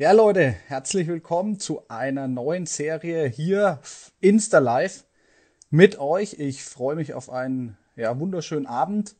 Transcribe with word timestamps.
Ja, 0.00 0.12
Leute, 0.12 0.46
herzlich 0.66 1.08
willkommen 1.08 1.60
zu 1.60 1.86
einer 1.88 2.26
neuen 2.26 2.64
Serie 2.64 3.26
hier 3.26 3.80
Insta 4.20 4.58
Live 4.58 5.04
mit 5.68 5.98
euch. 5.98 6.36
Ich 6.38 6.64
freue 6.64 6.96
mich 6.96 7.12
auf 7.12 7.28
einen 7.28 7.76
ja, 7.96 8.18
wunderschönen 8.18 8.64
Abend. 8.64 9.14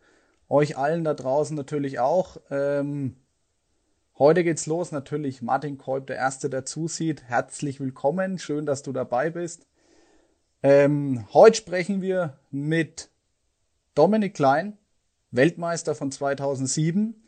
Euch 0.49 0.79
allen 0.79 1.05
da 1.05 1.13
draußen 1.13 1.55
natürlich 1.55 1.99
auch. 1.99 2.39
Ähm, 2.51 3.17
heute 4.19 4.43
geht's 4.43 4.65
los. 4.65 4.91
Natürlich 4.91 5.43
Martin 5.43 5.77
Kolb, 5.77 6.07
der 6.07 6.17
Erste, 6.17 6.49
der 6.49 6.65
zusieht. 6.65 7.25
Herzlich 7.25 7.79
willkommen. 7.79 8.39
Schön, 8.39 8.65
dass 8.65 8.83
du 8.83 8.95
dabei 8.95 9.29
bist. 9.29 9.67
Ähm, 10.63 11.27
heute 11.35 11.59
sprechen 11.59 12.01
wir 12.01 12.39
mit 12.51 13.11
Dominik 13.95 14.33
Klein, 14.33 14.79
Weltmeister 15.31 15.95
von 15.95 16.11
2007 16.11 17.23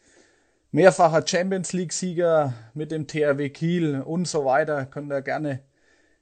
mehrfacher 0.73 1.27
Champions 1.27 1.73
League-Sieger 1.75 2.55
mit 2.75 2.91
dem 2.91 3.07
THW 3.07 3.51
Kiel 3.51 4.01
und 4.01 4.27
so 4.27 4.45
weiter. 4.45 4.87
Könnt 4.87 5.13
ihr 5.13 5.23
gerne 5.23 5.61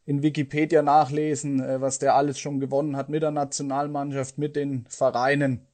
in 0.05 0.23
Wikipedia 0.23 0.83
nachlesen, 0.83 1.61
äh, 1.61 1.81
was 1.81 2.01
der 2.01 2.17
alles 2.17 2.39
schon 2.39 2.59
gewonnen 2.59 2.97
hat 2.97 3.09
mit 3.09 3.23
der 3.23 3.31
Nationalmannschaft, 3.31 4.39
mit 4.39 4.57
den 4.57 4.85
Vereinen. 4.89 5.67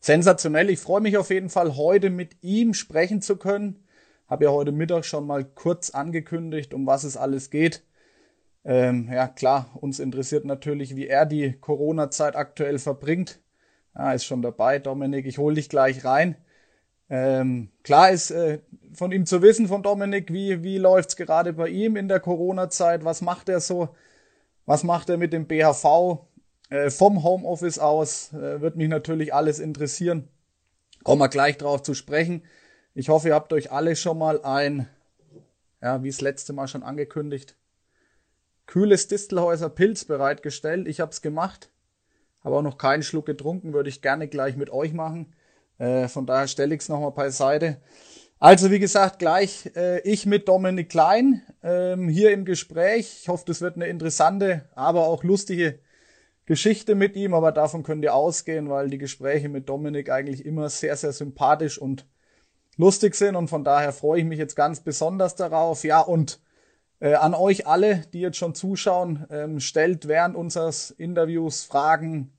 Sensationell. 0.00 0.70
Ich 0.70 0.80
freue 0.80 1.02
mich 1.02 1.18
auf 1.18 1.28
jeden 1.28 1.50
Fall, 1.50 1.76
heute 1.76 2.08
mit 2.08 2.42
ihm 2.42 2.72
sprechen 2.72 3.20
zu 3.20 3.36
können. 3.36 3.84
Habe 4.26 4.44
ja 4.44 4.50
heute 4.50 4.72
Mittag 4.72 5.04
schon 5.04 5.26
mal 5.26 5.44
kurz 5.44 5.90
angekündigt, 5.90 6.72
um 6.72 6.86
was 6.86 7.04
es 7.04 7.18
alles 7.18 7.50
geht. 7.50 7.82
Ähm, 8.64 9.10
ja, 9.12 9.28
klar, 9.28 9.68
uns 9.74 9.98
interessiert 9.98 10.46
natürlich, 10.46 10.96
wie 10.96 11.08
er 11.08 11.26
die 11.26 11.52
Corona-Zeit 11.60 12.36
aktuell 12.36 12.78
verbringt. 12.78 13.40
Ja, 13.94 14.12
ist 14.12 14.24
schon 14.24 14.40
dabei, 14.40 14.78
Dominik. 14.78 15.26
Ich 15.26 15.36
hole 15.36 15.56
dich 15.56 15.68
gleich 15.68 16.04
rein. 16.06 16.36
Ähm, 17.10 17.70
klar 17.82 18.12
ist 18.12 18.30
äh, 18.30 18.60
von 18.94 19.10
ihm 19.10 19.26
zu 19.26 19.42
wissen, 19.42 19.66
von 19.66 19.82
Dominik, 19.82 20.32
wie, 20.32 20.62
wie 20.62 20.78
läuft's 20.78 21.16
gerade 21.16 21.52
bei 21.52 21.68
ihm 21.68 21.96
in 21.96 22.06
der 22.06 22.20
Corona-Zeit? 22.20 23.04
Was 23.04 23.20
macht 23.20 23.48
er 23.48 23.60
so? 23.60 23.90
Was 24.64 24.84
macht 24.84 25.10
er 25.10 25.16
mit 25.16 25.32
dem 25.32 25.46
BHV? 25.46 26.20
Äh, 26.70 26.90
vom 26.90 27.24
Homeoffice 27.24 27.80
aus 27.80 28.32
äh, 28.32 28.60
wird 28.60 28.76
mich 28.76 28.88
natürlich 28.88 29.34
alles 29.34 29.58
interessieren. 29.58 30.28
Kommen 31.02 31.20
wir 31.20 31.28
gleich 31.28 31.58
drauf 31.58 31.82
zu 31.82 31.94
sprechen. 31.94 32.44
Ich 32.94 33.08
hoffe, 33.08 33.28
ihr 33.28 33.34
habt 33.34 33.52
euch 33.52 33.72
alle 33.72 33.96
schon 33.96 34.18
mal 34.18 34.42
ein, 34.44 34.88
ja, 35.82 36.02
wie 36.04 36.08
es 36.08 36.20
letzte 36.20 36.52
Mal 36.52 36.68
schon 36.68 36.84
angekündigt, 36.84 37.56
kühles 38.66 39.08
Distelhäuser 39.08 39.68
Pilz 39.68 40.04
bereitgestellt. 40.04 40.86
Ich 40.86 41.00
habe 41.00 41.10
es 41.10 41.22
gemacht, 41.22 41.70
habe 42.44 42.56
auch 42.56 42.62
noch 42.62 42.78
keinen 42.78 43.02
Schluck 43.02 43.26
getrunken, 43.26 43.72
würde 43.72 43.88
ich 43.88 44.00
gerne 44.00 44.28
gleich 44.28 44.56
mit 44.56 44.70
euch 44.70 44.92
machen. 44.92 45.32
Äh, 45.80 46.08
von 46.08 46.26
daher 46.26 46.46
stelle 46.46 46.74
ich 46.74 46.82
es 46.82 46.88
nochmal 46.88 47.12
beiseite. 47.12 47.78
Also 48.38 48.70
wie 48.70 48.78
gesagt, 48.78 49.18
gleich 49.18 49.70
äh, 49.74 50.00
ich 50.00 50.26
mit 50.26 50.46
Dominik 50.46 50.90
Klein 50.90 51.42
ähm, 51.62 52.08
hier 52.08 52.32
im 52.32 52.44
Gespräch. 52.44 53.20
Ich 53.22 53.28
hoffe, 53.28 53.44
das 53.46 53.60
wird 53.60 53.76
eine 53.76 53.86
interessante, 53.86 54.68
aber 54.74 55.06
auch 55.06 55.24
lustige 55.24 55.80
Geschichte 56.44 56.94
mit 56.94 57.16
ihm, 57.16 57.32
aber 57.32 57.52
davon 57.52 57.82
könnt 57.82 58.04
ihr 58.04 58.14
ausgehen, 58.14 58.68
weil 58.68 58.90
die 58.90 58.98
Gespräche 58.98 59.48
mit 59.48 59.68
Dominik 59.68 60.10
eigentlich 60.10 60.44
immer 60.44 60.68
sehr, 60.68 60.96
sehr 60.96 61.12
sympathisch 61.12 61.78
und 61.78 62.06
lustig 62.76 63.14
sind 63.14 63.36
und 63.36 63.48
von 63.48 63.64
daher 63.64 63.92
freue 63.92 64.20
ich 64.20 64.26
mich 64.26 64.38
jetzt 64.38 64.56
ganz 64.56 64.80
besonders 64.80 65.34
darauf. 65.34 65.84
Ja, 65.84 66.00
und 66.00 66.42
äh, 66.98 67.14
an 67.14 67.34
euch 67.34 67.66
alle, 67.66 68.02
die 68.12 68.20
jetzt 68.20 68.36
schon 68.36 68.54
zuschauen, 68.54 69.26
ähm, 69.30 69.60
stellt 69.60 70.08
während 70.08 70.36
unseres 70.36 70.90
Interviews 70.90 71.64
Fragen, 71.64 72.32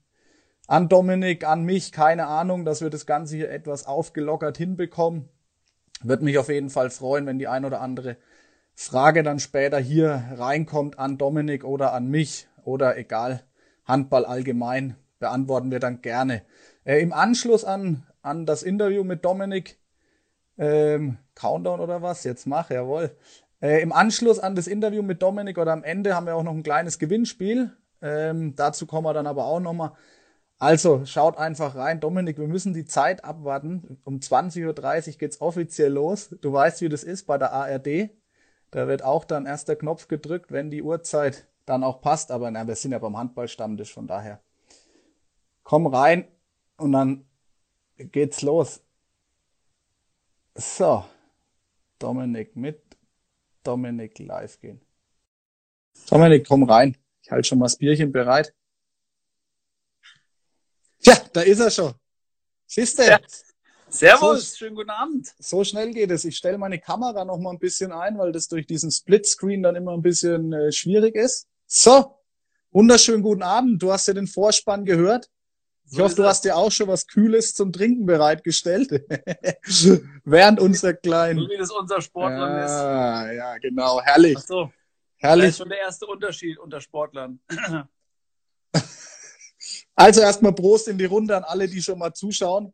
an 0.66 0.88
Dominik, 0.88 1.46
an 1.46 1.64
mich, 1.64 1.92
keine 1.92 2.26
Ahnung, 2.26 2.64
dass 2.64 2.80
wir 2.80 2.90
das 2.90 3.06
Ganze 3.06 3.36
hier 3.36 3.50
etwas 3.50 3.86
aufgelockert 3.86 4.56
hinbekommen. 4.56 5.28
Wird 6.02 6.22
mich 6.22 6.38
auf 6.38 6.48
jeden 6.48 6.70
Fall 6.70 6.90
freuen, 6.90 7.26
wenn 7.26 7.38
die 7.38 7.48
ein 7.48 7.64
oder 7.64 7.80
andere 7.80 8.16
Frage 8.74 9.22
dann 9.22 9.38
später 9.38 9.78
hier 9.78 10.24
reinkommt 10.36 10.98
an 10.98 11.18
Dominik 11.18 11.64
oder 11.64 11.92
an 11.92 12.08
mich 12.08 12.48
oder 12.64 12.96
egal, 12.96 13.42
Handball 13.84 14.24
allgemein, 14.24 14.96
beantworten 15.18 15.70
wir 15.70 15.80
dann 15.80 16.00
gerne. 16.00 16.42
Äh, 16.84 17.00
Im 17.00 17.12
Anschluss 17.12 17.64
an, 17.64 18.06
an 18.22 18.46
das 18.46 18.62
Interview 18.62 19.04
mit 19.04 19.24
Dominik, 19.24 19.78
ähm, 20.58 21.18
Countdown 21.34 21.80
oder 21.80 22.02
was? 22.02 22.24
Jetzt 22.24 22.46
mach, 22.46 22.70
jawohl. 22.70 23.16
Äh, 23.60 23.82
Im 23.82 23.92
Anschluss 23.92 24.38
an 24.38 24.54
das 24.54 24.66
Interview 24.66 25.02
mit 25.02 25.22
Dominik 25.22 25.58
oder 25.58 25.72
am 25.72 25.84
Ende 25.84 26.14
haben 26.14 26.26
wir 26.26 26.36
auch 26.36 26.42
noch 26.42 26.52
ein 26.52 26.62
kleines 26.62 26.98
Gewinnspiel. 26.98 27.70
Ähm, 28.00 28.54
dazu 28.56 28.86
kommen 28.86 29.06
wir 29.06 29.14
dann 29.14 29.26
aber 29.26 29.44
auch 29.44 29.60
nochmal. 29.60 29.92
Also 30.62 31.04
schaut 31.06 31.38
einfach 31.38 31.74
rein. 31.74 31.98
Dominik, 31.98 32.38
wir 32.38 32.46
müssen 32.46 32.72
die 32.72 32.84
Zeit 32.84 33.24
abwarten. 33.24 33.98
Um 34.04 34.18
20.30 34.20 35.08
Uhr 35.08 35.18
geht's 35.18 35.40
offiziell 35.40 35.92
los. 35.92 36.36
Du 36.40 36.52
weißt, 36.52 36.82
wie 36.82 36.88
das 36.88 37.02
ist 37.02 37.24
bei 37.24 37.36
der 37.36 37.52
ARD. 37.52 38.10
Da 38.70 38.86
wird 38.86 39.02
auch 39.02 39.24
dann 39.24 39.44
erst 39.44 39.66
der 39.66 39.74
Knopf 39.74 40.06
gedrückt, 40.06 40.52
wenn 40.52 40.70
die 40.70 40.84
Uhrzeit 40.84 41.48
dann 41.66 41.82
auch 41.82 42.00
passt. 42.00 42.30
Aber 42.30 42.48
na, 42.52 42.64
wir 42.68 42.76
sind 42.76 42.92
ja 42.92 43.00
beim 43.00 43.16
Handballstammtisch, 43.16 43.92
von 43.92 44.06
daher. 44.06 44.40
Komm 45.64 45.88
rein 45.88 46.28
und 46.76 46.92
dann 46.92 47.24
geht's 47.96 48.40
los. 48.42 48.84
So. 50.54 51.04
Dominik 51.98 52.54
mit 52.54 52.80
Dominik 53.64 54.16
live 54.20 54.60
gehen. 54.60 54.80
Dominik, 56.08 56.46
komm 56.46 56.62
rein. 56.62 56.96
Ich 57.20 57.32
halte 57.32 57.48
schon 57.48 57.58
mal 57.58 57.64
das 57.64 57.78
Bierchen 57.78 58.12
bereit. 58.12 58.54
Tja, 61.02 61.16
da 61.32 61.40
ist 61.40 61.58
er 61.58 61.70
schon. 61.70 61.94
Siehst 62.66 62.98
du? 62.98 63.02
Ja. 63.04 63.18
Servus, 63.88 64.52
so, 64.52 64.56
schönen 64.56 64.76
guten 64.76 64.90
Abend. 64.90 65.28
So 65.38 65.64
schnell 65.64 65.92
geht 65.92 66.10
es. 66.10 66.24
Ich 66.24 66.36
stelle 66.36 66.56
meine 66.56 66.78
Kamera 66.78 67.24
noch 67.24 67.38
mal 67.38 67.50
ein 67.50 67.58
bisschen 67.58 67.92
ein, 67.92 68.16
weil 68.16 68.32
das 68.32 68.48
durch 68.48 68.66
diesen 68.66 68.90
Splitscreen 68.90 69.62
dann 69.62 69.76
immer 69.76 69.92
ein 69.92 70.00
bisschen 70.00 70.52
äh, 70.52 70.72
schwierig 70.72 71.14
ist. 71.14 71.46
So, 71.66 72.16
wunderschönen 72.70 73.22
guten 73.22 73.42
Abend. 73.42 73.82
Du 73.82 73.92
hast 73.92 74.06
ja 74.08 74.14
den 74.14 74.28
Vorspann 74.28 74.84
gehört. 74.84 75.28
Ich 75.84 75.98
so 75.98 76.04
hoffe, 76.04 76.14
du 76.14 76.24
hast 76.24 76.44
dir 76.44 76.56
auch 76.56 76.70
schon 76.70 76.88
was 76.88 77.06
Kühles 77.06 77.52
zum 77.52 77.72
Trinken 77.72 78.06
bereitgestellt. 78.06 78.90
Während 80.24 80.60
unser 80.60 80.94
kleinen. 80.94 81.40
So 81.40 81.50
wie 81.50 81.58
das 81.58 81.70
unser 81.70 82.00
Sportler 82.00 82.48
ja, 82.48 82.64
ist. 82.64 82.70
Ja, 82.70 83.32
ja, 83.32 83.58
genau. 83.58 84.00
Herrlich. 84.00 84.36
Ach 84.38 84.42
so. 84.42 84.72
Herrlich. 85.18 85.46
Das 85.46 85.50
ist 85.50 85.58
schon 85.58 85.68
der 85.68 85.78
erste 85.78 86.06
Unterschied 86.06 86.58
unter 86.58 86.80
Sportlern. 86.80 87.40
Also 89.94 90.20
erstmal 90.20 90.54
Prost 90.54 90.88
in 90.88 90.98
die 90.98 91.04
Runde 91.04 91.36
an 91.36 91.44
alle, 91.44 91.68
die 91.68 91.82
schon 91.82 91.98
mal 91.98 92.14
zuschauen. 92.14 92.72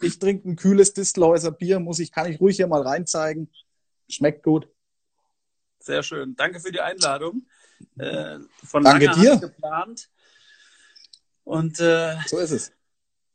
Ich 0.00 0.18
trinke 0.18 0.48
ein 0.48 0.56
kühles 0.56 0.92
Distelhäuser 0.92 1.50
Bier, 1.50 1.80
muss 1.80 1.98
ich, 1.98 2.12
kann 2.12 2.30
ich 2.30 2.40
ruhig 2.40 2.56
hier 2.56 2.66
mal 2.66 2.82
reinzeigen. 2.82 3.50
Schmeckt 4.08 4.42
gut. 4.42 4.68
Sehr 5.78 6.02
schön. 6.02 6.36
Danke 6.36 6.60
für 6.60 6.72
die 6.72 6.80
Einladung. 6.80 7.46
Äh, 7.98 8.38
von 8.64 8.84
Danke 8.84 9.10
dir. 9.10 9.36
geplant. 9.36 10.08
Und 11.44 11.78
äh, 11.80 12.16
so 12.26 12.38
ist 12.38 12.50
es. 12.50 12.72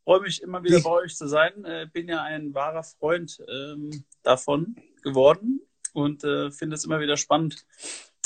Freue 0.04 0.22
mich 0.22 0.42
immer 0.42 0.64
wieder 0.64 0.78
ich. 0.78 0.84
bei 0.84 0.90
euch 0.90 1.16
zu 1.16 1.28
sein. 1.28 1.64
Äh, 1.66 1.88
bin 1.92 2.08
ja 2.08 2.24
ein 2.24 2.54
wahrer 2.54 2.84
Freund 2.84 3.40
ähm, 3.48 4.04
davon 4.24 4.76
geworden 5.04 5.62
und 5.94 6.24
äh, 6.24 6.52
finde 6.52 6.76
es 6.76 6.86
immer 6.86 7.00
wieder 7.00 7.18
spannend, 7.18 7.66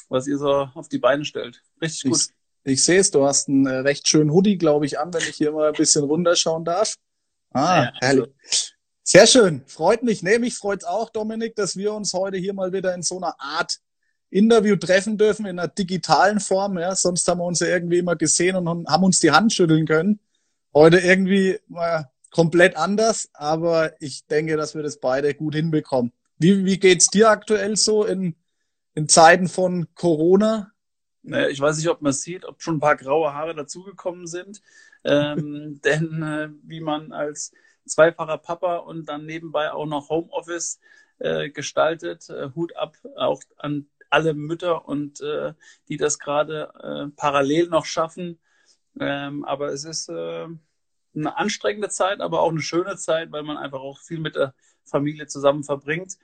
was 0.08 0.28
ihr 0.28 0.38
so 0.38 0.70
auf 0.74 0.88
die 0.88 1.00
Beine 1.00 1.26
stellt. 1.26 1.62
Richtig 1.82 2.12
gut. 2.12 2.28
Ich, 2.64 2.84
sehe 2.84 3.00
es, 3.00 3.12
du 3.12 3.26
hast 3.26 3.50
einen 3.50 3.66
äh, 3.66 3.78
recht 3.78 4.08
schönen 4.08 4.32
Hoodie, 4.32 4.58
glaube 4.58 4.86
ich, 4.86 5.00
an, 5.00 5.14
wenn 5.14 5.22
ich 5.22 5.36
hier 5.36 5.52
mal 5.52 5.68
ein 5.68 5.74
bisschen 5.74 6.04
runterschauen 6.04 6.64
darf. 6.64 6.96
Ah, 7.52 7.84
ja, 7.84 7.94
herrlich. 8.02 8.30
Sehr 9.04 9.28
schön, 9.28 9.64
freut 9.68 10.02
mich. 10.02 10.24
Nee, 10.24 10.40
mich 10.40 10.56
freut 10.56 10.86
auch, 10.86 11.10
Dominik, 11.10 11.56
dass 11.56 11.76
wir 11.76 11.94
uns 11.94 12.14
heute 12.14 12.38
hier 12.38 12.54
mal 12.54 12.72
wieder 12.72 12.96
in 12.96 13.02
so 13.02 13.18
einer 13.18 13.36
Art 13.38 13.80
Interview 14.30 14.76
treffen 14.76 15.18
dürfen, 15.18 15.46
in 15.46 15.60
einer 15.60 15.68
digitalen 15.68 16.40
Form. 16.40 16.78
Ja. 16.80 16.96
Sonst 16.96 17.28
haben 17.28 17.40
wir 17.40 17.46
uns 17.46 17.60
ja 17.60 17.68
irgendwie 17.68 18.00
immer 18.00 18.16
gesehen 18.16 18.56
und 18.56 18.88
haben 18.88 19.04
uns 19.04 19.20
die 19.20 19.32
Hand 19.32 19.54
schütteln 19.54 19.86
können. 19.86 20.20
Heute 20.74 21.00
irgendwie 21.00 21.60
mal 21.68 22.10
komplett 22.32 22.76
anders, 22.76 23.30
aber 23.34 23.94
ich 24.02 24.26
denke, 24.26 24.58
dass 24.58 24.74
wir 24.74 24.82
das 24.82 25.00
beide 25.00 25.36
gut 25.36 25.54
hinbekommen. 25.54 26.12
Wie, 26.40 26.66
wie 26.66 26.80
geht's 26.80 27.08
dir 27.08 27.30
aktuell 27.30 27.78
so 27.78 28.06
in, 28.06 28.36
in 28.96 29.08
Zeiten 29.08 29.48
von 29.48 29.88
Corona? 29.94 30.73
Ich 31.24 31.60
weiß 31.60 31.78
nicht, 31.78 31.90
ob 31.90 32.02
man 32.02 32.12
sieht, 32.12 32.46
ob 32.46 32.62
schon 32.62 32.76
ein 32.78 32.80
paar 32.82 32.98
graue 32.98 33.34
Haare 33.34 33.56
dazugekommen 33.56 34.28
sind. 34.28 34.62
Ähm, 35.04 35.80
denn 35.86 36.24
äh, 36.24 36.50
wie 36.64 36.82
man 36.82 37.12
als 37.12 37.54
zweifacher 37.86 38.38
Papa 38.38 38.78
und 38.78 39.06
dann 39.06 39.26
nebenbei 39.26 39.72
auch 39.72 39.86
noch 39.86 40.10
Homeoffice 40.10 40.80
äh, 41.20 41.50
gestaltet, 41.50 42.30
äh, 42.30 42.50
Hut 42.56 42.76
ab 42.76 42.98
auch 43.16 43.42
an 43.58 43.88
alle 44.10 44.34
Mütter 44.34 44.88
und 44.88 45.22
äh, 45.22 45.54
die 45.90 45.98
das 45.98 46.20
gerade 46.20 46.72
äh, 46.84 47.16
parallel 47.16 47.68
noch 47.70 47.86
schaffen. 47.86 48.40
Ähm, 49.00 49.44
aber 49.44 49.70
es 49.70 49.86
ist 49.86 50.10
äh, 50.10 50.48
eine 51.16 51.38
anstrengende 51.38 51.90
Zeit, 51.90 52.22
aber 52.22 52.42
auch 52.42 52.52
eine 52.52 52.62
schöne 52.62 52.96
Zeit, 52.98 53.32
weil 53.32 53.44
man 53.44 53.58
einfach 53.58 53.80
auch 53.80 54.00
viel 54.00 54.20
mit 54.20 54.36
der 54.36 54.54
Familie 54.84 55.28
zusammen 55.28 55.64
verbringt. 55.64 56.18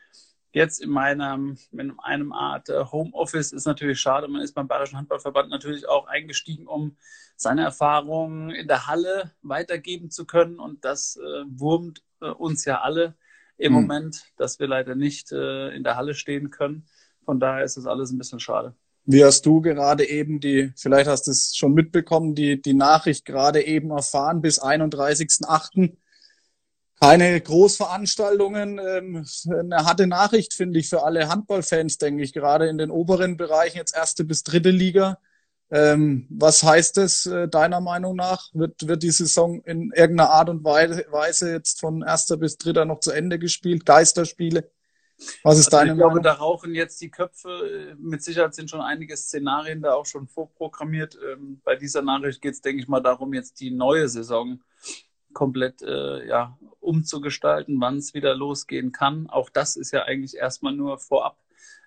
Jetzt 0.52 0.82
in 0.82 0.90
meinem, 0.90 1.58
in 1.72 2.00
einem 2.00 2.34
Art 2.34 2.70
äh, 2.70 2.84
Homeoffice 2.92 3.52
ist 3.52 3.66
natürlich 3.66 4.00
schade. 4.00 4.28
Man 4.28 4.42
ist 4.42 4.54
beim 4.54 4.68
Bayerischen 4.68 4.98
Handballverband 4.98 5.50
natürlich 5.50 5.88
auch 5.88 6.08
eingestiegen, 6.08 6.66
um 6.66 6.98
seine 7.36 7.64
Erfahrungen 7.64 8.50
in 8.50 8.68
der 8.68 8.88
Halle 8.88 9.32
weitergeben 9.42 10.10
zu 10.10 10.26
können. 10.26 10.60
Und 10.60 10.84
das 10.86 11.18
äh, 11.18 11.44
wurmt 11.48 12.02
äh, 12.22 12.30
uns 12.30 12.66
ja 12.66 12.82
alle 12.82 13.16
im 13.58 13.74
mhm. 13.74 13.82
Moment, 13.82 14.24
dass 14.38 14.60
wir 14.60 14.68
leider 14.68 14.96
nicht 14.96 15.32
äh, 15.32 15.70
in 15.70 15.84
der 15.84 15.98
Halle 15.98 16.16
stehen 16.16 16.50
können. 16.50 16.88
Von 17.26 17.40
daher 17.40 17.64
ist 17.64 17.78
das 17.78 17.86
alles 17.86 18.12
ein 18.12 18.18
bisschen 18.18 18.40
schade. 18.40 18.74
Wie 19.06 19.24
hast 19.24 19.46
du 19.46 19.62
gerade 19.62 20.08
eben 20.08 20.40
die, 20.40 20.72
vielleicht 20.76 21.08
hast 21.08 21.28
du 21.28 21.32
es 21.32 21.56
schon 21.56 21.74
mitbekommen, 21.74 22.36
die, 22.36 22.62
die 22.62 22.74
Nachricht 22.74 23.26
gerade 23.26 23.64
eben 23.66 23.92
erfahren, 23.92 24.42
bis 24.42 24.62
31.8. 24.62 25.96
Keine 27.02 27.40
Großveranstaltungen. 27.40 28.80
Ähm, 28.80 29.26
eine 29.50 29.86
harte 29.86 30.08
Nachricht, 30.08 30.54
finde 30.54 30.80
ich, 30.80 30.90
für 30.90 31.04
alle 31.04 31.30
Handballfans, 31.30 31.98
denke 31.98 32.24
ich, 32.24 32.34
gerade 32.34 32.68
in 32.68 32.78
den 32.78 32.92
oberen 32.92 33.38
Bereichen, 33.38 33.78
jetzt 33.78 33.96
erste 33.96 34.26
bis 34.26 34.44
dritte 34.44 34.70
Liga. 34.70 35.20
Ähm, 35.72 36.26
was 36.30 36.64
heißt 36.64 36.98
es 36.98 37.26
äh, 37.28 37.48
deiner 37.48 37.80
Meinung 37.80 38.16
nach? 38.16 38.50
Wird, 38.54 38.88
wird 38.88 39.04
die 39.04 39.12
Saison 39.12 39.62
in 39.64 39.92
irgendeiner 39.96 40.32
Art 40.32 40.50
und 40.50 40.64
Weise 40.64 41.52
jetzt 41.52 41.80
von 41.80 42.02
erster 42.02 42.38
bis 42.38 42.58
dritter 42.58 42.86
noch 42.86 43.00
zu 43.00 43.12
Ende 43.12 43.40
gespielt? 43.40 43.86
Geisterspiele? 43.86 44.70
Was 45.44 45.60
ist 45.60 45.68
also 45.68 45.78
deine 45.78 45.92
ich 45.92 45.98
Meinung? 45.98 46.18
Ich 46.18 46.24
glaube, 46.24 46.38
da 46.38 46.44
rauchen 46.44 46.74
jetzt 46.74 47.00
die 47.02 47.12
Köpfe. 47.12 47.96
Mit 48.00 48.24
Sicherheit 48.24 48.56
sind 48.56 48.70
schon 48.70 48.82
einige 48.82 49.16
Szenarien 49.16 49.82
da 49.82 49.94
auch 49.94 50.06
schon 50.06 50.28
vorprogrammiert. 50.28 51.18
Ähm, 51.32 51.62
bei 51.64 51.76
dieser 51.76 52.02
Nachricht 52.02 52.42
geht 52.42 52.56
es, 52.56 52.62
denke 52.62 52.82
ich 52.82 52.88
mal, 52.88 53.02
darum, 53.02 53.34
jetzt 53.34 53.60
die 53.60 53.72
neue 53.72 54.10
Saison 54.10 54.60
komplett 55.34 55.82
äh, 55.82 56.28
ja, 56.28 56.58
umzugestalten, 56.90 57.80
wann 57.80 57.98
es 57.98 58.14
wieder 58.14 58.36
losgehen 58.36 58.92
kann. 58.92 59.30
Auch 59.30 59.50
das 59.50 59.76
ist 59.76 59.92
ja 59.92 60.04
eigentlich 60.04 60.36
erstmal 60.36 60.74
nur 60.74 60.98
vorab 60.98 61.38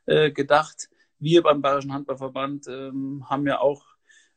äh, 0.06 0.30
gedacht 0.30 0.88
wir 1.22 1.42
beim 1.42 1.62
Bayerischen 1.62 1.92
Handballverband 1.92 2.66
ähm, 2.66 3.24
haben 3.30 3.46
ja 3.46 3.60
auch 3.60 3.84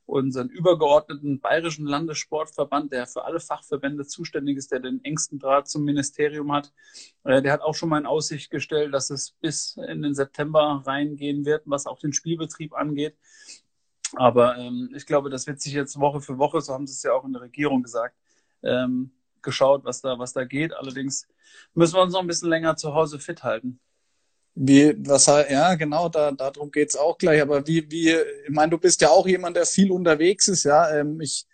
unseren 0.05 0.49
übergeordneten 0.49 1.39
Bayerischen 1.39 1.87
Landessportverband, 1.87 2.91
der 2.91 3.07
für 3.07 3.25
alle 3.25 3.39
Fachverbände 3.39 4.05
zuständig 4.05 4.57
ist, 4.57 4.71
der 4.71 4.79
den 4.79 5.03
engsten 5.03 5.39
Draht 5.39 5.67
zum 5.67 5.83
Ministerium 5.83 6.51
hat. 6.53 6.71
Äh, 7.23 7.41
der 7.41 7.53
hat 7.53 7.61
auch 7.61 7.73
schon 7.73 7.89
mal 7.89 7.97
in 7.97 8.05
Aussicht 8.05 8.51
gestellt, 8.51 8.93
dass 8.93 9.09
es 9.09 9.31
bis 9.31 9.77
in 9.77 10.03
den 10.03 10.13
September 10.13 10.83
reingehen 10.85 11.43
wird, 11.43 11.63
was 11.65 11.87
auch 11.87 11.97
den 11.97 12.13
Spielbetrieb 12.13 12.75
angeht. 12.75 13.17
Aber 14.13 14.55
ähm, 14.57 14.91
ich 14.95 15.07
glaube, 15.07 15.31
das 15.31 15.47
wird 15.47 15.59
sich 15.59 15.73
jetzt 15.73 15.99
Woche 15.99 16.21
für 16.21 16.37
Woche, 16.37 16.61
so 16.61 16.71
haben 16.71 16.85
sie 16.85 16.93
es 16.93 17.01
ja 17.01 17.13
auch 17.13 17.25
in 17.25 17.33
der 17.33 17.41
Regierung 17.41 17.81
gesagt, 17.81 18.15
ähm, 18.61 19.09
geschaut, 19.45 19.85
was 19.85 20.01
da, 20.01 20.19
was 20.19 20.33
da 20.33 20.43
geht. 20.43 20.73
Allerdings 20.73 21.25
müssen 21.73 21.95
wir 21.95 22.01
uns 22.01 22.11
noch 22.11 22.19
ein 22.19 22.27
bisschen 22.27 22.49
länger 22.49 22.75
zu 22.75 22.93
Hause 22.93 23.19
fit 23.19 23.43
halten. 23.43 23.79
Wie, 24.55 24.95
was 25.05 25.25
ja, 25.27 25.75
genau, 25.75 26.09
da, 26.09 26.31
darum 26.31 26.71
geht's 26.71 26.95
auch 26.95 27.17
gleich. 27.17 27.41
Aber 27.41 27.65
wie, 27.67 27.89
wie, 27.91 28.11
ich 28.11 28.49
meine, 28.49 28.71
du 28.71 28.77
bist 28.77 29.01
ja 29.01 29.09
auch 29.09 29.27
jemand, 29.27 29.55
der 29.55 29.65
viel 29.65 29.91
unterwegs 29.91 30.47
ist, 30.47 30.63
ja. 30.63 30.93
Ähm, 30.93 31.19
ich 31.21 31.45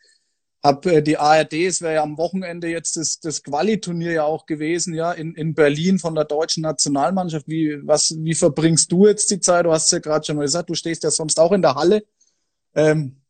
habe 0.63 0.97
äh, 0.97 1.01
die 1.01 1.17
ARD, 1.17 1.53
es 1.53 1.81
wäre 1.81 1.95
ja 1.95 2.03
am 2.03 2.17
Wochenende 2.17 2.67
jetzt 2.67 2.97
das, 2.97 3.19
das 3.19 3.41
Quali-Turnier 3.41 4.11
ja 4.11 4.23
auch 4.23 4.45
gewesen, 4.45 4.93
ja, 4.93 5.11
in, 5.11 5.33
in 5.33 5.55
Berlin 5.55 5.97
von 5.97 6.13
der 6.13 6.25
deutschen 6.25 6.61
Nationalmannschaft. 6.61 7.47
Wie, 7.47 7.79
was, 7.83 8.15
wie 8.19 8.35
verbringst 8.35 8.91
du 8.91 9.07
jetzt 9.07 9.31
die 9.31 9.39
Zeit? 9.39 9.65
Du 9.65 9.71
hast 9.71 9.91
ja 9.91 9.99
gerade 9.99 10.25
schon 10.25 10.35
mal 10.35 10.43
gesagt, 10.43 10.69
du 10.69 10.75
stehst 10.75 11.03
ja 11.03 11.11
sonst 11.11 11.39
auch 11.39 11.51
in 11.51 11.63
der 11.63 11.75
Halle. 11.75 12.03
Ähm, 12.75 13.21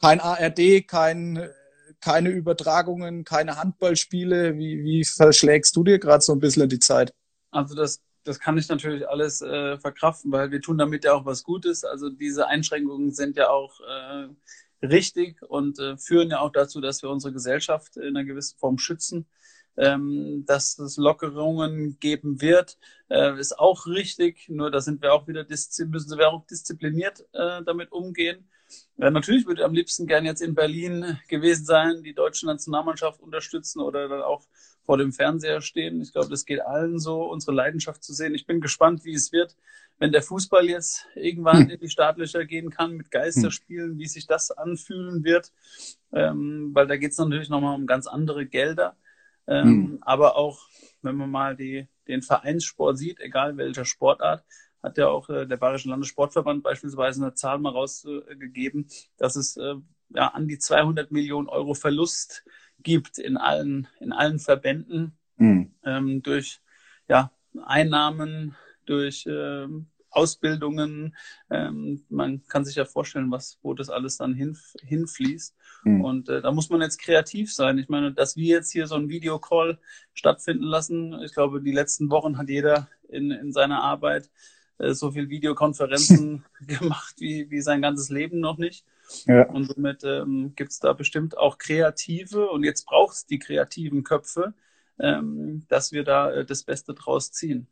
kein 0.00 0.20
ARD, 0.20 0.86
kein, 0.86 1.48
keine 2.04 2.28
Übertragungen, 2.28 3.24
keine 3.24 3.56
Handballspiele. 3.56 4.56
Wie, 4.58 4.84
wie 4.84 5.04
verschlägst 5.04 5.74
du 5.74 5.84
dir 5.84 5.98
gerade 5.98 6.22
so 6.22 6.32
ein 6.32 6.38
bisschen 6.38 6.68
die 6.68 6.78
Zeit? 6.78 7.14
Also 7.50 7.74
das 7.74 8.02
das 8.24 8.40
kann 8.40 8.56
ich 8.56 8.68
natürlich 8.68 9.06
alles 9.08 9.42
äh, 9.42 9.78
verkraften, 9.78 10.32
weil 10.32 10.50
wir 10.50 10.60
tun 10.60 10.78
damit 10.78 11.04
ja 11.04 11.12
auch 11.12 11.26
was 11.26 11.44
Gutes. 11.44 11.84
Also 11.84 12.08
diese 12.08 12.46
Einschränkungen 12.46 13.12
sind 13.12 13.36
ja 13.36 13.50
auch 13.50 13.80
äh, 13.80 14.86
richtig 14.86 15.42
und 15.42 15.78
äh, 15.78 15.96
führen 15.98 16.30
ja 16.30 16.40
auch 16.40 16.50
dazu, 16.50 16.80
dass 16.80 17.02
wir 17.02 17.10
unsere 17.10 17.32
Gesellschaft 17.32 17.96
in 17.96 18.16
einer 18.16 18.24
gewissen 18.24 18.58
Form 18.58 18.78
schützen. 18.78 19.26
Ähm, 19.76 20.44
dass 20.46 20.78
es 20.78 20.96
Lockerungen 20.96 21.98
geben 21.98 22.40
wird, 22.40 22.78
äh, 23.10 23.36
ist 23.40 23.58
auch 23.58 23.86
richtig. 23.86 24.48
Nur 24.48 24.70
da 24.70 24.80
sind 24.80 25.02
wir 25.02 25.12
auch 25.12 25.26
wieder 25.26 25.44
müssen 25.48 26.16
wir 26.16 26.28
auch 26.28 26.46
diszipliniert 26.46 27.26
äh, 27.32 27.60
damit 27.64 27.90
umgehen. 27.90 28.48
Ja, 28.96 29.10
natürlich 29.10 29.46
würde 29.46 29.60
ich 29.60 29.64
am 29.66 29.74
liebsten 29.74 30.06
gern 30.06 30.24
jetzt 30.24 30.40
in 30.40 30.54
Berlin 30.54 31.18
gewesen 31.28 31.64
sein, 31.64 32.02
die 32.02 32.14
deutsche 32.14 32.46
Nationalmannschaft 32.46 33.20
unterstützen 33.20 33.80
oder 33.80 34.08
dann 34.08 34.22
auch 34.22 34.42
vor 34.84 34.98
dem 34.98 35.12
Fernseher 35.12 35.60
stehen. 35.60 36.00
Ich 36.00 36.12
glaube, 36.12 36.28
das 36.28 36.44
geht 36.44 36.60
allen 36.60 36.98
so, 36.98 37.24
unsere 37.24 37.52
Leidenschaft 37.52 38.04
zu 38.04 38.12
sehen. 38.12 38.34
Ich 38.34 38.46
bin 38.46 38.60
gespannt, 38.60 39.04
wie 39.04 39.14
es 39.14 39.32
wird, 39.32 39.56
wenn 39.98 40.12
der 40.12 40.22
Fußball 40.22 40.68
jetzt 40.68 41.06
irgendwann 41.14 41.64
hm. 41.64 41.70
in 41.70 41.80
die 41.80 41.88
Startlöcher 41.88 42.44
gehen 42.44 42.70
kann 42.70 42.92
mit 42.92 43.10
Geisterspielen, 43.10 43.92
hm. 43.92 43.98
wie 43.98 44.06
sich 44.06 44.26
das 44.26 44.50
anfühlen 44.50 45.24
wird. 45.24 45.52
Ähm, 46.12 46.70
weil 46.72 46.86
da 46.86 46.96
geht 46.96 47.12
es 47.12 47.18
natürlich 47.18 47.48
nochmal 47.48 47.74
um 47.74 47.86
ganz 47.86 48.06
andere 48.06 48.46
Gelder. 48.46 48.96
Ähm, 49.46 49.64
hm. 49.64 49.98
Aber 50.02 50.36
auch, 50.36 50.60
wenn 51.02 51.16
man 51.16 51.30
mal 51.30 51.56
die, 51.56 51.88
den 52.08 52.22
Vereinssport 52.22 52.98
sieht, 52.98 53.20
egal 53.20 53.56
welcher 53.56 53.84
Sportart, 53.84 54.44
hat 54.84 54.98
ja 54.98 55.08
auch 55.08 55.28
äh, 55.30 55.46
der 55.46 55.56
Bayerische 55.56 55.88
Landessportverband 55.88 56.62
beispielsweise 56.62 57.22
eine 57.22 57.34
Zahl 57.34 57.58
mal 57.58 57.70
rausgegeben, 57.70 58.86
dass 59.16 59.34
es 59.34 59.56
äh, 59.56 59.74
ja 60.10 60.28
an 60.28 60.46
die 60.46 60.58
200 60.58 61.10
Millionen 61.10 61.48
Euro 61.48 61.74
Verlust 61.74 62.44
gibt 62.80 63.18
in 63.18 63.36
allen, 63.36 63.88
in 63.98 64.12
allen 64.12 64.38
Verbänden 64.38 65.16
mhm. 65.36 65.72
ähm, 65.84 66.22
durch 66.22 66.60
ja, 67.08 67.32
Einnahmen, 67.64 68.56
durch 68.84 69.24
ähm, 69.26 69.86
Ausbildungen. 70.10 71.16
Ähm, 71.50 72.04
man 72.10 72.44
kann 72.46 72.64
sich 72.64 72.76
ja 72.76 72.84
vorstellen, 72.84 73.30
was, 73.30 73.58
wo 73.62 73.72
das 73.72 73.88
alles 73.88 74.18
dann 74.18 74.34
hin, 74.34 74.56
hinfließt. 74.82 75.56
Mhm. 75.84 76.04
Und 76.04 76.28
äh, 76.28 76.42
da 76.42 76.52
muss 76.52 76.68
man 76.68 76.82
jetzt 76.82 77.00
kreativ 77.00 77.52
sein. 77.52 77.78
Ich 77.78 77.88
meine, 77.88 78.12
dass 78.12 78.36
wir 78.36 78.46
jetzt 78.46 78.70
hier 78.70 78.86
so 78.86 78.96
einen 78.96 79.08
Videocall 79.08 79.78
stattfinden 80.12 80.64
lassen, 80.64 81.18
ich 81.22 81.32
glaube, 81.32 81.62
die 81.62 81.72
letzten 81.72 82.10
Wochen 82.10 82.36
hat 82.36 82.50
jeder 82.50 82.88
in, 83.08 83.30
in 83.30 83.50
seiner 83.50 83.82
Arbeit 83.82 84.26
äh, 84.26 84.28
so 84.78 85.12
viel 85.12 85.28
Videokonferenzen 85.28 86.44
gemacht 86.66 87.14
wie, 87.18 87.50
wie 87.50 87.60
sein 87.60 87.82
ganzes 87.82 88.08
Leben 88.08 88.40
noch 88.40 88.58
nicht. 88.58 88.84
Ja. 89.26 89.48
Und 89.48 89.66
somit 89.66 90.02
ähm, 90.04 90.52
gibt 90.56 90.72
es 90.72 90.78
da 90.78 90.92
bestimmt 90.92 91.36
auch 91.36 91.58
kreative 91.58 92.48
und 92.50 92.64
jetzt 92.64 92.86
braucht 92.86 93.14
es 93.14 93.26
die 93.26 93.38
kreativen 93.38 94.02
Köpfe, 94.02 94.54
ähm, 94.98 95.64
dass 95.68 95.92
wir 95.92 96.04
da 96.04 96.32
äh, 96.32 96.44
das 96.44 96.62
Beste 96.62 96.94
draus 96.94 97.30
ziehen. 97.32 97.68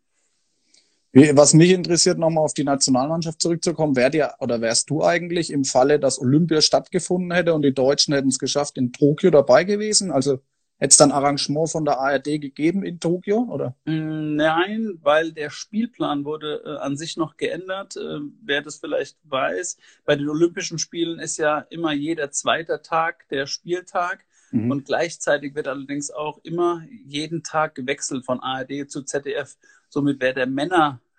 Was 1.15 1.53
mich 1.53 1.71
interessiert, 1.73 2.19
nochmal 2.19 2.45
auf 2.45 2.55
die 2.55 2.65
Nationalmannschaft 2.65 3.43
zurückzukommen, 3.43 3.97
wärt 3.97 4.15
ihr 4.15 4.35
oder 4.39 4.63
wärst 4.63 4.89
du 4.89 5.05
eigentlich 5.05 5.51
im 5.51 5.65
Falle, 5.65 6.01
dass 6.01 6.19
Olympia 6.19 6.63
stattgefunden 6.63 7.33
hätte 7.33 7.53
und 7.53 7.63
die 7.63 7.75
Deutschen 7.75 8.15
hätten 8.15 8.29
es 8.29 8.39
geschafft, 8.39 8.79
in 8.79 8.93
Tokio 8.93 9.31
dabei 9.31 9.65
gewesen? 9.65 10.11
Also 10.11 10.41
Hätte 10.83 10.95
es 10.95 10.97
dann 10.97 11.13
Arrangement 11.13 11.71
von 11.71 11.85
der 11.85 12.01
ARD 12.01 12.41
gegeben 12.41 12.83
in 12.83 12.99
Tokio, 12.99 13.47
oder? 13.49 13.77
Mm, 13.85 14.35
nein, 14.35 14.99
weil 15.01 15.31
der 15.31 15.49
Spielplan 15.51 16.25
wurde 16.25 16.61
äh, 16.67 16.79
an 16.79 16.97
sich 16.97 17.17
noch 17.17 17.37
geändert. 17.37 17.95
Äh, 17.97 18.19
wer 18.43 18.63
das 18.63 18.79
vielleicht 18.79 19.17
weiß, 19.23 19.77
bei 20.05 20.17
den 20.17 20.29
Olympischen 20.29 20.79
Spielen 20.79 21.21
ist 21.21 21.37
ja 21.37 21.59
immer 21.71 21.93
jeder 21.93 22.33
zweite 22.33 22.83
Tag 22.83 23.29
der 23.29 23.47
Spieltag. 23.47 24.25
Mhm. 24.51 24.73
Und 24.73 24.85
gleichzeitig 24.87 25.55
wird 25.55 25.69
allerdings 25.69 26.11
auch 26.11 26.41
immer 26.43 26.83
jeden 27.07 27.45
Tag 27.45 27.77
gewechselt 27.77 28.25
von 28.25 28.41
ARD 28.41 28.91
zu 28.91 29.05
ZDF. 29.05 29.57
Somit 29.89 30.21
wäre 30.21 30.35
der 30.35 30.47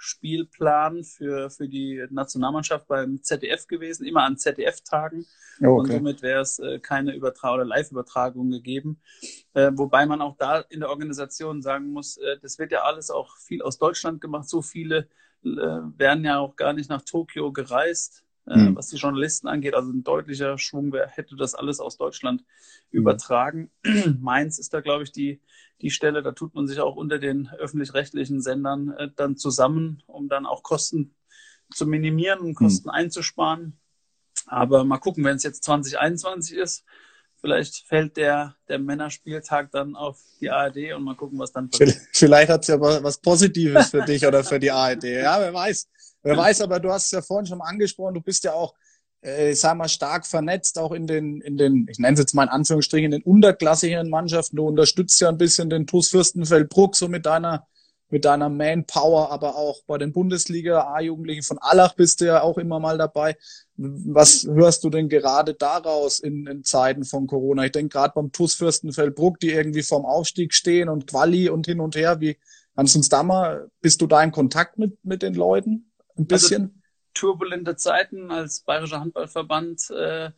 Männerspielplan 0.03 1.03
für, 1.03 1.49
für 1.49 1.67
die 1.67 2.05
Nationalmannschaft 2.09 2.87
beim 2.87 3.21
ZDF 3.21 3.67
gewesen, 3.67 4.05
immer 4.05 4.23
an 4.23 4.37
ZDF-Tagen. 4.37 5.25
Oh, 5.61 5.65
okay. 5.65 5.79
Und 5.79 5.91
somit 5.91 6.21
wäre 6.21 6.41
es 6.41 6.59
äh, 6.59 6.79
keine 6.79 7.15
Übertragung 7.15 7.59
oder 7.59 7.65
Live-Übertragung 7.65 8.49
gegeben. 8.49 8.99
Äh, 9.53 9.71
wobei 9.73 10.05
man 10.05 10.21
auch 10.21 10.35
da 10.37 10.59
in 10.59 10.81
der 10.81 10.89
Organisation 10.89 11.61
sagen 11.61 11.91
muss, 11.91 12.17
äh, 12.17 12.37
das 12.41 12.59
wird 12.59 12.71
ja 12.71 12.83
alles 12.83 13.09
auch 13.09 13.37
viel 13.37 13.61
aus 13.61 13.77
Deutschland 13.77 14.19
gemacht. 14.19 14.49
So 14.49 14.61
viele 14.61 15.07
äh, 15.43 15.47
werden 15.47 16.25
ja 16.25 16.39
auch 16.39 16.55
gar 16.55 16.73
nicht 16.73 16.89
nach 16.89 17.03
Tokio 17.03 17.51
gereist, 17.51 18.22
mhm. 18.45 18.75
was 18.75 18.89
die 18.89 18.97
Journalisten 18.97 19.47
angeht. 19.47 19.73
Also 19.73 19.91
ein 19.91 20.03
deutlicher 20.03 20.57
Schwung 20.57 20.91
wär, 20.91 21.07
hätte 21.07 21.35
das 21.35 21.55
alles 21.55 21.79
aus 21.79 21.97
Deutschland 21.97 22.41
mhm. 22.91 22.99
übertragen. 22.99 23.71
Mainz 24.19 24.59
ist 24.59 24.73
da, 24.73 24.81
glaube 24.81 25.03
ich, 25.03 25.11
die, 25.11 25.41
die 25.81 25.91
Stelle. 25.91 26.23
Da 26.23 26.31
tut 26.31 26.53
man 26.55 26.67
sich 26.67 26.79
auch 26.79 26.95
unter 26.95 27.19
den 27.19 27.49
öffentlich-rechtlichen 27.49 28.41
Sendern 28.41 28.91
äh, 28.91 29.09
dann 29.15 29.37
zusammen, 29.37 30.03
um 30.07 30.27
dann 30.27 30.45
auch 30.45 30.63
Kosten 30.63 31.15
zu 31.73 31.85
minimieren 31.87 32.39
und 32.39 32.55
Kosten 32.55 32.89
mhm. 32.89 32.95
einzusparen. 32.95 33.79
Aber 34.47 34.83
mal 34.83 34.97
gucken, 34.97 35.23
wenn 35.23 35.37
es 35.37 35.43
jetzt 35.43 35.63
2021 35.63 36.57
ist, 36.57 36.83
vielleicht 37.39 37.85
fällt 37.87 38.17
der, 38.17 38.55
der 38.67 38.79
Männerspieltag 38.79 39.71
dann 39.71 39.95
auf 39.95 40.21
die 40.39 40.49
ARD 40.49 40.93
und 40.95 41.03
mal 41.03 41.15
gucken, 41.15 41.39
was 41.39 41.51
dann 41.51 41.69
passiert. 41.69 41.97
Vielleicht 42.11 42.49
hat 42.49 42.61
es 42.61 42.67
ja 42.67 42.79
was 42.79 43.17
Positives 43.17 43.89
für 43.89 44.01
dich 44.05 44.25
oder 44.25 44.43
für 44.43 44.59
die 44.59 44.71
ARD. 44.71 45.03
Ja, 45.03 45.39
wer 45.39 45.53
weiß. 45.53 45.87
Wer 46.23 46.37
weiß, 46.37 46.61
aber 46.61 46.79
du 46.79 46.89
hast 46.89 47.05
es 47.05 47.11
ja 47.11 47.21
vorhin 47.21 47.45
schon 47.45 47.61
angesprochen, 47.61 48.15
du 48.15 48.21
bist 48.21 48.45
ja 48.45 48.53
auch, 48.53 48.73
äh, 49.21 49.51
ich 49.51 49.59
sag 49.59 49.77
mal, 49.77 49.89
stark 49.89 50.25
vernetzt, 50.25 50.79
auch 50.79 50.93
in 50.93 51.05
den, 51.05 51.41
in 51.41 51.57
den, 51.57 51.85
ich 51.89 51.99
nenne 51.99 52.13
es 52.13 52.19
jetzt 52.19 52.33
mal 52.33 52.43
in 52.43 52.49
Anführungsstrichen, 52.49 53.11
in 53.11 53.19
den 53.19 53.23
unterklassigen 53.23 54.09
Mannschaften. 54.09 54.55
Du 54.55 54.67
unterstützt 54.67 55.19
ja 55.19 55.29
ein 55.29 55.37
bisschen 55.37 55.69
den 55.69 55.85
TuS 55.85 56.09
Fürstenfeldbruck 56.09 56.95
so 56.95 57.07
mit 57.07 57.25
deiner 57.25 57.67
mit 58.09 58.25
deiner 58.25 58.47
Manpower, 58.47 59.31
aber 59.31 59.55
auch 59.55 59.81
bei 59.87 59.97
den 59.97 60.13
Bundesliga 60.13 60.81
A-Jugendlichen 60.93 61.41
von 61.41 61.57
Allach 61.57 61.95
bist 61.95 62.21
du 62.21 62.25
ja 62.25 62.43
auch 62.43 62.59
immer 62.59 62.79
mal 62.79 62.99
dabei. 62.99 63.35
Was 63.75 64.45
hörst 64.45 64.83
du 64.83 64.91
denn 64.91 65.09
gerade 65.09 65.55
daraus 65.55 66.19
in, 66.19 66.45
in 66.45 66.63
Zeiten 66.63 67.05
von 67.05 67.25
Corona? 67.25 67.65
Ich 67.65 67.71
denke 67.71 67.89
gerade 67.89 68.13
beim 68.13 68.31
TuS 68.31 68.53
Fürstenfeldbruck, 68.53 69.39
die 69.39 69.49
irgendwie 69.49 69.81
vorm 69.81 70.05
Aufstieg 70.05 70.53
stehen 70.53 70.89
und 70.89 71.07
Quali 71.07 71.49
und 71.49 71.65
hin 71.65 71.79
und 71.79 71.95
her. 71.95 72.19
Wie, 72.19 72.37
Kannst 72.75 72.95
du 72.95 72.99
uns 72.99 73.09
bist 73.81 74.01
du 74.01 74.07
da 74.07 74.23
in 74.23 74.31
Kontakt 74.31 74.77
mit, 74.77 75.03
mit 75.03 75.21
den 75.21 75.35
Leuten? 75.35 75.91
Ein 76.15 76.23
also 76.23 76.27
bisschen? 76.27 76.61
Also, 76.63 76.73
turbulente 77.13 77.75
Zeiten 77.75 78.31
als 78.31 78.61
Bayerischer 78.61 78.99
Handballverband 78.99 79.89
äh, 79.91 80.31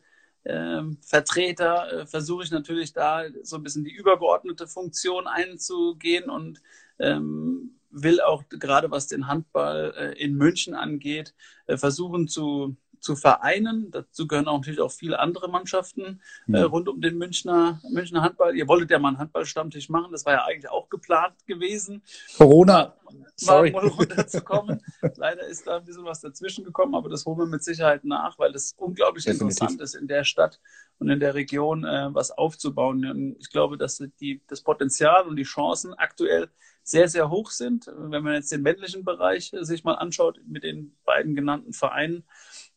äh, 0.44 0.82
Vertreter 1.00 1.92
äh, 1.92 2.06
versuche 2.06 2.44
ich 2.44 2.50
natürlich 2.50 2.92
da 2.92 3.24
so 3.42 3.56
ein 3.56 3.62
bisschen 3.62 3.84
die 3.84 3.94
übergeordnete 3.94 4.66
Funktion 4.66 5.26
einzugehen 5.26 6.30
und 6.30 6.62
ähm, 6.98 7.78
will 7.90 8.20
auch 8.20 8.44
gerade 8.48 8.90
was 8.90 9.06
den 9.06 9.26
Handball 9.26 9.94
äh, 9.96 10.22
in 10.22 10.34
München 10.34 10.74
angeht, 10.74 11.34
äh, 11.66 11.76
versuchen 11.76 12.28
zu 12.28 12.76
zu 13.00 13.16
vereinen. 13.16 13.90
Dazu 13.90 14.26
gehören 14.26 14.48
auch 14.48 14.58
natürlich 14.58 14.80
auch 14.80 14.92
viele 14.92 15.18
andere 15.18 15.48
Mannschaften 15.48 16.20
äh, 16.48 16.60
rund 16.60 16.88
um 16.88 17.00
den 17.00 17.18
Münchner, 17.18 17.80
Münchner 17.90 18.22
Handball. 18.22 18.56
Ihr 18.56 18.68
wolltet 18.68 18.90
ja 18.90 18.98
mal 18.98 19.08
einen 19.08 19.18
Handballstammtisch 19.18 19.88
machen, 19.88 20.12
das 20.12 20.26
war 20.26 20.34
ja 20.34 20.44
eigentlich 20.44 20.70
auch 20.70 20.88
geplant 20.88 21.34
gewesen. 21.46 22.02
Corona, 22.36 22.94
sorry. 23.36 23.70
Mal 23.70 23.86
runterzukommen. 23.86 24.82
Leider 25.16 25.46
ist 25.46 25.66
da 25.66 25.78
ein 25.78 25.84
bisschen 25.84 26.04
was 26.04 26.20
dazwischen 26.20 26.64
gekommen, 26.64 26.94
aber 26.94 27.08
das 27.08 27.24
holen 27.26 27.38
wir 27.38 27.46
mit 27.46 27.62
Sicherheit 27.62 28.04
nach, 28.04 28.38
weil 28.38 28.54
es 28.54 28.74
unglaublich 28.76 29.24
Definitiv. 29.24 29.60
interessant 29.60 29.80
ist, 29.80 29.94
in 29.94 30.08
der 30.08 30.24
Stadt 30.24 30.60
und 30.98 31.08
in 31.08 31.20
der 31.20 31.34
Region 31.34 31.84
äh, 31.84 32.08
was 32.12 32.30
aufzubauen. 32.30 33.04
Und 33.04 33.36
ich 33.38 33.50
glaube, 33.50 33.76
dass 33.76 34.02
die, 34.20 34.42
das 34.48 34.62
Potenzial 34.62 35.26
und 35.26 35.36
die 35.36 35.44
Chancen 35.44 35.94
aktuell 35.94 36.48
sehr, 36.82 37.08
sehr 37.08 37.30
hoch 37.30 37.50
sind. 37.50 37.90
Wenn 37.96 38.22
man 38.22 38.34
jetzt 38.34 38.52
den 38.52 38.62
männlichen 38.62 39.04
Bereich 39.04 39.52
äh, 39.52 39.64
sich 39.64 39.84
mal 39.84 39.94
anschaut 39.94 40.40
mit 40.46 40.62
den 40.62 40.96
beiden 41.04 41.34
genannten 41.34 41.72
Vereinen, 41.72 42.24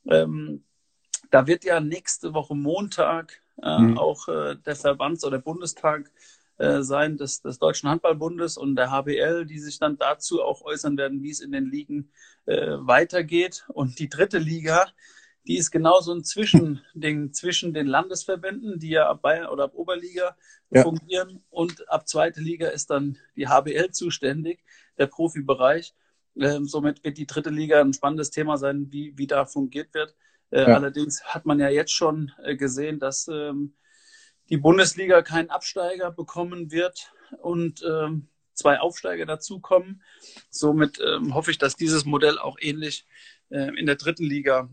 ähm, 0.06 0.64
da 1.32 1.48
wird 1.48 1.64
ja 1.64 1.80
nächste 1.80 2.34
Woche 2.34 2.56
Montag 2.56 3.42
äh, 3.62 3.80
mhm. 3.80 3.98
auch 3.98 4.28
äh, 4.28 4.56
der 4.56 4.76
Verbands- 4.76 5.24
oder 5.24 5.40
Bundestag 5.40 6.12
äh, 6.58 6.82
sein 6.82 7.18
des, 7.18 7.42
des 7.42 7.60
Deutschen 7.60 7.90
Handballbundes 7.90 8.58
und 8.58 8.76
der 8.76 8.92
HBL, 8.92 9.46
die 9.46 9.60
sich 9.60 9.80
dann 9.80 9.98
dazu 9.98 10.42
auch 10.44 10.62
äußern 10.62 10.98
werden, 10.98 11.24
wie 11.24 11.32
es 11.32 11.40
in 11.40 11.52
den 11.52 11.66
Ligen 11.66 12.12
äh, 12.46 12.76
weitergeht. 12.80 13.66
Und 13.70 14.00
die 14.00 14.10
dritte 14.10 14.40
Liga, 14.40 14.88
die 15.48 15.58
ist 15.58 15.72
genauso 15.72 16.14
ein 16.14 16.24
Zwischending 16.24 17.34
zwischen 17.34 17.74
den 17.74 17.88
Landesverbänden, 17.88 18.80
die 18.80 18.90
ja 18.90 19.10
ab 19.10 19.22
Bayern 19.22 19.48
oder 19.48 19.66
ab 19.66 19.72
Oberliga 19.74 20.36
ja. 20.70 20.84
fungieren 20.84 21.44
und 21.50 21.90
ab 21.90 22.08
zweite 22.08 22.42
Liga 22.42 22.68
ist 22.68 22.90
dann 22.90 23.18
die 23.36 23.48
HBL 23.48 23.92
zuständig, 23.92 24.60
der 24.98 25.08
Profibereich. 25.08 25.94
Ähm, 26.36 26.66
somit 26.66 27.04
wird 27.04 27.18
die 27.18 27.28
dritte 27.28 27.50
Liga 27.50 27.82
ein 27.82 27.94
spannendes 27.94 28.30
Thema 28.30 28.58
sein, 28.58 28.88
wie, 28.92 29.18
wie 29.18 29.28
da 29.28 29.46
fungiert 29.46 29.94
wird. 29.94 30.16
Äh, 30.52 30.62
ja. 30.62 30.76
Allerdings 30.76 31.24
hat 31.24 31.46
man 31.46 31.60
ja 31.60 31.70
jetzt 31.70 31.94
schon 31.94 32.32
äh, 32.44 32.56
gesehen, 32.56 33.00
dass 33.00 33.28
ähm, 33.28 33.74
die 34.50 34.58
Bundesliga 34.58 35.22
keinen 35.22 35.50
Absteiger 35.50 36.12
bekommen 36.12 36.72
wird 36.72 37.12
und 37.42 37.84
ähm, 37.88 38.28
zwei 38.54 38.80
Aufsteiger 38.80 39.26
dazukommen. 39.26 40.02
Somit 40.50 41.00
ähm, 41.00 41.34
hoffe 41.34 41.52
ich, 41.52 41.58
dass 41.58 41.76
dieses 41.76 42.06
Modell 42.06 42.38
auch 42.38 42.58
ähnlich 42.60 43.06
äh, 43.50 43.72
in 43.78 43.86
der 43.86 43.96
dritten 43.96 44.26
Liga 44.26 44.70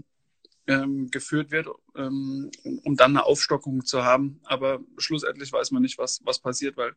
ähm, 0.66 1.10
geführt 1.10 1.50
wird, 1.50 1.68
ähm, 1.94 2.50
um 2.84 2.96
dann 2.96 3.12
eine 3.12 3.24
Aufstockung 3.24 3.84
zu 3.84 4.04
haben. 4.04 4.40
Aber 4.44 4.80
schlussendlich 4.98 5.52
weiß 5.52 5.70
man 5.70 5.82
nicht, 5.82 5.98
was, 5.98 6.20
was 6.24 6.40
passiert, 6.40 6.76
weil 6.76 6.94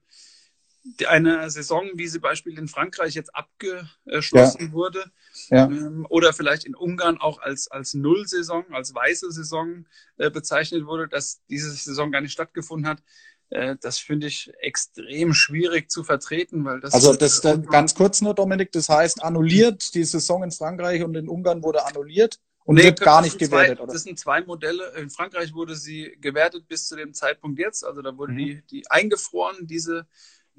die 1.00 1.08
eine 1.08 1.50
Saison, 1.50 1.90
wie 1.96 2.08
sie 2.08 2.20
beispielsweise 2.20 2.62
in 2.62 2.68
Frankreich 2.68 3.14
jetzt 3.14 3.36
abgeschlossen 3.36 4.68
ja. 4.68 4.72
wurde, 4.72 5.04
ja. 5.50 5.66
Ähm, 5.66 6.06
oder 6.10 6.34
vielleicht 6.34 6.66
in 6.66 6.76
Ungarn 6.76 7.18
auch 7.18 7.40
als, 7.40 7.70
als 7.70 7.94
Nullsaison, 7.94 8.66
als 8.72 8.94
weiße 8.94 9.32
Saison 9.32 9.86
äh, 10.18 10.30
bezeichnet 10.30 10.86
wurde, 10.86 11.08
dass 11.08 11.42
diese 11.50 11.72
Saison 11.72 12.12
gar 12.12 12.22
nicht 12.22 12.32
stattgefunden 12.32 12.88
hat. 12.88 13.02
Äh, 13.50 13.76
das 13.82 14.00
finde 14.00 14.28
ich 14.28 14.52
extrem 14.60 15.34
schwierig 15.34 15.90
zu 15.90 16.04
vertreten, 16.04 16.66
weil 16.66 16.80
das. 16.80 16.94
Also 16.94 17.16
das 17.16 17.42
dann 17.42 17.66
ganz 17.66 17.96
kurz 17.96 18.22
nur, 18.22 18.34
Dominik, 18.34 18.72
das 18.72 18.90
heißt 18.90 19.24
annulliert, 19.24 19.94
die 19.96 20.04
Saison 20.04 20.44
in 20.44 20.52
Frankreich 20.52 21.04
und 21.04 21.16
in 21.16 21.28
Ungarn 21.28 21.64
wurde 21.64 21.86
annulliert 21.86 22.40
und 22.64 22.76
nee, 22.76 22.84
wird 22.84 23.02
gar 23.02 23.22
nicht 23.22 23.40
gewertet, 23.40 23.78
zwei, 23.78 23.84
oder? 23.84 23.94
Das 23.94 24.04
sind 24.04 24.20
zwei 24.20 24.42
Modelle. 24.42 24.94
In 24.98 25.10
Frankreich 25.10 25.54
wurde 25.54 25.76
sie 25.76 26.16
gewertet 26.22 26.68
bis 26.68 26.88
zu 26.88 26.96
dem 26.96 27.14
Zeitpunkt 27.14 27.60
jetzt. 27.60 27.84
Also 27.84 28.04
da 28.04 28.16
wurde 28.16 28.34
mhm. 28.34 28.38
die, 28.38 28.62
die 28.70 28.92
eingefroren, 28.92 29.66
diese 29.66 30.06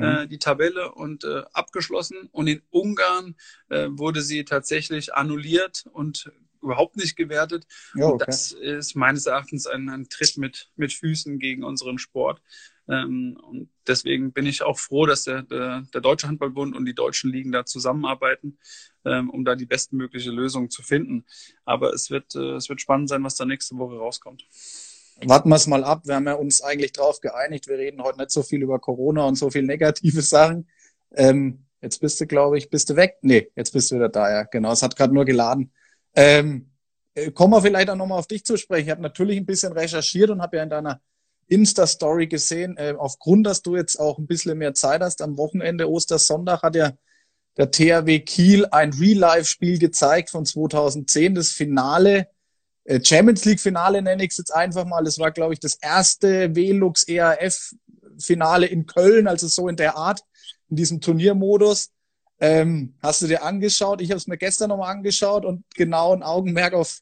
äh, 0.00 0.24
mhm. 0.24 0.28
die 0.28 0.38
Tabelle 0.38 0.92
und 0.92 1.24
äh, 1.24 1.42
abgeschlossen. 1.52 2.28
Und 2.32 2.46
in 2.46 2.62
Ungarn 2.70 3.36
äh, 3.68 3.88
wurde 3.90 4.22
sie 4.22 4.44
tatsächlich 4.44 5.14
annulliert 5.14 5.84
und 5.92 6.30
überhaupt 6.62 6.96
nicht 6.96 7.16
gewertet. 7.16 7.66
Ja, 7.94 8.06
okay. 8.06 8.24
Das 8.26 8.52
ist 8.52 8.94
meines 8.94 9.26
Erachtens 9.26 9.66
ein, 9.66 9.88
ein 9.88 10.08
Tritt 10.08 10.36
mit, 10.36 10.70
mit 10.76 10.92
Füßen 10.92 11.38
gegen 11.38 11.64
unseren 11.64 11.98
Sport. 11.98 12.42
Ähm, 12.88 13.38
und 13.42 13.70
deswegen 13.86 14.32
bin 14.32 14.46
ich 14.46 14.62
auch 14.62 14.78
froh, 14.78 15.06
dass 15.06 15.24
der, 15.24 15.42
der, 15.42 15.86
der 15.94 16.00
Deutsche 16.00 16.28
Handballbund 16.28 16.76
und 16.76 16.84
die 16.84 16.94
deutschen 16.94 17.30
Ligen 17.30 17.52
da 17.52 17.64
zusammenarbeiten, 17.64 18.58
ähm, 19.04 19.30
um 19.30 19.44
da 19.44 19.54
die 19.54 19.66
bestmögliche 19.66 20.30
Lösung 20.30 20.70
zu 20.70 20.82
finden. 20.82 21.24
Aber 21.64 21.92
es 21.92 22.10
wird, 22.10 22.34
äh, 22.34 22.56
es 22.56 22.68
wird 22.68 22.80
spannend 22.80 23.08
sein, 23.08 23.24
was 23.24 23.36
da 23.36 23.44
nächste 23.44 23.76
Woche 23.76 23.96
rauskommt 23.96 24.44
warten 25.24 25.48
wir 25.48 25.56
es 25.56 25.66
mal 25.66 25.84
ab. 25.84 26.02
Wir 26.04 26.14
haben 26.16 26.26
ja 26.26 26.34
uns 26.34 26.62
eigentlich 26.62 26.92
drauf 26.92 27.20
geeinigt. 27.20 27.68
Wir 27.68 27.78
reden 27.78 28.02
heute 28.02 28.18
nicht 28.18 28.30
so 28.30 28.42
viel 28.42 28.62
über 28.62 28.78
Corona 28.78 29.24
und 29.24 29.36
so 29.36 29.50
viel 29.50 29.62
negative 29.62 30.22
Sachen. 30.22 30.68
Ähm, 31.14 31.66
jetzt 31.80 32.00
bist 32.00 32.20
du, 32.20 32.26
glaube 32.26 32.58
ich, 32.58 32.70
bist 32.70 32.90
du 32.90 32.96
weg? 32.96 33.16
Nee, 33.22 33.50
jetzt 33.56 33.72
bist 33.72 33.90
du 33.90 33.96
wieder 33.96 34.08
da, 34.08 34.30
ja. 34.30 34.42
Genau, 34.44 34.72
es 34.72 34.82
hat 34.82 34.96
gerade 34.96 35.14
nur 35.14 35.24
geladen. 35.24 35.72
Ähm, 36.14 36.70
äh, 37.14 37.30
kommen 37.30 37.52
wir 37.52 37.62
vielleicht 37.62 37.90
auch 37.90 37.96
nochmal 37.96 38.18
auf 38.18 38.26
dich 38.26 38.44
zu 38.44 38.56
sprechen. 38.56 38.86
Ich 38.86 38.90
habe 38.90 39.02
natürlich 39.02 39.36
ein 39.38 39.46
bisschen 39.46 39.72
recherchiert 39.72 40.30
und 40.30 40.42
habe 40.42 40.56
ja 40.56 40.62
in 40.62 40.70
deiner 40.70 41.00
Insta-Story 41.48 42.28
gesehen, 42.28 42.76
äh, 42.76 42.94
aufgrund, 42.96 43.46
dass 43.46 43.62
du 43.62 43.76
jetzt 43.76 43.98
auch 43.98 44.18
ein 44.18 44.26
bisschen 44.26 44.56
mehr 44.56 44.74
Zeit 44.74 45.02
hast, 45.02 45.20
am 45.20 45.36
Wochenende 45.36 45.90
Ostersonntag 45.90 46.62
hat 46.62 46.76
ja 46.76 46.92
der 47.56 47.70
THW 47.70 48.20
Kiel 48.20 48.66
ein 48.70 48.92
Real-Life-Spiel 48.92 49.78
gezeigt 49.78 50.30
von 50.30 50.46
2010, 50.46 51.34
das 51.34 51.50
Finale 51.50 52.28
Champions 53.02 53.44
League 53.44 53.60
Finale 53.60 54.02
nenne 54.02 54.24
ich 54.24 54.30
es 54.30 54.38
jetzt 54.38 54.54
einfach 54.54 54.84
mal. 54.84 55.04
Das 55.04 55.18
war, 55.18 55.30
glaube 55.30 55.52
ich, 55.52 55.60
das 55.60 55.76
erste 55.80 56.54
Velux 56.54 57.04
ERF 57.04 57.74
Finale 58.18 58.66
in 58.66 58.86
Köln, 58.86 59.28
also 59.28 59.48
so 59.48 59.68
in 59.68 59.76
der 59.76 59.96
Art, 59.96 60.20
in 60.68 60.76
diesem 60.76 61.00
Turniermodus. 61.00 61.90
Ähm, 62.38 62.94
hast 63.02 63.22
du 63.22 63.26
dir 63.26 63.42
angeschaut? 63.42 64.00
Ich 64.00 64.10
habe 64.10 64.18
es 64.18 64.26
mir 64.26 64.38
gestern 64.38 64.70
nochmal 64.70 64.92
angeschaut 64.94 65.44
und 65.44 65.64
genau 65.74 66.14
ein 66.14 66.22
Augenmerk 66.22 66.72
auf 66.74 67.00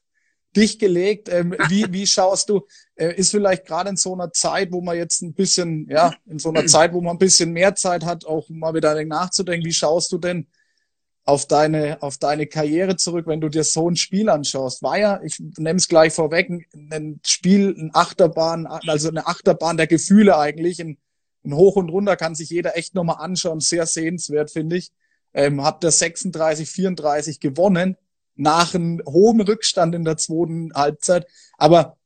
dich 0.56 0.78
gelegt. 0.78 1.28
Ähm, 1.28 1.54
wie, 1.68 1.86
wie 1.90 2.06
schaust 2.06 2.48
du? 2.48 2.66
Äh, 2.96 3.14
ist 3.14 3.30
vielleicht 3.30 3.66
gerade 3.66 3.90
in 3.90 3.96
so 3.96 4.14
einer 4.14 4.32
Zeit, 4.32 4.72
wo 4.72 4.80
man 4.80 4.96
jetzt 4.96 5.22
ein 5.22 5.34
bisschen, 5.34 5.86
ja, 5.88 6.12
in 6.26 6.38
so 6.38 6.48
einer 6.48 6.66
Zeit, 6.66 6.92
wo 6.92 7.00
man 7.00 7.16
ein 7.16 7.18
bisschen 7.18 7.52
mehr 7.52 7.74
Zeit 7.74 8.04
hat, 8.04 8.24
auch 8.24 8.48
mal 8.48 8.74
wieder 8.74 9.02
nachzudenken, 9.04 9.66
wie 9.66 9.72
schaust 9.72 10.10
du 10.12 10.18
denn 10.18 10.48
auf 11.28 11.44
deine, 11.44 12.00
auf 12.00 12.16
deine 12.16 12.46
Karriere 12.46 12.96
zurück, 12.96 13.26
wenn 13.26 13.42
du 13.42 13.50
dir 13.50 13.62
so 13.62 13.90
ein 13.90 13.96
Spiel 13.96 14.30
anschaust. 14.30 14.82
War 14.82 14.98
ja, 14.98 15.20
ich 15.22 15.38
nehme 15.58 15.76
es 15.76 15.86
gleich 15.86 16.14
vorweg, 16.14 16.48
ein, 16.72 17.20
Spiel, 17.22 17.74
ein 17.76 17.90
Achterbahn, 17.92 18.66
also 18.66 19.10
eine 19.10 19.26
Achterbahn 19.26 19.76
der 19.76 19.86
Gefühle 19.86 20.38
eigentlich. 20.38 20.80
Ein, 20.80 20.96
ein 21.44 21.54
Hoch 21.54 21.76
und 21.76 21.90
Runter 21.90 22.16
kann 22.16 22.34
sich 22.34 22.48
jeder 22.48 22.78
echt 22.78 22.94
nochmal 22.94 23.16
anschauen. 23.18 23.60
Sehr 23.60 23.84
sehenswert, 23.84 24.50
finde 24.50 24.78
ich. 24.78 24.90
Ähm, 25.34 25.62
habt 25.62 25.84
ihr 25.84 25.90
36, 25.90 26.66
34 26.66 27.40
gewonnen 27.40 27.98
nach 28.34 28.74
einem 28.74 29.02
hohen 29.04 29.42
Rückstand 29.42 29.94
in 29.94 30.04
der 30.04 30.16
zweiten 30.16 30.72
Halbzeit. 30.72 31.26
Aber 31.58 31.98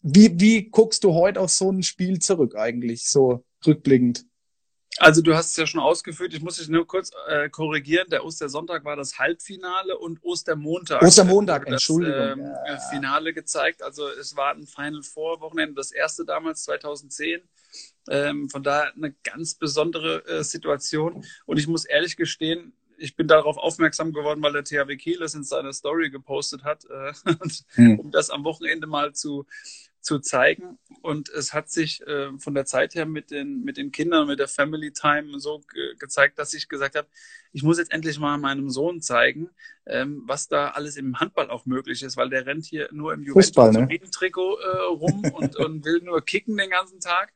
wie, 0.00 0.40
wie 0.40 0.70
guckst 0.70 1.04
du 1.04 1.12
heute 1.12 1.40
auf 1.40 1.50
so 1.50 1.70
ein 1.70 1.82
Spiel 1.82 2.18
zurück 2.18 2.56
eigentlich, 2.56 3.10
so 3.10 3.44
rückblickend? 3.66 4.24
Also 4.98 5.22
du 5.22 5.34
hast 5.34 5.50
es 5.50 5.56
ja 5.56 5.66
schon 5.66 5.80
ausgeführt, 5.80 6.34
ich 6.34 6.42
muss 6.42 6.56
dich 6.56 6.68
nur 6.68 6.86
kurz 6.86 7.10
äh, 7.28 7.48
korrigieren. 7.48 8.08
Der 8.10 8.24
Ostersonntag 8.24 8.84
war 8.84 8.96
das 8.96 9.18
Halbfinale 9.18 9.98
und 9.98 10.22
Ostermontag. 10.22 11.02
Ostermontag, 11.02 11.66
Entschuldigung. 11.66 12.16
Das, 12.16 12.38
ähm, 12.38 12.52
ja. 12.66 12.78
Finale 12.90 13.32
gezeigt. 13.32 13.82
Also 13.82 14.08
es 14.08 14.36
war 14.36 14.54
ein 14.54 14.66
Final 14.66 15.02
Four 15.02 15.40
Wochenende, 15.40 15.74
das 15.74 15.90
erste 15.90 16.24
damals 16.24 16.62
2010. 16.64 17.42
Ähm, 18.08 18.48
von 18.50 18.62
daher 18.62 18.92
eine 18.94 19.12
ganz 19.24 19.54
besondere 19.54 20.24
äh, 20.26 20.44
Situation. 20.44 21.24
Und 21.46 21.58
ich 21.58 21.66
muss 21.66 21.84
ehrlich 21.84 22.16
gestehen, 22.16 22.72
ich 22.96 23.16
bin 23.16 23.26
darauf 23.26 23.56
aufmerksam 23.56 24.12
geworden, 24.12 24.42
weil 24.42 24.52
der 24.52 24.64
THW 24.64 24.96
Kiel 24.96 25.22
es 25.22 25.34
in 25.34 25.42
seiner 25.42 25.72
Story 25.72 26.10
gepostet 26.10 26.62
hat, 26.62 26.84
äh, 26.84 27.12
hm. 27.74 27.98
um 27.98 28.10
das 28.12 28.30
am 28.30 28.44
Wochenende 28.44 28.86
mal 28.86 29.12
zu, 29.12 29.46
zu 30.04 30.20
zeigen. 30.20 30.78
Und 31.02 31.28
es 31.30 31.52
hat 31.52 31.70
sich 31.70 32.06
äh, 32.06 32.38
von 32.38 32.54
der 32.54 32.66
Zeit 32.66 32.94
her 32.94 33.06
mit 33.06 33.30
den, 33.30 33.64
mit 33.64 33.76
den 33.76 33.90
Kindern, 33.90 34.26
mit 34.26 34.38
der 34.38 34.48
Family 34.48 34.92
Time 34.92 35.40
so 35.40 35.60
ge 35.72 35.96
gezeigt, 35.98 36.38
dass 36.38 36.54
ich 36.54 36.68
gesagt 36.68 36.94
habe, 36.94 37.08
ich 37.52 37.62
muss 37.62 37.78
jetzt 37.78 37.92
endlich 37.92 38.18
mal 38.18 38.36
meinem 38.38 38.70
Sohn 38.70 39.00
zeigen, 39.00 39.50
ähm, 39.86 40.22
was 40.26 40.48
da 40.48 40.70
alles 40.70 40.96
im 40.96 41.18
Handball 41.20 41.50
auch 41.50 41.66
möglich 41.66 42.02
ist, 42.02 42.16
weil 42.16 42.30
der 42.30 42.46
rennt 42.46 42.64
hier 42.64 42.88
nur 42.92 43.12
im 43.12 43.22
Juventus-Trikot 43.22 44.58
ne? 44.58 44.64
äh, 44.64 44.76
rum 44.86 45.22
und, 45.34 45.56
und 45.56 45.84
will 45.84 46.00
nur 46.02 46.24
kicken 46.24 46.56
den 46.56 46.70
ganzen 46.70 47.00
Tag. 47.00 47.32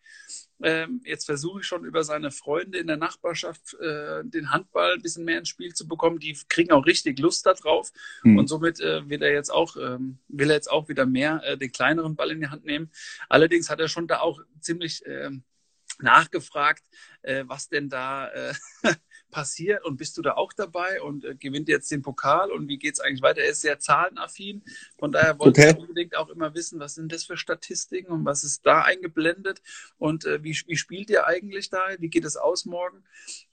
Ähm, 0.60 1.00
jetzt 1.04 1.26
versuche 1.26 1.60
ich 1.60 1.66
schon 1.66 1.84
über 1.84 2.02
seine 2.02 2.32
Freunde 2.32 2.78
in 2.78 2.88
der 2.88 2.96
Nachbarschaft 2.96 3.74
äh, 3.74 4.24
den 4.24 4.50
Handball 4.50 4.94
ein 4.94 5.02
bisschen 5.02 5.24
mehr 5.24 5.38
ins 5.38 5.48
Spiel 5.48 5.72
zu 5.72 5.86
bekommen. 5.86 6.18
Die 6.18 6.36
kriegen 6.48 6.72
auch 6.72 6.84
richtig 6.84 7.18
Lust 7.20 7.46
darauf. 7.46 7.92
Mhm. 8.24 8.38
Und 8.38 8.48
somit 8.48 8.80
äh, 8.80 9.08
will 9.08 9.22
er 9.22 9.32
jetzt 9.32 9.50
auch, 9.50 9.76
ähm, 9.76 10.18
will 10.26 10.50
er 10.50 10.56
jetzt 10.56 10.70
auch 10.70 10.88
wieder 10.88 11.06
mehr 11.06 11.42
äh, 11.44 11.56
den 11.56 11.70
kleineren 11.70 12.16
Ball 12.16 12.32
in 12.32 12.40
die 12.40 12.48
Hand 12.48 12.64
nehmen. 12.64 12.90
Allerdings 13.28 13.70
hat 13.70 13.78
er 13.78 13.88
schon 13.88 14.08
da 14.08 14.18
auch 14.18 14.40
ziemlich 14.60 15.02
ähm, 15.06 15.44
nachgefragt, 16.00 16.84
äh, 17.22 17.44
was 17.46 17.68
denn 17.68 17.88
da 17.88 18.28
äh, 18.28 18.54
passiert 19.38 19.84
und 19.84 19.98
bist 19.98 20.18
du 20.18 20.22
da 20.22 20.32
auch 20.32 20.52
dabei 20.52 21.00
und 21.00 21.24
äh, 21.24 21.36
gewinnt 21.36 21.68
jetzt 21.68 21.92
den 21.92 22.02
Pokal 22.02 22.50
und 22.50 22.66
wie 22.66 22.76
geht 22.76 22.94
es 22.94 23.00
eigentlich 23.00 23.22
weiter? 23.22 23.40
Er 23.40 23.50
ist 23.50 23.60
sehr 23.60 23.78
zahlenaffin, 23.78 24.64
von 24.98 25.12
daher 25.12 25.38
wollte 25.38 25.60
okay. 25.60 25.70
ich 25.70 25.78
unbedingt 25.78 26.16
auch 26.16 26.28
immer 26.28 26.54
wissen, 26.54 26.80
was 26.80 26.96
sind 26.96 27.12
das 27.12 27.22
für 27.22 27.36
Statistiken 27.36 28.10
und 28.10 28.24
was 28.24 28.42
ist 28.42 28.66
da 28.66 28.82
eingeblendet 28.82 29.62
und 29.96 30.24
äh, 30.24 30.42
wie, 30.42 30.60
wie 30.66 30.76
spielt 30.76 31.08
ihr 31.08 31.28
eigentlich 31.28 31.70
da? 31.70 31.78
Wie 32.00 32.08
geht 32.08 32.24
es 32.24 32.36
aus 32.36 32.64
morgen? 32.64 33.04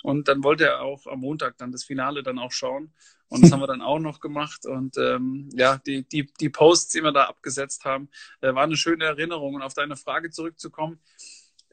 Und 0.02 0.28
dann 0.28 0.44
wollte 0.44 0.66
er 0.66 0.82
auch 0.82 1.06
am 1.06 1.20
Montag 1.20 1.56
dann 1.60 1.72
das 1.72 1.84
Finale 1.84 2.24
dann 2.24 2.40
auch 2.40 2.52
schauen. 2.52 2.92
Und 3.28 3.44
das 3.44 3.52
haben 3.52 3.60
wir 3.60 3.68
dann 3.68 3.82
auch 3.82 4.00
noch 4.00 4.20
gemacht. 4.20 4.66
Und 4.66 4.98
ähm, 4.98 5.50
ja, 5.54 5.78
die, 5.86 6.08
die, 6.08 6.32
die 6.40 6.50
Posts, 6.50 6.94
die 6.94 7.02
wir 7.02 7.12
da 7.12 7.26
abgesetzt 7.26 7.84
haben, 7.84 8.10
äh, 8.42 8.54
war 8.54 8.64
eine 8.64 8.78
schöne 8.78 9.06
Erinnerung. 9.06 9.56
Und 9.56 9.64
auf 9.64 9.74
deine 9.74 9.96
Frage 9.96 10.30
zurückzukommen, 10.30 11.00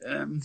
ähm, 0.03 0.43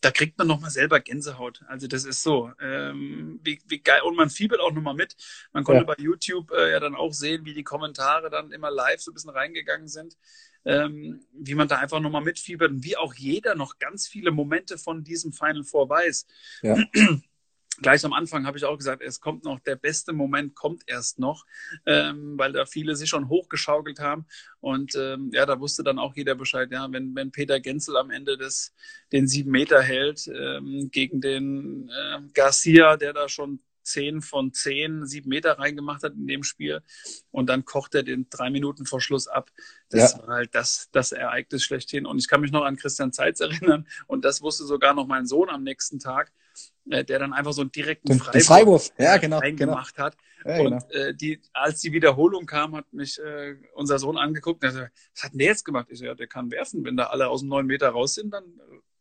da 0.00 0.10
kriegt 0.10 0.38
man 0.38 0.46
nochmal 0.46 0.70
selber 0.70 1.00
Gänsehaut. 1.00 1.62
Also 1.66 1.88
das 1.88 2.04
ist 2.04 2.22
so, 2.22 2.52
ähm, 2.60 3.40
wie, 3.42 3.60
wie 3.66 3.80
geil. 3.80 4.00
Und 4.02 4.16
man 4.16 4.30
fiebelt 4.30 4.60
auch 4.60 4.72
nochmal 4.72 4.94
mit. 4.94 5.16
Man 5.52 5.64
konnte 5.64 5.82
ja. 5.82 5.86
bei 5.86 6.00
YouTube 6.00 6.52
äh, 6.52 6.70
ja 6.70 6.80
dann 6.80 6.94
auch 6.94 7.12
sehen, 7.12 7.44
wie 7.44 7.54
die 7.54 7.64
Kommentare 7.64 8.30
dann 8.30 8.52
immer 8.52 8.70
live 8.70 9.00
so 9.00 9.10
ein 9.10 9.14
bisschen 9.14 9.30
reingegangen 9.30 9.88
sind. 9.88 10.16
Ähm, 10.64 11.20
wie 11.32 11.54
man 11.54 11.68
da 11.68 11.78
einfach 11.78 12.00
nochmal 12.00 12.22
mitfiebert 12.22 12.70
und 12.70 12.84
wie 12.84 12.96
auch 12.96 13.14
jeder 13.14 13.54
noch 13.54 13.78
ganz 13.78 14.06
viele 14.06 14.32
Momente 14.32 14.76
von 14.76 15.02
diesem 15.02 15.32
Final 15.32 15.64
Four 15.64 15.88
weiß. 15.88 16.26
Ja. 16.62 16.76
gleich 17.80 18.04
am 18.04 18.12
Anfang 18.12 18.46
habe 18.46 18.58
ich 18.58 18.64
auch 18.64 18.76
gesagt, 18.76 19.02
es 19.02 19.20
kommt 19.20 19.44
noch, 19.44 19.60
der 19.60 19.76
beste 19.76 20.12
Moment 20.12 20.54
kommt 20.54 20.82
erst 20.86 21.18
noch, 21.18 21.44
ähm, 21.86 22.34
weil 22.36 22.52
da 22.52 22.66
viele 22.66 22.96
sich 22.96 23.08
schon 23.08 23.28
hochgeschaukelt 23.28 24.00
haben. 24.00 24.26
Und 24.60 24.94
ähm, 24.96 25.30
ja, 25.32 25.46
da 25.46 25.60
wusste 25.60 25.82
dann 25.84 25.98
auch 25.98 26.14
jeder 26.16 26.34
Bescheid, 26.34 26.70
ja, 26.72 26.90
wenn, 26.90 27.14
wenn 27.14 27.30
Peter 27.30 27.60
Genzel 27.60 27.96
am 27.96 28.10
Ende 28.10 28.36
des, 28.36 28.74
den 29.12 29.28
sieben 29.28 29.50
Meter 29.50 29.82
hält 29.82 30.28
ähm, 30.28 30.90
gegen 30.92 31.20
den 31.20 31.88
äh, 31.88 32.20
Garcia, 32.34 32.96
der 32.96 33.12
da 33.12 33.28
schon 33.28 33.60
zehn 33.88 34.20
von 34.20 34.52
zehn, 34.52 35.06
sieben 35.06 35.30
Meter 35.30 35.58
reingemacht 35.58 36.02
hat 36.02 36.12
in 36.12 36.26
dem 36.26 36.44
Spiel. 36.44 36.82
Und 37.30 37.48
dann 37.48 37.64
kocht 37.64 37.94
er 37.94 38.02
den 38.02 38.28
drei 38.28 38.50
Minuten 38.50 38.86
vor 38.86 39.00
Schluss 39.00 39.26
ab. 39.26 39.50
Das 39.88 40.12
ja. 40.12 40.18
war 40.18 40.36
halt 40.36 40.54
das, 40.54 40.88
das 40.92 41.12
Ereignis 41.12 41.64
schlechthin. 41.64 42.06
Und 42.06 42.18
ich 42.18 42.28
kann 42.28 42.40
mich 42.40 42.52
noch 42.52 42.64
an 42.64 42.76
Christian 42.76 43.12
Zeitz 43.12 43.40
erinnern. 43.40 43.86
Und 44.06 44.24
das 44.24 44.42
wusste 44.42 44.64
sogar 44.64 44.94
noch 44.94 45.06
mein 45.06 45.26
Sohn 45.26 45.48
am 45.48 45.62
nächsten 45.62 45.98
Tag. 45.98 46.32
Äh, 46.90 47.04
der 47.04 47.18
dann 47.18 47.32
einfach 47.32 47.52
so 47.52 47.60
einen 47.60 47.72
direkten 47.72 48.08
den, 48.08 48.18
Freiwurf, 48.18 48.46
Freiwurf. 48.46 48.92
Ja, 48.98 49.16
genau, 49.18 49.38
reingemacht 49.38 49.94
genau. 49.94 50.06
hat. 50.06 50.16
Ja, 50.44 50.60
und 50.60 50.88
genau. 50.88 51.06
äh, 51.06 51.14
die, 51.14 51.40
als 51.52 51.80
die 51.80 51.92
Wiederholung 51.92 52.46
kam, 52.46 52.74
hat 52.74 52.90
mich 52.92 53.18
äh, 53.18 53.56
unser 53.74 53.98
Sohn 53.98 54.16
angeguckt 54.16 54.62
und 54.64 54.70
gesagt, 54.70 54.92
was 55.14 55.24
hat 55.24 55.32
denn 55.32 55.38
der 55.38 55.48
jetzt 55.48 55.64
gemacht? 55.64 55.88
Ich 55.90 55.98
so, 55.98 56.06
ja, 56.06 56.14
der 56.14 56.26
kann 56.26 56.50
werfen. 56.50 56.84
Wenn 56.84 56.96
da 56.96 57.04
alle 57.04 57.28
aus 57.28 57.40
dem 57.40 57.50
neun 57.50 57.66
Meter 57.66 57.90
raus 57.90 58.14
sind, 58.14 58.32
dann 58.32 58.44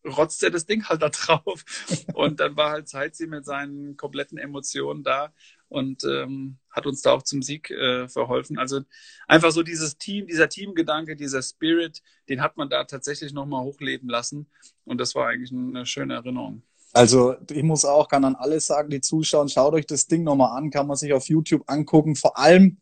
rotzt 0.05 0.43
er 0.43 0.51
das 0.51 0.65
Ding 0.65 0.83
halt 0.85 1.01
da 1.01 1.09
drauf. 1.09 1.63
und 2.13 2.39
dann 2.39 2.57
war 2.57 2.71
halt 2.71 2.89
Zeitzi 2.89 3.27
mit 3.27 3.45
seinen 3.45 3.95
kompletten 3.95 4.37
Emotionen 4.37 5.03
da 5.03 5.33
und 5.69 6.03
ähm, 6.03 6.57
hat 6.69 6.85
uns 6.87 7.01
da 7.01 7.11
auch 7.11 7.23
zum 7.23 7.41
Sieg 7.41 7.69
äh, 7.71 8.09
verholfen. 8.09 8.57
Also 8.57 8.81
einfach 9.27 9.51
so 9.51 9.63
dieses 9.63 9.97
Team, 9.97 10.27
dieser 10.27 10.49
Teamgedanke, 10.49 11.15
dieser 11.15 11.41
Spirit, 11.41 12.01
den 12.27 12.41
hat 12.41 12.57
man 12.57 12.69
da 12.69 12.83
tatsächlich 12.83 13.33
nochmal 13.33 13.63
hochleben 13.63 14.09
lassen. 14.09 14.49
Und 14.83 14.99
das 14.99 15.15
war 15.15 15.27
eigentlich 15.27 15.51
eine 15.51 15.85
schöne 15.85 16.15
Erinnerung. 16.15 16.63
Also 16.93 17.35
ich 17.51 17.63
muss 17.63 17.85
auch, 17.85 18.07
kann 18.07 18.25
an 18.25 18.35
alle 18.35 18.59
sagen, 18.59 18.89
die 18.89 19.01
zuschauen, 19.01 19.49
schaut 19.49 19.73
euch 19.73 19.85
das 19.85 20.07
Ding 20.07 20.23
nochmal 20.23 20.57
an, 20.57 20.71
kann 20.71 20.87
man 20.87 20.97
sich 20.97 21.13
auf 21.13 21.27
YouTube 21.27 21.63
angucken. 21.67 22.15
Vor 22.15 22.37
allem 22.37 22.77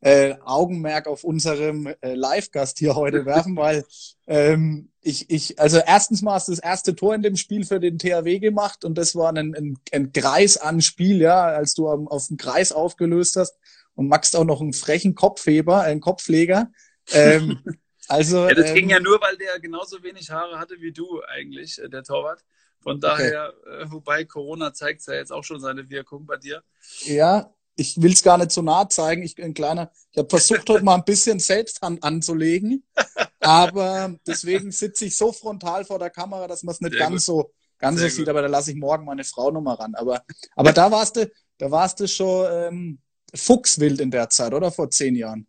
äh, 0.00 0.36
Augenmerk 0.44 1.06
auf 1.06 1.24
unserem 1.24 1.86
äh, 2.00 2.14
Live-Gast 2.14 2.78
hier 2.78 2.94
heute 2.94 3.24
werfen, 3.24 3.56
weil 3.56 3.84
ähm, 4.26 4.90
ich, 5.00 5.30
ich, 5.30 5.58
also 5.58 5.78
erstens 5.84 6.22
mal 6.22 6.34
hast 6.34 6.48
du 6.48 6.52
das 6.52 6.60
erste 6.60 6.94
Tor 6.94 7.14
in 7.14 7.22
dem 7.22 7.36
Spiel 7.36 7.64
für 7.64 7.80
den 7.80 7.98
THW 7.98 8.38
gemacht 8.38 8.84
und 8.84 8.96
das 8.96 9.16
war 9.16 9.32
ein, 9.32 9.54
ein, 9.54 9.78
ein 9.92 10.12
Kreis 10.12 10.58
an 10.58 10.80
Spiel, 10.80 11.20
ja, 11.20 11.46
als 11.46 11.74
du 11.74 11.88
am, 11.88 12.08
auf 12.08 12.28
dem 12.28 12.36
Kreis 12.36 12.72
aufgelöst 12.72 13.36
hast 13.36 13.58
und 13.94 14.08
Max 14.08 14.34
auch 14.34 14.44
noch 14.44 14.60
einen 14.60 14.74
frechen 14.74 15.14
Kopfheber, 15.14 15.80
einen 15.80 16.00
Kopfleger. 16.00 16.70
Ähm, 17.12 17.58
also, 18.08 18.48
ja, 18.48 18.54
das 18.54 18.70
ähm, 18.70 18.74
ging 18.74 18.90
ja 18.90 19.00
nur, 19.00 19.20
weil 19.20 19.36
der 19.36 19.58
genauso 19.60 20.02
wenig 20.02 20.30
Haare 20.30 20.58
hatte 20.58 20.80
wie 20.80 20.92
du 20.92 21.22
eigentlich, 21.26 21.80
äh, 21.80 21.88
der 21.88 22.04
Torwart. 22.04 22.44
Von 22.86 23.00
daher, 23.00 23.52
okay. 23.62 23.82
äh, 23.82 23.90
wobei 23.90 24.24
Corona 24.24 24.72
zeigt 24.72 25.04
ja 25.08 25.14
jetzt 25.14 25.32
auch 25.32 25.42
schon 25.42 25.58
seine 25.58 25.90
Wirkung 25.90 26.24
bei 26.24 26.36
dir. 26.36 26.62
Ja, 27.00 27.52
ich 27.74 28.00
will 28.00 28.12
es 28.12 28.22
gar 28.22 28.38
nicht 28.38 28.52
so 28.52 28.62
nah 28.62 28.88
zeigen. 28.88 29.24
Ich 29.24 29.42
ein 29.42 29.54
kleiner, 29.54 29.90
ich 30.12 30.18
habe 30.18 30.28
versucht 30.28 30.68
heute 30.68 30.84
mal 30.84 30.94
ein 30.94 31.04
bisschen 31.04 31.40
Selbsthand 31.40 32.04
anzulegen, 32.04 32.86
aber 33.40 34.14
deswegen 34.24 34.70
sitze 34.70 35.06
ich 35.06 35.16
so 35.16 35.32
frontal 35.32 35.84
vor 35.84 35.98
der 35.98 36.10
Kamera, 36.10 36.46
dass 36.46 36.62
man 36.62 36.76
es 36.76 36.80
nicht 36.80 36.92
Sehr 36.92 37.00
ganz 37.00 37.14
gut. 37.14 37.22
so 37.22 37.52
ganz 37.76 37.98
Sehr 37.98 38.08
so 38.08 38.16
sieht. 38.18 38.28
Aber 38.28 38.42
da 38.42 38.46
lasse 38.46 38.70
ich 38.70 38.76
morgen 38.76 39.04
meine 39.04 39.24
Frau 39.24 39.50
nochmal 39.50 39.74
ran. 39.74 39.96
Aber 39.96 40.22
aber 40.54 40.72
da 40.72 40.88
warst 40.88 41.16
du, 41.16 41.28
da 41.58 41.68
warst 41.68 41.98
du 41.98 42.06
schon 42.06 42.46
ähm, 42.52 42.98
fuchswild 43.34 44.00
in 44.00 44.12
der 44.12 44.30
Zeit, 44.30 44.54
oder 44.54 44.70
vor 44.70 44.90
zehn 44.90 45.16
Jahren? 45.16 45.48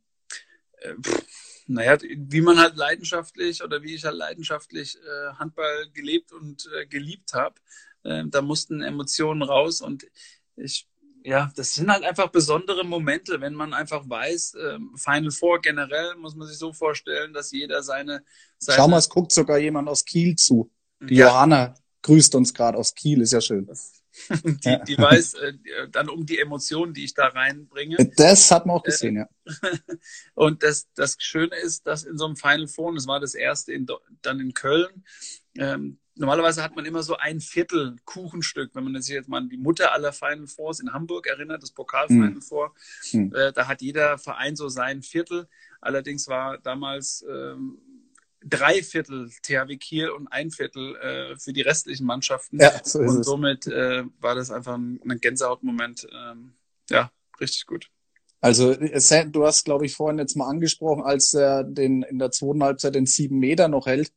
Äh, 0.80 0.96
naja, 1.68 1.98
wie 2.02 2.42
man 2.42 2.60
halt 2.60 2.76
leidenschaftlich 2.76 3.64
oder 3.64 3.84
wie 3.84 3.96
ich 3.96 4.06
halt 4.06 4.16
leidenschaftlich 4.16 4.98
äh, 4.98 5.34
Handball 5.36 5.90
gelebt 5.94 6.32
und 6.32 6.70
äh, 6.76 6.86
geliebt 6.86 7.34
habe, 7.34 7.56
äh, 8.04 8.24
da 8.28 8.42
mussten 8.42 8.82
Emotionen 8.82 9.44
raus 9.44 9.82
und 9.82 10.08
ich 10.56 10.88
ja, 11.24 11.52
das 11.58 11.74
sind 11.74 11.92
halt 11.92 12.06
einfach 12.06 12.30
besondere 12.30 12.86
Momente, 12.86 13.42
wenn 13.42 13.54
man 13.54 13.74
einfach 13.74 14.08
weiß, 14.08 14.54
äh, 14.54 14.80
Final 14.96 15.32
Four 15.32 15.60
generell 15.60 16.16
muss 16.16 16.36
man 16.36 16.48
sich 16.48 16.58
so 16.58 16.72
vorstellen, 16.72 17.34
dass 17.34 17.52
jeder 17.52 17.84
seine. 17.84 18.24
seine 18.58 18.78
Schau 18.78 18.88
mal, 18.88 18.98
es 18.98 19.10
guckt 19.10 19.34
sogar 19.34 19.58
jemand 19.58 19.90
aus 19.90 20.06
Kiel 20.06 20.38
zu. 20.38 20.72
Die 21.02 21.16
ja. 21.16 21.28
Johanna 21.28 21.76
grüßt 22.02 22.34
uns 22.36 22.54
gerade 22.54 22.78
aus 22.78 22.96
Kiel, 22.96 23.20
ist 23.20 23.34
ja 23.34 23.42
schön. 23.42 23.66
Das, 23.66 23.92
die, 24.44 24.80
die 24.88 24.98
weiß 24.98 25.36
äh, 25.36 25.54
dann 25.92 26.10
um 26.10 26.26
die 26.26 26.40
Emotionen, 26.40 26.94
die 26.94 27.06
ich 27.06 27.14
da 27.14 27.28
reinbringe. 27.28 27.98
Das 28.16 28.52
hat 28.52 28.66
man 28.66 28.78
auch 28.78 28.84
gesehen, 28.84 29.16
ja. 29.16 29.30
und 30.34 30.64
das, 30.64 30.88
das 30.96 31.18
Schöne 31.20 31.56
ist, 31.56 31.88
dass 31.88 32.04
in 32.04 32.18
so 32.18 32.26
einem 32.26 32.36
Final 32.36 32.68
Four, 32.68 32.94
das 32.96 33.08
war 33.08 33.20
das 33.20 33.36
erste 33.36 33.74
in, 33.74 33.88
dann 34.22 34.40
in 34.40 34.54
Köln, 34.54 35.04
ähm, 35.58 36.00
normalerweise 36.16 36.64
hat 36.64 36.76
man 36.76 36.86
immer 36.86 37.04
so 37.04 37.18
ein 37.18 37.40
Viertel 37.40 37.96
Kuchenstück, 38.06 38.72
wenn 38.74 38.84
man 38.84 39.02
sich 39.02 39.14
jetzt 39.14 39.30
mal 39.30 39.38
an 39.38 39.50
die 39.50 39.58
Mutter 39.58 39.94
aller 39.94 40.14
Final 40.14 40.48
Fours 40.48 40.80
in 40.80 40.94
Hamburg 40.94 41.28
erinnert, 41.28 41.64
das 41.64 41.72
Pokal 41.72 42.08
Final 42.08 42.36
hm. 42.36 42.42
Four, 42.42 42.74
hm. 43.12 43.34
äh, 43.34 43.54
da 43.54 43.68
hat 43.68 43.82
jeder 43.82 44.18
Verein 44.18 44.56
so 44.56 44.70
sein 44.70 45.02
Viertel. 45.02 45.48
Allerdings 45.80 46.28
war 46.28 46.58
damals 46.58 47.24
ähm, 47.30 47.78
drei 48.44 48.82
Viertel 48.84 49.30
THW 49.42 49.78
Kiel 49.78 50.10
und 50.10 50.28
ein 50.28 50.52
Viertel 50.52 50.96
äh, 50.98 51.36
für 51.38 51.54
die 51.54 51.62
restlichen 51.62 52.06
Mannschaften. 52.06 52.60
Ja, 52.60 52.72
so 52.84 53.02
ist 53.02 53.10
und 53.10 53.24
somit 53.24 53.68
äh, 53.68 54.04
war 54.20 54.36
das 54.36 54.52
einfach 54.52 54.76
ein, 54.76 55.00
ein 55.08 55.20
Gänsehautmoment. 55.20 56.08
Ähm, 56.14 56.54
ja, 56.90 57.12
richtig 57.40 57.66
gut. 57.66 57.90
Also 58.40 58.76
du 58.76 59.46
hast, 59.46 59.66
glaube 59.66 59.86
ich, 59.86 59.96
vorhin 59.96 60.20
jetzt 60.20 60.36
mal 60.36 60.48
angesprochen, 60.48 61.04
als 61.04 61.34
er 61.34 61.64
den 61.64 62.04
in 62.04 62.20
der 62.20 62.32
zweiten 62.32 62.64
Halbzeit 62.64 62.96
den 62.96 63.08
sieben 63.08 63.40
Meter 63.40 63.68
noch 63.68 63.88
hält. 63.88 64.12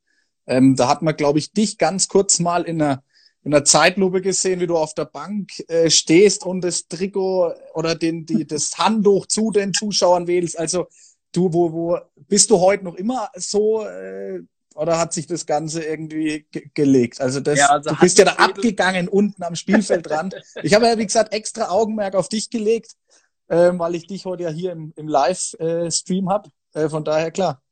Ähm, 0.47 0.77
da 0.77 0.89
hat 0.89 1.03
man, 1.03 1.17
glaube 1.17 1.39
ich, 1.39 1.53
dich 1.53 1.79
ganz 1.79 2.09
kurz 2.09 2.39
mal 2.39 2.65
in 2.65 2.83
einer, 2.83 3.03
in 3.43 3.55
einer 3.55 3.65
Zeitlupe 3.65 4.21
gesehen, 4.21 4.61
wie 4.61 4.67
du 4.67 4.77
auf 4.77 4.95
der 4.95 5.07
Bank 5.07 5.51
äh, 5.69 5.89
stehst 5.89 6.45
und 6.45 6.61
das 6.61 6.87
Trikot 6.87 7.55
oder 7.75 7.95
den, 7.95 8.27
die, 8.27 8.47
das 8.47 8.77
Handtuch 8.77 9.27
zu 9.27 9.53
den 9.53 9.73
Zuschauern 9.73 10.27
wählst. 10.27 10.59
Also 10.59 10.89
du, 11.33 11.53
wo, 11.53 11.73
wo 11.73 11.99
bist 12.29 12.51
du 12.51 12.61
heute 12.61 12.85
noch 12.85 12.95
immer 12.95 13.31
so 13.35 13.85
äh, 13.87 14.43
oder 14.75 14.99
hat 14.99 15.12
sich 15.12 15.27
das 15.27 15.47
Ganze 15.47 15.83
irgendwie 15.83 16.47
ge 16.51 16.71
gelegt? 16.75 17.21
Also, 17.21 17.40
das, 17.40 17.59
ja, 17.59 17.66
also 17.66 17.90
du 17.90 17.97
bist 17.97 18.19
ja 18.19 18.25
da 18.25 18.33
abgegangen 18.35 19.09
unten 19.09 19.43
am 19.43 19.57
Spielfeldrand. 19.57 20.35
ich 20.62 20.75
habe 20.75 20.87
ja, 20.87 20.97
wie 20.97 21.07
gesagt, 21.07 21.33
extra 21.33 21.69
Augenmerk 21.69 22.14
auf 22.14 22.29
dich 22.29 22.51
gelegt, 22.51 22.93
ähm, 23.49 23.79
weil 23.79 23.95
ich 23.95 24.07
dich 24.07 24.25
heute 24.25 24.45
ja 24.45 24.51
hier 24.51 24.73
im, 24.73 24.93
im 24.97 25.09
Livestream 25.09 26.27
äh, 26.27 26.31
habe. 26.31 26.51
Äh, 26.73 26.88
von 26.88 27.05
daher 27.05 27.31
klar. 27.31 27.62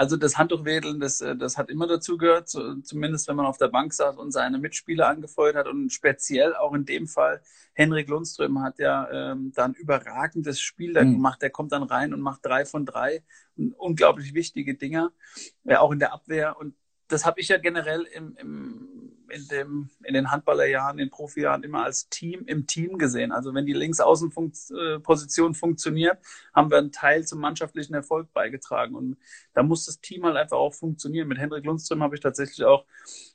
Also 0.00 0.16
das 0.16 0.38
Handtuchwedeln, 0.38 0.98
das, 0.98 1.20
äh, 1.20 1.36
das 1.36 1.58
hat 1.58 1.68
immer 1.68 1.86
dazu 1.86 2.16
gehört, 2.16 2.48
zumindest 2.48 3.28
wenn 3.28 3.36
man 3.36 3.44
auf 3.44 3.58
der 3.58 3.68
Bank 3.68 3.92
saß 3.92 4.16
und 4.16 4.32
seine 4.32 4.56
Mitspieler 4.56 5.06
angefeuert 5.06 5.56
hat. 5.56 5.68
Und 5.68 5.92
speziell 5.92 6.56
auch 6.56 6.72
in 6.72 6.86
dem 6.86 7.06
Fall, 7.06 7.42
Henrik 7.74 8.08
Lundström 8.08 8.62
hat 8.62 8.78
ja 8.78 9.10
ähm, 9.10 9.52
da 9.54 9.66
ein 9.66 9.74
überragendes 9.74 10.58
Spiel 10.58 10.94
da 10.94 11.04
mhm. 11.04 11.16
gemacht. 11.16 11.42
Der 11.42 11.50
kommt 11.50 11.72
dann 11.72 11.82
rein 11.82 12.14
und 12.14 12.22
macht 12.22 12.46
drei 12.46 12.64
von 12.64 12.86
drei. 12.86 13.22
Unglaublich 13.76 14.32
wichtige 14.32 14.74
Dinger, 14.74 15.12
äh, 15.66 15.76
auch 15.76 15.92
in 15.92 15.98
der 15.98 16.14
Abwehr. 16.14 16.56
Und 16.58 16.74
das 17.08 17.26
habe 17.26 17.38
ich 17.38 17.48
ja 17.48 17.58
generell 17.58 18.04
im, 18.04 18.34
im, 18.36 19.09
in, 19.30 19.48
dem, 19.48 19.90
in 20.04 20.14
den 20.14 20.30
Handballerjahren, 20.30 20.98
in 20.98 21.06
den 21.06 21.10
Profijahren 21.10 21.62
immer 21.62 21.84
als 21.84 22.08
Team 22.08 22.44
im 22.46 22.66
Team 22.66 22.98
gesehen. 22.98 23.32
Also 23.32 23.54
wenn 23.54 23.66
die 23.66 23.72
Linksaußenposition 23.72 25.54
funktioniert, 25.54 26.18
haben 26.54 26.70
wir 26.70 26.78
einen 26.78 26.92
Teil 26.92 27.24
zum 27.24 27.40
mannschaftlichen 27.40 27.94
Erfolg 27.94 28.32
beigetragen. 28.32 28.94
Und 28.94 29.16
da 29.54 29.62
muss 29.62 29.86
das 29.86 30.00
Team 30.00 30.24
halt 30.24 30.36
einfach 30.36 30.58
auch 30.58 30.74
funktionieren. 30.74 31.28
Mit 31.28 31.38
Hendrik 31.38 31.64
Lundström 31.64 32.02
habe 32.02 32.14
ich 32.14 32.20
tatsächlich 32.20 32.64
auch 32.64 32.84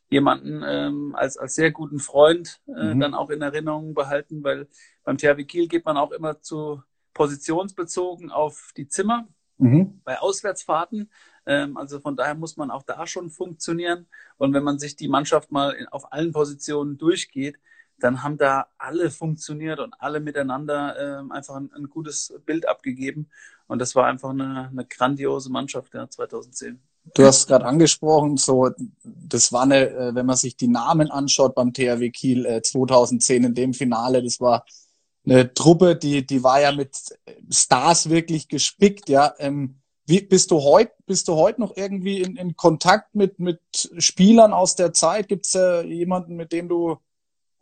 jemanden 0.09 0.63
ähm, 0.65 1.15
als, 1.15 1.37
als 1.37 1.55
sehr 1.55 1.71
guten 1.71 1.99
Freund 1.99 2.61
äh, 2.67 2.93
mhm. 2.93 2.99
dann 2.99 3.13
auch 3.13 3.29
in 3.29 3.41
Erinnerung 3.41 3.93
behalten, 3.93 4.43
weil 4.43 4.67
beim 5.03 5.17
THW 5.17 5.43
Kiel 5.45 5.67
geht 5.67 5.85
man 5.85 5.97
auch 5.97 6.11
immer 6.11 6.41
zu 6.41 6.83
positionsbezogen 7.13 8.29
auf 8.29 8.71
die 8.77 8.87
Zimmer. 8.87 9.27
Mhm. 9.57 10.01
Bei 10.03 10.19
Auswärtsfahrten 10.19 11.09
also 11.51 11.99
von 11.99 12.15
daher 12.15 12.35
muss 12.35 12.57
man 12.57 12.71
auch 12.71 12.83
da 12.83 13.05
schon 13.07 13.29
funktionieren. 13.29 14.07
Und 14.37 14.53
wenn 14.53 14.63
man 14.63 14.79
sich 14.79 14.95
die 14.95 15.07
Mannschaft 15.07 15.51
mal 15.51 15.75
auf 15.91 16.11
allen 16.11 16.31
Positionen 16.31 16.97
durchgeht, 16.97 17.57
dann 17.99 18.23
haben 18.23 18.37
da 18.37 18.67
alle 18.77 19.09
funktioniert 19.09 19.79
und 19.79 19.93
alle 19.99 20.19
miteinander 20.19 20.95
äh, 20.97 21.33
einfach 21.33 21.55
ein, 21.55 21.71
ein, 21.73 21.89
gutes 21.89 22.33
Bild 22.45 22.67
abgegeben. 22.67 23.29
Und 23.67 23.79
das 23.79 23.95
war 23.95 24.05
einfach 24.05 24.31
eine, 24.31 24.69
eine 24.69 24.85
grandiose 24.85 25.49
Mannschaft 25.49 25.93
ja, 25.93 26.09
2010. 26.09 26.79
Du 27.13 27.23
hast 27.23 27.47
gerade 27.47 27.65
angesprochen, 27.65 28.35
so 28.37 28.71
das 29.03 29.53
war 29.53 29.63
eine, 29.63 29.89
äh, 29.89 30.15
wenn 30.15 30.25
man 30.25 30.35
sich 30.35 30.57
die 30.57 30.67
Namen 30.67 31.11
anschaut 31.11 31.55
beim 31.55 31.71
THW 31.71 32.09
Kiel 32.09 32.45
äh, 32.45 32.61
2010 32.61 33.43
in 33.43 33.53
dem 33.53 33.73
Finale, 33.73 34.23
das 34.23 34.39
war 34.39 34.65
eine 35.25 35.53
Truppe, 35.53 35.95
die 35.95 36.25
die 36.25 36.43
war 36.43 36.61
ja 36.61 36.71
mit 36.71 36.95
Stars 37.49 38.09
wirklich 38.09 38.47
gespickt, 38.47 39.09
ja. 39.09 39.33
Ähm, 39.37 39.79
wie, 40.05 40.21
bist 40.21 40.51
du 40.51 40.61
heute 40.61 40.91
bist 41.05 41.27
du 41.27 41.35
heute 41.35 41.61
noch 41.61 41.75
irgendwie 41.75 42.21
in, 42.21 42.35
in 42.35 42.55
Kontakt 42.55 43.15
mit 43.15 43.39
mit 43.39 43.59
Spielern 43.97 44.53
aus 44.53 44.75
der 44.75 44.93
Zeit? 44.93 45.27
Gibt 45.27 45.45
es 45.47 45.55
äh, 45.55 45.81
jemanden, 45.81 46.35
mit 46.35 46.51
dem 46.51 46.69
du 46.69 46.97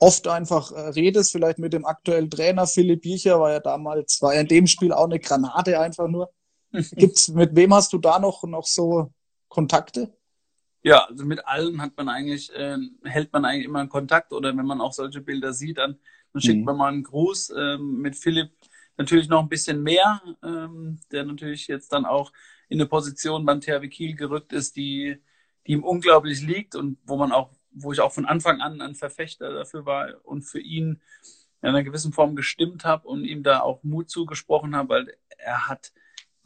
oft 0.03 0.27
einfach 0.27 0.71
äh, 0.71 0.89
redest, 0.89 1.31
vielleicht 1.31 1.59
mit 1.59 1.71
dem 1.71 1.85
aktuellen 1.85 2.29
Trainer 2.29 2.67
Philipp 2.67 3.03
Biecher, 3.03 3.39
war 3.39 3.51
ja 3.51 3.59
damals, 3.61 4.21
war 4.21 4.33
ja 4.33 4.41
in 4.41 4.47
dem 4.47 4.67
Spiel 4.67 4.91
auch 4.91 5.05
eine 5.05 5.19
Granate 5.19 5.79
einfach 5.79 6.07
nur. 6.07 6.29
Gibt's, 6.71 7.29
mit 7.29 7.55
wem 7.55 7.73
hast 7.73 7.93
du 7.93 7.97
da 7.99 8.19
noch, 8.19 8.43
noch 8.43 8.65
so 8.65 9.11
Kontakte? 9.47 10.13
Ja, 10.81 11.05
also 11.05 11.23
mit 11.23 11.47
allen 11.47 11.81
hat 11.81 11.95
man 11.95 12.09
eigentlich, 12.09 12.53
äh, 12.53 12.77
hält 13.03 13.31
man 13.31 13.45
eigentlich 13.45 13.65
immer 13.65 13.79
einen 13.79 13.89
Kontakt 13.89 14.33
oder 14.33 14.55
wenn 14.57 14.65
man 14.65 14.81
auch 14.81 14.91
solche 14.91 15.21
Bilder 15.21 15.53
sieht, 15.53 15.77
dann, 15.77 15.97
dann 16.33 16.41
schickt 16.41 16.59
mhm. 16.59 16.65
man 16.65 16.77
mal 16.77 16.91
einen 16.91 17.03
Gruß. 17.03 17.53
Ähm, 17.57 17.99
mit 17.99 18.17
Philipp 18.17 18.51
natürlich 18.97 19.29
noch 19.29 19.41
ein 19.41 19.49
bisschen 19.49 19.81
mehr, 19.83 20.21
ähm, 20.43 20.99
der 21.11 21.25
natürlich 21.25 21.67
jetzt 21.67 21.91
dann 21.93 22.05
auch 22.05 22.31
in 22.69 22.79
eine 22.79 22.87
Position 22.87 23.45
beim 23.45 23.61
THW 23.61 23.87
Kiel 23.87 24.15
gerückt 24.15 24.53
ist, 24.53 24.75
die, 24.75 25.17
die 25.67 25.73
ihm 25.73 25.83
unglaublich 25.83 26.41
liegt 26.41 26.75
und 26.75 26.97
wo 27.05 27.17
man 27.17 27.31
auch 27.31 27.51
wo 27.73 27.91
ich 27.91 27.99
auch 27.99 28.11
von 28.11 28.25
Anfang 28.25 28.61
an 28.61 28.81
ein 28.81 28.95
Verfechter 28.95 29.53
dafür 29.53 29.85
war 29.85 30.13
und 30.23 30.43
für 30.43 30.59
ihn 30.59 31.01
in 31.61 31.69
einer 31.69 31.83
gewissen 31.83 32.13
Form 32.13 32.35
gestimmt 32.35 32.85
habe 32.85 33.07
und 33.07 33.23
ihm 33.23 33.43
da 33.43 33.61
auch 33.61 33.83
Mut 33.83 34.09
zugesprochen 34.09 34.75
habe, 34.75 34.89
weil 34.89 35.17
er 35.37 35.67
hat 35.67 35.93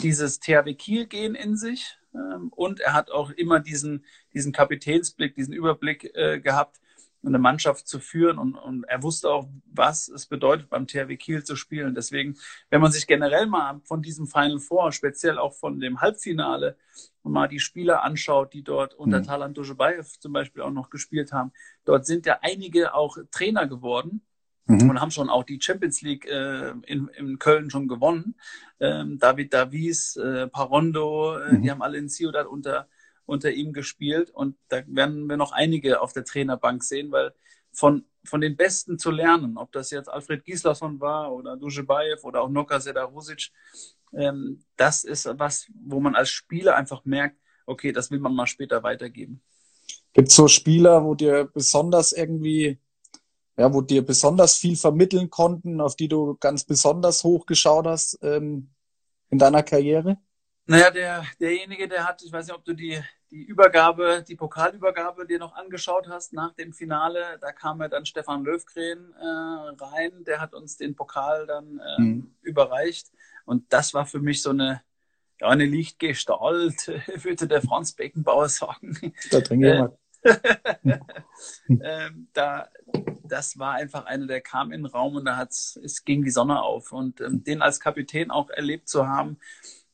dieses 0.02 0.40
THW 0.40 0.76
Kiel-Gehen 0.76 1.36
in 1.36 1.58
sich 1.58 1.98
ähm, 2.14 2.50
und 2.50 2.80
er 2.80 2.94
hat 2.94 3.10
auch 3.10 3.32
immer 3.32 3.60
diesen, 3.60 4.06
diesen 4.34 4.54
Kapitänsblick, 4.54 5.36
diesen 5.36 5.54
Überblick 5.54 6.16
äh, 6.16 6.40
gehabt, 6.40 6.80
eine 7.26 7.40
Mannschaft 7.40 7.88
zu 7.88 8.00
führen 8.00 8.38
und, 8.38 8.56
und 8.56 8.84
er 8.86 9.04
wusste 9.04 9.30
auch, 9.30 9.48
was 9.66 10.08
es 10.08 10.28
bedeutet, 10.28 10.70
beim 10.70 10.88
THW 10.88 11.18
Kiel 11.18 11.44
zu 11.44 11.56
spielen. 11.56 11.96
Deswegen, 11.96 12.38
wenn 12.70 12.82
man 12.82 12.92
sich 12.92 13.08
generell 13.08 13.48
mal 13.48 13.82
von 13.84 14.02
diesem 14.02 14.28
Final 14.28 14.60
Four, 14.60 14.92
speziell 14.92 15.38
auch 15.38 15.54
von 15.54 15.80
dem 15.80 16.02
Halbfinale, 16.02 16.78
mal 17.24 17.48
die 17.48 17.60
Spieler 17.60 18.04
anschaut, 18.04 18.54
die 18.54 18.64
dort 18.64 18.94
unter 18.94 19.20
mhm. 19.20 19.24
Talan 19.24 19.54
Duschebaev 19.54 20.20
zum 20.20 20.34
Beispiel 20.34 20.62
auch 20.62 20.72
noch 20.72 20.90
gespielt 20.90 21.32
haben, 21.34 21.52
dort 21.86 22.06
sind 22.06 22.26
ja 22.26 22.40
einige 22.42 22.94
auch 22.94 23.18
Trainer 23.32 23.68
geworden. 23.68 24.22
Mhm. 24.70 24.90
Und 24.90 25.00
haben 25.00 25.12
schon 25.12 25.30
auch 25.30 25.46
die 25.46 25.62
Champions 25.62 26.02
League 26.02 26.26
äh, 26.26 26.72
in, 26.86 27.08
in 27.08 27.40
Köln 27.40 27.70
schon 27.70 27.88
gewonnen. 27.88 28.36
Ähm, 28.82 29.18
David 29.18 29.54
Davies, 29.54 30.18
äh, 30.18 30.48
Parondo, 30.48 31.38
äh, 31.38 31.54
mhm. 31.54 31.62
die 31.62 31.72
haben 31.72 31.82
alle 31.82 31.98
in 31.98 32.10
Ciudad 32.10 32.46
unter 32.48 32.90
unter 33.28 33.52
ihm 33.52 33.74
gespielt 33.74 34.32
und 34.32 34.58
da 34.70 34.82
werden 34.88 35.28
wir 35.28 35.38
noch 35.38 35.52
einige 35.52 36.02
auf 36.02 36.14
der 36.14 36.26
Trainerbank 36.26 36.84
sehen, 36.84 37.12
weil 37.12 37.34
von, 37.72 38.06
von 38.24 38.42
den 38.42 38.58
Besten 38.58 38.98
zu 38.98 39.12
lernen, 39.12 39.58
ob 39.58 39.72
das 39.72 39.92
jetzt 39.92 40.10
Alfred 40.10 40.44
Gislason 40.46 41.00
war 41.00 41.32
oder 41.32 41.56
Duschebaev 41.58 42.24
oder 42.24 42.42
auch 42.42 42.50
Noka 42.50 42.80
Sedarusic, 42.80 43.52
ähm, 44.14 44.64
das 44.76 45.04
ist 45.04 45.30
was, 45.38 45.68
wo 45.86 46.00
man 46.00 46.16
als 46.16 46.30
Spieler 46.30 46.76
einfach 46.76 47.06
merkt, 47.06 47.38
okay, 47.66 47.92
das 47.92 48.10
will 48.10 48.20
man 48.20 48.34
mal 48.34 48.48
später 48.48 48.82
weitergeben. 48.82 49.42
Gibt 50.14 50.30
es 50.30 50.36
so 50.36 50.48
Spieler, 50.48 51.04
wo 51.04 51.14
dir 51.14 51.46
besonders 51.46 52.14
irgendwie, 52.14 52.80
ja, 53.58 53.72
wo 53.72 53.82
dir 53.82 54.04
besonders 54.04 54.58
viel 54.58 54.76
vermitteln 54.76 55.30
konnten, 55.30 55.80
auf 55.82 55.96
die 55.96 56.08
du 56.08 56.38
ganz 56.40 56.64
besonders 56.64 57.24
hoch 57.24 57.46
geschaut 57.46 57.86
hast 57.86 58.18
ähm, 58.24 58.72
in 59.30 59.38
deiner 59.38 59.62
Karriere? 59.62 60.18
Naja, 60.66 60.92
der, 60.92 61.26
derjenige, 61.40 61.88
der 61.88 62.06
hat, 62.06 62.22
ich 62.24 62.32
weiß 62.32 62.48
nicht, 62.48 62.56
ob 62.56 62.66
du 62.66 62.74
die, 62.74 63.00
die 63.32 63.44
Übergabe, 63.44 64.24
die 64.28 64.36
Pokalübergabe 64.36 65.26
dir 65.26 65.40
noch 65.40 65.54
angeschaut 65.56 66.08
hast 66.08 66.34
nach 66.34 66.54
dem 66.54 66.74
Finale, 66.74 67.38
da 67.42 67.52
kam 67.52 67.82
ja 67.82 67.88
dann 67.88 68.06
Stefan 68.06 68.44
Löwgren 68.44 69.14
äh, 69.14 69.84
rein, 69.84 70.24
der 70.24 70.40
hat 70.40 70.54
uns 70.54 70.78
den 70.78 70.96
Pokal 70.96 71.46
dann 71.46 71.80
äh, 71.80 72.02
mhm. 72.02 72.36
überreicht. 72.42 73.12
Und 73.46 73.72
das 73.74 73.94
war 73.94 74.06
für 74.06 74.20
mich 74.20 74.42
so 74.42 74.52
eine, 74.52 74.82
ja, 75.40 75.48
eine 75.48 75.66
Lichtgestalt, 75.66 76.88
würde 77.24 77.48
der 77.48 77.62
Franz 77.62 77.94
Beckenbauer 77.94 78.50
sagen. 78.50 79.14
Da 79.32 79.42
drin 79.42 79.62
jemand. 79.62 79.98
ähm, 81.70 82.28
da, 82.34 82.70
das 83.24 83.58
war 83.58 83.74
einfach 83.74 84.06
einer, 84.06 84.28
der 84.28 84.42
kam 84.42 84.72
in 84.72 84.84
den 84.84 84.92
Raum 84.92 85.16
und 85.16 85.26
da 85.26 85.38
hat's, 85.38 85.80
es 85.84 86.04
ging 86.04 86.24
die 86.24 86.32
Sonne 86.32 86.62
auf. 86.62 86.92
Und 86.92 87.22
ähm, 87.22 87.44
den 87.44 87.62
als 87.62 87.80
Kapitän 87.80 88.32
auch 88.32 88.50
erlebt 88.50 88.90
zu 88.90 89.08
haben, 89.08 89.38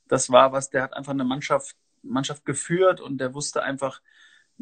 das 0.07 0.29
war 0.29 0.51
was, 0.51 0.69
der 0.69 0.83
hat 0.83 0.93
einfach 0.93 1.13
eine 1.13 1.23
Mannschaft, 1.23 1.75
Mannschaft 2.03 2.45
geführt 2.45 3.01
und 3.01 3.17
der 3.17 3.33
wusste 3.33 3.63
einfach, 3.63 4.01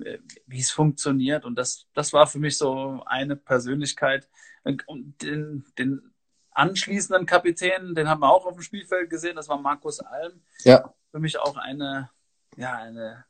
äh, 0.03 0.19
wie 0.47 0.59
es 0.59 0.71
funktioniert. 0.71 1.45
Und 1.45 1.55
das, 1.55 1.87
das 1.93 2.13
war 2.13 2.27
für 2.27 2.39
mich 2.39 2.57
so 2.57 3.03
eine 3.05 3.35
Persönlichkeit. 3.35 4.29
Und 4.63 5.21
den, 5.21 5.65
den 5.77 6.13
anschließenden 6.51 7.25
Kapitän, 7.25 7.95
den 7.95 8.07
haben 8.07 8.21
wir 8.21 8.29
auch 8.29 8.45
auf 8.45 8.53
dem 8.53 8.61
Spielfeld 8.61 9.09
gesehen, 9.09 9.35
das 9.35 9.49
war 9.49 9.59
Markus 9.59 9.99
Alm. 9.99 10.41
Ja. 10.63 10.93
Für 11.11 11.19
mich 11.19 11.39
auch 11.39 11.57
eine, 11.57 12.09
ja, 12.55 12.75
eine 12.77 13.25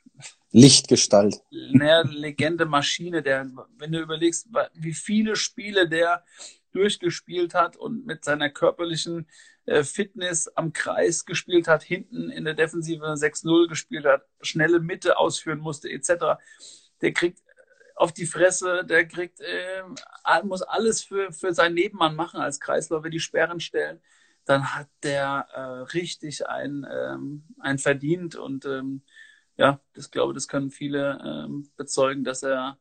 Lichtgestalt. 0.52 1.42
Eine 1.52 2.04
Legende 2.04 2.66
Maschine, 2.66 3.24
der, 3.24 3.50
wenn 3.78 3.92
du 3.92 4.00
überlegst, 4.00 4.50
wie 4.74 4.94
viele 4.94 5.36
Spiele 5.36 5.88
der 5.88 6.24
durchgespielt 6.72 7.54
hat 7.54 7.76
und 7.78 8.06
mit 8.06 8.24
seiner 8.24 8.50
körperlichen 8.50 9.28
Fitness 9.84 10.48
am 10.48 10.74
Kreis 10.74 11.26
gespielt 11.26 11.68
hat, 11.68 11.84
hinten 11.84 12.30
in 12.30 12.46
der 12.46 12.54
Defensive 12.54 13.06
6-0 13.06 13.68
gespielt 13.68 14.06
hat, 14.06 14.26
schnelle 14.42 14.80
Mitte 14.80 15.18
ausführen 15.18 15.60
musste, 15.60 15.90
etc. 15.90 16.40
Der 17.02 17.14
kriegt 17.14 17.40
auf 17.96 18.12
die 18.12 18.26
Fresse, 18.26 18.84
der 18.84 19.08
kriegt, 19.08 19.40
äh, 19.42 19.84
muss 20.44 20.64
alles 20.64 21.04
für, 21.04 21.32
für 21.32 21.54
seinen 21.54 21.76
Nebenmann 21.76 22.16
machen 22.16 22.40
als 22.42 22.60
Kreisläufer, 22.60 23.10
die 23.10 23.20
Sperren 23.20 23.60
stellen. 23.60 24.02
Dann 24.46 24.76
hat 24.76 24.88
der 25.04 25.48
äh, 25.54 25.60
richtig 25.94 26.48
ein, 26.48 26.86
ähm, 26.92 27.44
ein 27.60 27.78
verdient 27.78 28.36
und 28.36 28.66
ähm, 28.66 29.04
ja, 29.58 29.80
das 29.94 30.10
glaube, 30.10 30.34
das 30.34 30.48
können 30.48 30.72
viele 30.72 31.20
ähm, 31.24 31.70
bezeugen, 31.78 32.24
dass 32.24 32.42
er, 32.42 32.80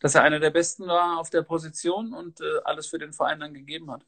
dass 0.00 0.16
er 0.16 0.22
einer 0.22 0.40
der 0.40 0.50
Besten 0.50 0.88
war 0.88 1.18
auf 1.18 1.30
der 1.30 1.42
Position 1.42 2.12
und 2.12 2.40
äh, 2.40 2.58
alles 2.64 2.88
für 2.88 2.98
den 2.98 3.12
Verein 3.12 3.38
dann 3.38 3.54
gegeben 3.54 3.90
hat. 3.92 4.04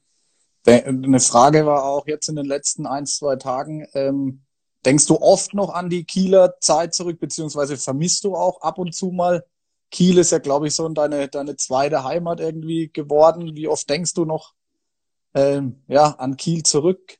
Eine 0.65 1.19
Frage 1.19 1.65
war 1.65 1.85
auch 1.85 2.07
jetzt 2.07 2.29
in 2.29 2.35
den 2.35 2.45
letzten 2.45 2.85
ein, 2.85 3.05
zwei 3.05 3.35
Tagen, 3.35 3.87
ähm, 3.93 4.43
denkst 4.85 5.07
du 5.07 5.19
oft 5.19 5.53
noch 5.53 5.73
an 5.73 5.89
die 5.89 6.03
Kieler 6.03 6.59
Zeit 6.59 6.93
zurück, 6.93 7.19
beziehungsweise 7.19 7.77
vermisst 7.77 8.23
du 8.23 8.35
auch 8.35 8.61
ab 8.61 8.77
und 8.77 8.93
zu 8.95 9.11
mal? 9.11 9.43
Kiel 9.89 10.17
ist 10.17 10.31
ja, 10.31 10.39
glaube 10.39 10.67
ich, 10.67 10.75
so 10.75 10.87
deine, 10.89 11.27
deine 11.27 11.57
zweite 11.57 12.03
Heimat 12.03 12.39
irgendwie 12.39 12.89
geworden. 12.89 13.55
Wie 13.55 13.67
oft 13.67 13.89
denkst 13.89 14.13
du 14.13 14.25
noch 14.25 14.53
ähm, 15.33 15.83
ja, 15.87 16.11
an 16.17 16.37
Kiel 16.37 16.63
zurück? 16.63 17.17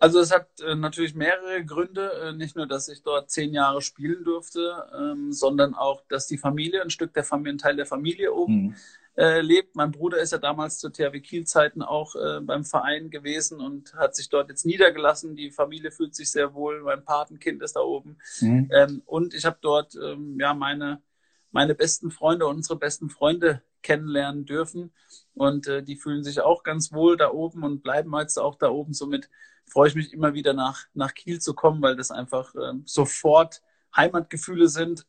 Also 0.00 0.20
es 0.20 0.32
hat 0.32 0.48
äh, 0.60 0.74
natürlich 0.74 1.14
mehrere 1.14 1.64
Gründe. 1.64 2.10
Äh, 2.22 2.32
nicht 2.32 2.56
nur, 2.56 2.66
dass 2.66 2.88
ich 2.88 3.02
dort 3.02 3.30
zehn 3.30 3.52
Jahre 3.52 3.82
spielen 3.82 4.24
durfte, 4.24 4.84
ähm, 4.98 5.32
sondern 5.32 5.74
auch, 5.74 6.02
dass 6.08 6.26
die 6.26 6.38
Familie, 6.38 6.82
ein 6.82 6.90
Stück 6.90 7.14
der 7.14 7.24
Familie, 7.24 7.54
ein 7.54 7.58
Teil 7.58 7.76
der 7.76 7.86
Familie 7.86 8.32
oben 8.32 8.62
mhm 8.62 8.74
äh, 9.18 9.40
lebt. 9.40 9.74
Mein 9.74 9.90
Bruder 9.90 10.18
ist 10.18 10.30
ja 10.30 10.38
damals 10.38 10.78
zu 10.78 10.90
THW 10.90 11.20
Kiel-Zeiten 11.20 11.82
auch 11.82 12.14
äh, 12.14 12.40
beim 12.40 12.64
Verein 12.64 13.10
gewesen 13.10 13.60
und 13.60 13.92
hat 13.94 14.14
sich 14.14 14.28
dort 14.28 14.48
jetzt 14.48 14.64
niedergelassen. 14.64 15.34
Die 15.34 15.50
Familie 15.50 15.90
fühlt 15.90 16.14
sich 16.14 16.30
sehr 16.30 16.54
wohl. 16.54 16.82
Mein 16.82 17.04
Patenkind 17.04 17.60
ist 17.62 17.74
da 17.74 17.80
oben. 17.80 18.18
Mhm. 18.40 18.70
Ähm, 18.72 19.02
und 19.06 19.34
ich 19.34 19.44
habe 19.44 19.58
dort 19.60 19.96
ähm, 19.96 20.38
ja 20.38 20.54
meine, 20.54 21.02
meine 21.50 21.74
besten 21.74 22.12
Freunde, 22.12 22.46
unsere 22.46 22.78
besten 22.78 23.10
Freunde 23.10 23.60
kennenlernen 23.82 24.46
dürfen. 24.46 24.92
Und 25.34 25.66
äh, 25.66 25.82
die 25.82 25.96
fühlen 25.96 26.22
sich 26.22 26.40
auch 26.40 26.62
ganz 26.62 26.92
wohl 26.92 27.16
da 27.16 27.32
oben 27.32 27.64
und 27.64 27.82
bleiben 27.82 28.14
jetzt 28.20 28.38
auch 28.38 28.54
da 28.54 28.70
oben. 28.70 28.92
Somit 28.94 29.28
freue 29.66 29.88
ich 29.88 29.96
mich 29.96 30.12
immer 30.12 30.34
wieder 30.34 30.52
nach, 30.52 30.86
nach 30.94 31.12
Kiel 31.12 31.40
zu 31.40 31.54
kommen, 31.54 31.82
weil 31.82 31.96
das 31.96 32.12
einfach 32.12 32.54
äh, 32.54 32.74
sofort 32.84 33.62
Heimatgefühle 33.96 34.68
sind. 34.68 35.06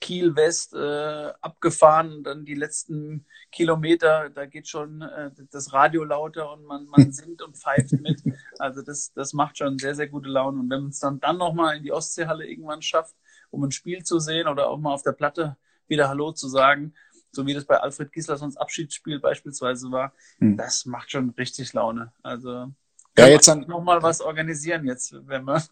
Kiel 0.00 0.36
West 0.36 0.74
äh, 0.74 1.32
abgefahren, 1.40 2.22
dann 2.22 2.44
die 2.44 2.54
letzten 2.54 3.26
Kilometer, 3.50 4.30
da 4.30 4.46
geht 4.46 4.68
schon 4.68 5.02
äh, 5.02 5.30
das 5.50 5.72
Radio 5.72 6.04
lauter 6.04 6.52
und 6.52 6.64
man, 6.64 6.86
man 6.86 7.12
singt 7.12 7.42
und 7.42 7.56
pfeift 7.56 7.92
mit. 7.92 8.22
Also 8.58 8.82
das, 8.82 9.12
das 9.12 9.32
macht 9.32 9.58
schon 9.58 9.78
sehr, 9.78 9.94
sehr 9.94 10.08
gute 10.08 10.28
Laune. 10.28 10.60
Und 10.60 10.70
wenn 10.70 10.82
man 10.82 10.90
es 10.90 11.00
dann, 11.00 11.20
dann 11.20 11.38
nochmal 11.38 11.76
in 11.76 11.82
die 11.82 11.92
Ostseehalle 11.92 12.46
irgendwann 12.46 12.82
schafft, 12.82 13.16
um 13.50 13.64
ein 13.64 13.72
Spiel 13.72 14.04
zu 14.04 14.18
sehen 14.18 14.46
oder 14.46 14.68
auch 14.68 14.78
mal 14.78 14.92
auf 14.92 15.02
der 15.02 15.12
Platte 15.12 15.56
wieder 15.88 16.08
Hallo 16.08 16.32
zu 16.32 16.48
sagen, 16.48 16.94
so 17.32 17.46
wie 17.46 17.54
das 17.54 17.64
bei 17.64 17.78
Alfred 17.78 18.12
Gislassons 18.12 18.56
Abschiedsspiel 18.56 19.20
beispielsweise 19.20 19.90
war, 19.90 20.12
hm. 20.38 20.56
das 20.56 20.86
macht 20.86 21.10
schon 21.10 21.30
richtig 21.30 21.72
Laune. 21.72 22.12
Also 22.22 22.72
Wäre 23.18 23.30
jetzt 23.30 23.48
dann 23.48 23.60
noch 23.68 23.82
mal 23.82 24.02
was 24.02 24.20
organisieren 24.20 24.86
jetzt, 24.86 25.14
wenn 25.26 25.44
wir. 25.44 25.62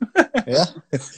ja. 0.47 0.69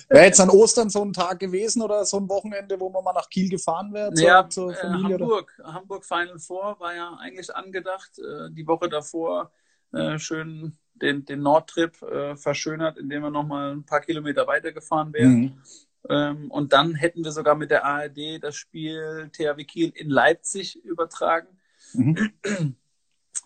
Wäre 0.09 0.25
jetzt 0.25 0.41
an 0.41 0.51
Ostern 0.51 0.91
so 0.91 1.03
ein 1.05 1.12
Tag 1.12 1.38
gewesen 1.38 1.83
oder 1.83 2.05
so 2.05 2.19
ein 2.19 2.29
Wochenende, 2.29 2.79
wo 2.79 2.91
man 2.91 3.05
mal 3.05 3.12
nach 3.12 3.29
Kiel 3.29 3.49
gefahren 3.49 3.93
wäre? 3.93 4.12
Ja, 4.17 4.49
zur, 4.49 4.75
zur 4.75 4.91
äh, 4.91 4.93
Hamburg. 4.93 5.53
Oder? 5.59 5.75
Hamburg 5.75 6.05
Final 6.05 6.38
Four 6.38 6.79
war 6.79 6.95
ja 6.95 7.17
eigentlich 7.21 7.55
angedacht. 7.55 8.19
Äh, 8.19 8.51
die 8.51 8.67
Woche 8.67 8.88
davor 8.88 9.51
äh, 9.93 10.19
schön 10.19 10.77
den, 10.95 11.25
den 11.25 11.43
Nordtrip 11.43 12.03
äh, 12.03 12.37
verschönert, 12.37 12.99
indem 12.99 13.23
wir 13.23 13.31
noch 13.31 13.47
mal 13.47 13.73
ein 13.73 13.85
paar 13.85 14.01
Kilometer 14.01 14.47
weitergefahren 14.47 15.12
wären. 15.12 15.41
Mhm. 15.41 15.62
Ähm, 16.09 16.51
und 16.51 16.73
dann 16.73 16.95
hätten 16.95 17.25
wir 17.25 17.33
sogar 17.33 17.55
mit 17.55 17.71
der 17.71 17.85
ARD 17.85 18.43
das 18.43 18.57
Spiel 18.57 19.31
THW 19.33 19.64
Kiel 19.64 19.93
in 19.95 20.11
Leipzig 20.11 20.83
übertragen. 20.85 21.49
Mhm. 21.93 22.33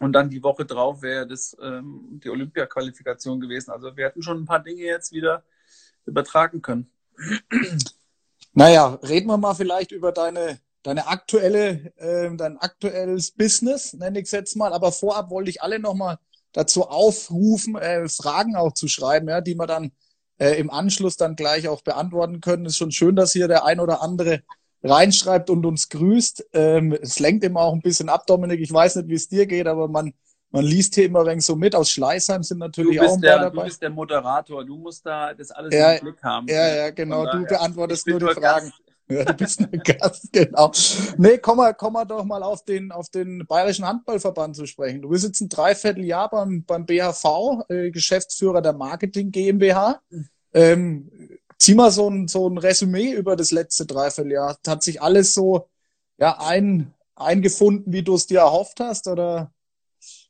Und 0.01 0.13
dann 0.13 0.31
die 0.31 0.43
Woche 0.43 0.65
drauf 0.65 1.03
wäre 1.03 1.27
das 1.27 1.57
ähm, 1.63 2.21
die 2.23 2.31
Olympia-Qualifikation 2.31 3.41
gewesen. 3.41 3.71
Also 3.71 3.97
wir 3.97 4.07
hätten 4.07 4.23
schon 4.23 4.43
ein 4.43 4.47
paar 4.47 4.63
Dinge 4.63 4.83
jetzt 4.83 5.13
wieder 5.13 5.45
übertragen 6.07 6.63
können. 6.63 6.91
Naja, 8.55 8.99
reden 9.03 9.29
wir 9.29 9.39
mal 9.39 9.55
vielleicht 9.55 9.93
über 9.93 10.13
deine, 10.13 10.61
deine 10.83 11.07
aktuelle, 11.07 11.91
äh, 11.97 12.37
dein 12.37 12.59
aktuelles 12.59 13.31
Business, 13.31 13.95
nenne 13.95 14.19
ich 14.19 14.27
es 14.27 14.31
jetzt 14.31 14.57
mal. 14.57 14.75
Aber 14.75 14.93
vorab 14.93 15.31
wollte 15.31 15.49
ich 15.49 15.63
alle 15.63 15.79
nochmal 15.79 16.19
dazu 16.53 16.83
aufrufen, 16.83 17.77
äh, 17.77 18.09
Fragen 18.11 18.57
auch 18.57 18.75
zu 18.75 18.89
schreiben, 18.89 19.29
ja, 19.31 19.41
die 19.41 19.55
wir 19.55 19.67
dann 19.67 19.93
äh, 20.39 20.59
im 20.59 20.71
Anschluss 20.71 21.17
dann 21.17 21.35
gleich 21.35 21.69
auch 21.69 21.81
beantworten 21.81 22.43
können. 22.43 22.67
Ist 22.67 22.77
schon 22.77 22.93
schön, 22.93 23.17
dass 23.17 23.33
hier 23.33 23.49
der 23.49 23.65
ein 23.65 23.81
oder 23.81 24.03
andere 24.03 24.43
reinschreibt 24.83 25.51
und 25.51 25.65
uns 25.65 25.89
grüßt. 25.89 26.47
Ähm, 26.53 26.93
es 26.93 27.19
lenkt 27.19 27.45
immer 27.45 27.61
auch 27.61 27.73
ein 27.73 27.81
bisschen 27.81 28.09
ab, 28.09 28.27
Dominik. 28.27 28.61
Ich 28.61 28.73
weiß 28.73 28.97
nicht, 28.97 29.09
wie 29.09 29.15
es 29.15 29.29
dir 29.29 29.47
geht, 29.47 29.67
aber 29.67 29.89
man, 29.89 30.13
man 30.51 30.65
liest 30.65 30.95
hier 30.95 31.07
immer 31.07 31.21
ein 31.21 31.27
wenig 31.27 31.45
so 31.45 31.57
mit. 31.57 31.75
Aus 31.75 31.91
Schleißheim 31.91 32.43
sind 32.43 32.59
natürlich 32.59 33.01
auch 33.01 33.15
ein 33.15 33.21
der, 33.21 33.39
dabei. 33.39 33.63
Du 33.63 33.65
bist 33.65 33.83
der 33.83 33.91
Moderator. 33.91 34.65
Du 34.65 34.77
musst 34.77 35.07
da 35.07 35.33
das 35.35 35.51
alles 35.51 35.75
ja, 35.75 35.93
im 35.93 36.01
Blick 36.01 36.23
haben. 36.23 36.47
Ja, 36.49 36.75
ja, 36.75 36.91
genau. 36.91 37.25
Du 37.31 37.45
beantwortest 37.45 38.07
nur 38.07 38.19
die 38.19 38.27
Fragen. 38.27 38.67
Gast. 38.67 38.83
Ja, 39.09 39.25
du 39.25 39.35
bist 39.35 39.61
ein 39.61 39.71
Gast, 39.85 40.33
genau. 40.33 40.73
Nee, 41.19 41.39
komm 41.39 41.59
mal, 41.59 41.75
komm 41.75 41.93
mal 41.95 42.05
doch 42.05 42.25
mal 42.25 42.43
auf 42.43 42.65
den, 42.65 42.93
auf 42.93 43.09
den 43.11 43.45
Bayerischen 43.47 43.87
Handballverband 43.87 44.57
zu 44.57 44.67
sprechen. 44.67 45.03
Du 45.03 45.11
bist 45.11 45.25
jetzt 45.25 45.41
ein 45.41 45.49
Dreivierteljahr 45.49 46.31
beim, 46.31 46.65
beim 46.65 46.87
BHV, 46.87 47.65
äh, 47.69 47.91
Geschäftsführer 47.91 48.63
der 48.63 48.73
Marketing 48.73 49.31
GmbH. 49.31 50.01
Ähm, 50.55 51.11
zieh 51.63 51.75
mal 51.75 51.93
so 51.93 52.11
ein, 52.11 52.27
so 52.27 52.49
ein 52.49 52.59
Resümee 52.59 53.13
über 53.13 53.37
das 53.37 53.53
letzte 53.53 53.87
Dreivierteljahr. 53.87 54.59
Hat 54.67 54.83
sich 54.83 55.01
alles 55.01 55.33
so 55.33 55.71
ja, 56.19 56.39
ein, 56.41 56.93
eingefunden, 57.15 57.93
wie 57.93 58.03
du 58.03 58.15
es 58.15 58.27
dir 58.27 58.41
erhofft 58.41 58.81
hast? 58.81 59.07
Oder? 59.07 59.53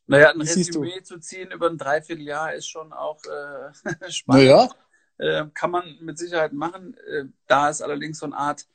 Naja, 0.07 0.31
ein 0.31 0.42
Resümee 0.42 1.03
zu 1.03 1.18
ziehen 1.18 1.51
über 1.51 1.71
ein 1.71 1.79
Dreivierteljahr 1.79 2.55
ist 2.55 2.68
schon 2.68 2.92
auch 2.92 3.21
äh, 3.25 4.11
spannend. 4.11 4.45
Naja. 4.45 4.68
Äh, 5.18 5.47
kann 5.55 5.71
man 5.71 5.97
mit 6.03 6.18
Sicherheit 6.18 6.53
machen. 6.53 6.97
Äh, 7.09 7.25
da 7.47 7.71
es 7.71 7.81
allerdings 7.81 8.18
so 8.18 8.27
eine 8.27 8.37
Art 8.37 8.66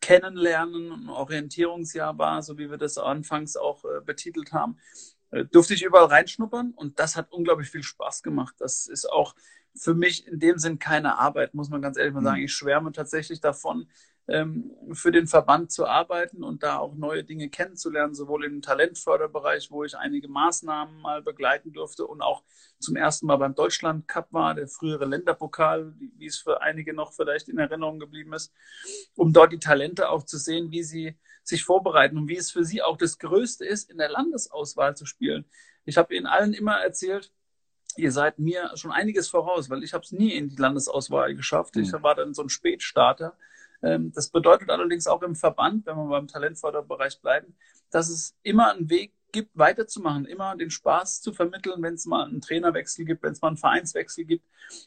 Kennenlernen 0.00 0.92
und 0.92 1.08
Orientierungsjahr 1.08 2.16
war, 2.18 2.42
so 2.42 2.58
wie 2.58 2.70
wir 2.70 2.78
das 2.78 2.96
anfangs 2.96 3.56
auch 3.56 3.84
äh, 3.84 4.00
betitelt 4.04 4.52
haben, 4.52 4.78
äh, 5.30 5.44
durfte 5.46 5.74
ich 5.74 5.82
überall 5.82 6.06
reinschnuppern 6.06 6.74
und 6.76 7.00
das 7.00 7.16
hat 7.16 7.32
unglaublich 7.32 7.70
viel 7.70 7.82
Spaß 7.82 8.22
gemacht. 8.22 8.54
Das 8.58 8.86
ist 8.86 9.10
auch 9.10 9.34
für 9.76 9.94
mich 9.94 10.26
in 10.26 10.38
dem 10.38 10.58
Sinn 10.58 10.78
keine 10.78 11.18
Arbeit, 11.18 11.54
muss 11.54 11.68
man 11.68 11.82
ganz 11.82 11.96
ehrlich 11.96 12.14
mal 12.14 12.22
sagen. 12.22 12.38
Mhm. 12.38 12.44
Ich 12.44 12.52
schwärme 12.52 12.92
tatsächlich 12.92 13.40
davon, 13.40 13.88
ähm, 14.26 14.70
für 14.92 15.12
den 15.12 15.26
Verband 15.26 15.70
zu 15.70 15.86
arbeiten 15.86 16.42
und 16.42 16.62
da 16.62 16.78
auch 16.78 16.94
neue 16.94 17.24
Dinge 17.24 17.50
kennenzulernen, 17.50 18.14
sowohl 18.14 18.44
im 18.44 18.62
Talentförderbereich, 18.62 19.70
wo 19.70 19.84
ich 19.84 19.96
einige 19.96 20.28
Maßnahmen 20.28 21.02
mal 21.02 21.22
begleiten 21.22 21.72
durfte 21.72 22.06
und 22.06 22.22
auch 22.22 22.42
zum 22.78 22.96
ersten 22.96 23.26
Mal 23.26 23.36
beim 23.36 23.54
Deutschland 23.54 24.08
Cup 24.08 24.32
war, 24.32 24.54
der 24.54 24.66
frühere 24.66 25.04
Länderpokal, 25.04 25.94
wie 25.98 26.26
es 26.26 26.38
für 26.38 26.62
einige 26.62 26.94
noch 26.94 27.12
vielleicht 27.12 27.48
in 27.48 27.58
Erinnerung 27.58 27.98
geblieben 27.98 28.32
ist, 28.32 28.52
um 29.14 29.32
dort 29.32 29.52
die 29.52 29.58
Talente 29.58 30.08
auch 30.08 30.24
zu 30.24 30.38
sehen, 30.38 30.70
wie 30.70 30.82
sie 30.82 31.18
sich 31.42 31.64
vorbereiten 31.64 32.16
und 32.16 32.28
wie 32.28 32.36
es 32.36 32.50
für 32.50 32.64
sie 32.64 32.80
auch 32.80 32.96
das 32.96 33.18
Größte 33.18 33.66
ist, 33.66 33.90
in 33.90 33.98
der 33.98 34.08
Landesauswahl 34.08 34.96
zu 34.96 35.04
spielen. 35.04 35.44
Ich 35.84 35.98
habe 35.98 36.14
Ihnen 36.14 36.26
allen 36.26 36.54
immer 36.54 36.76
erzählt, 36.76 37.30
ihr 37.96 38.12
seid 38.12 38.38
mir 38.38 38.70
schon 38.74 38.92
einiges 38.92 39.28
voraus, 39.28 39.70
weil 39.70 39.82
ich 39.82 39.94
habe 39.94 40.04
es 40.04 40.12
nie 40.12 40.32
in 40.32 40.48
die 40.48 40.56
Landesauswahl 40.56 41.34
geschafft. 41.34 41.76
Ich 41.76 41.92
mhm. 41.92 42.02
war 42.02 42.14
dann 42.14 42.34
so 42.34 42.42
ein 42.42 42.48
Spätstarter. 42.48 43.36
Ähm, 43.82 44.12
das 44.12 44.30
bedeutet 44.30 44.70
allerdings 44.70 45.06
auch 45.06 45.22
im 45.22 45.34
Verband, 45.34 45.86
wenn 45.86 45.96
wir 45.96 46.08
beim 46.08 46.28
Talentförderbereich 46.28 47.20
bleiben, 47.20 47.54
dass 47.90 48.08
es 48.08 48.36
immer 48.42 48.72
einen 48.72 48.90
Weg 48.90 49.12
gibt, 49.34 49.50
weiterzumachen, 49.58 50.26
immer 50.26 50.56
den 50.56 50.70
Spaß 50.70 51.20
zu 51.20 51.32
vermitteln, 51.32 51.82
wenn 51.82 51.94
es 51.94 52.06
mal 52.06 52.24
einen 52.24 52.40
Trainerwechsel 52.40 53.04
gibt, 53.04 53.24
wenn 53.24 53.32
es 53.32 53.42
mal 53.42 53.48
einen 53.48 53.56
Vereinswechsel 53.56 54.24
gibt, 54.24 54.44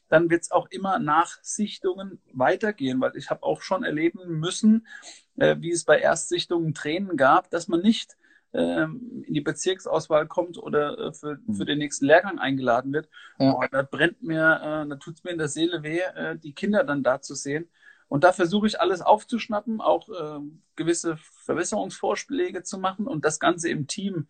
dann 0.08 0.30
wird 0.30 0.44
es 0.44 0.52
auch 0.52 0.68
immer 0.72 1.00
nach 1.00 1.38
Sichtungen 1.44 2.22
weitergehen, 2.32 3.02
weil 3.02 3.16
ich 3.18 3.30
habe 3.30 3.44
auch 3.44 3.62
schon 3.62 3.84
erleben 3.84 4.40
müssen, 4.40 4.88
äh, 5.36 5.58
wie 5.60 5.72
es 5.72 5.84
bei 5.84 6.00
Erstsichtungen 6.00 6.74
Tränen 6.74 7.18
gab, 7.18 7.50
dass 7.50 7.68
man 7.68 7.82
nicht 7.82 8.18
ähm, 8.58 9.24
in 9.28 9.34
die 9.36 9.42
Bezirksauswahl 9.42 10.28
kommt 10.28 10.58
oder 10.58 10.98
äh, 10.98 11.14
für, 11.14 11.40
für 11.56 11.66
den 11.66 11.78
nächsten 11.78 12.06
Lehrgang 12.06 12.40
eingeladen 12.40 12.92
wird. 12.92 13.08
Ja. 13.38 13.54
Oh, 13.54 13.64
da 13.72 13.84
brennt 13.84 14.24
mir, 14.24 14.60
äh, 14.62 14.90
da 14.90 14.96
tut's 14.96 15.24
mir 15.24 15.32
in 15.32 15.38
der 15.38 15.48
Seele 15.48 15.84
weh, 15.84 16.00
äh, 16.00 16.38
die 16.38 16.54
Kinder 16.54 16.84
dann 16.84 17.04
da 17.04 17.22
zu 17.22 17.36
sehen. 17.36 17.70
Und 18.08 18.24
da 18.24 18.32
versuche 18.32 18.68
ich 18.68 18.80
alles 18.80 19.02
aufzuschnappen, 19.02 19.80
auch 19.80 20.10
äh, 20.10 20.40
gewisse 20.76 21.18
Verbesserungsvorschläge 21.18 22.64
zu 22.64 22.80
machen 22.80 23.06
und 23.06 23.26
das 23.26 23.40
Ganze 23.40 23.70
im 23.70 23.86
Team. 23.86 24.28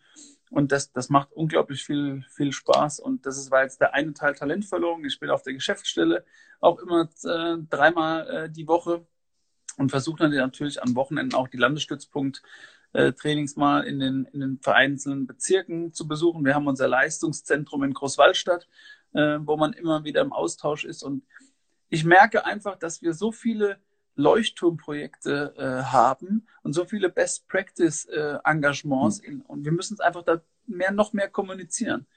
Und 0.50 0.72
das, 0.72 0.92
das 0.92 1.10
macht 1.10 1.32
unglaublich 1.32 1.84
viel, 1.84 2.26
viel 2.30 2.52
Spaß. 2.52 3.00
Und 3.00 3.26
das 3.26 3.38
ist, 3.38 3.52
war 3.52 3.64
jetzt 3.64 3.80
der 3.80 3.94
eine 3.94 4.14
Teil 4.14 4.34
Talentverlorung. 4.34 5.06
Ich 5.06 5.20
bin 5.20 5.30
auf 5.30 5.44
der 5.44 5.54
Geschäftsstelle 5.54 6.26
auch 6.60 6.80
immer 6.80 7.08
äh, 7.24 7.58
dreimal 7.70 8.28
äh, 8.28 8.50
die 8.50 8.68
Woche 8.68 9.06
und 9.78 9.92
versuche 9.92 10.24
dann 10.24 10.32
natürlich 10.32 10.82
am 10.82 10.96
Wochenende 10.96 11.38
auch 11.38 11.48
die 11.48 11.58
Landesstützpunkt 11.58 12.42
äh, 12.98 13.14
Trainings 13.14 13.56
mal 13.56 13.82
in 13.82 14.00
den, 14.00 14.26
in 14.34 14.40
den 14.40 14.60
vereinzelten 14.60 15.28
Bezirken 15.28 15.94
zu 15.94 16.08
besuchen. 16.08 16.44
Wir 16.44 16.56
haben 16.56 16.68
unser 16.68 16.88
Leistungszentrum 16.88 17.84
in 17.84 17.94
Großwallstadt, 17.94 18.68
äh, 19.14 19.38
wo 19.42 19.56
man 19.56 19.74
immer 19.74 20.04
wieder 20.04 20.22
im 20.22 20.34
Austausch 20.34 20.84
ist. 20.84 21.04
Und 21.04 21.24
ich 21.90 22.04
merke 22.04 22.46
einfach, 22.46 22.76
dass 22.78 23.04
wir 23.04 23.14
so 23.14 23.32
viele 23.32 23.78
Leuchtturmprojekte 24.16 25.54
äh, 25.58 25.84
haben 25.84 26.48
und 26.64 26.74
so 26.74 26.86
viele 26.86 27.10
Best 27.10 27.48
Practice 27.48 28.06
äh, 28.06 28.40
Engagements 28.44 29.22
mhm. 29.22 29.28
in, 29.28 29.42
und 29.42 29.64
wir 29.64 29.72
müssen 29.72 29.94
es 29.94 30.00
einfach 30.00 30.24
da 30.24 30.42
mehr 30.66 30.92
noch 30.92 31.14
mehr 31.14 31.30
kommunizieren. 31.30 32.08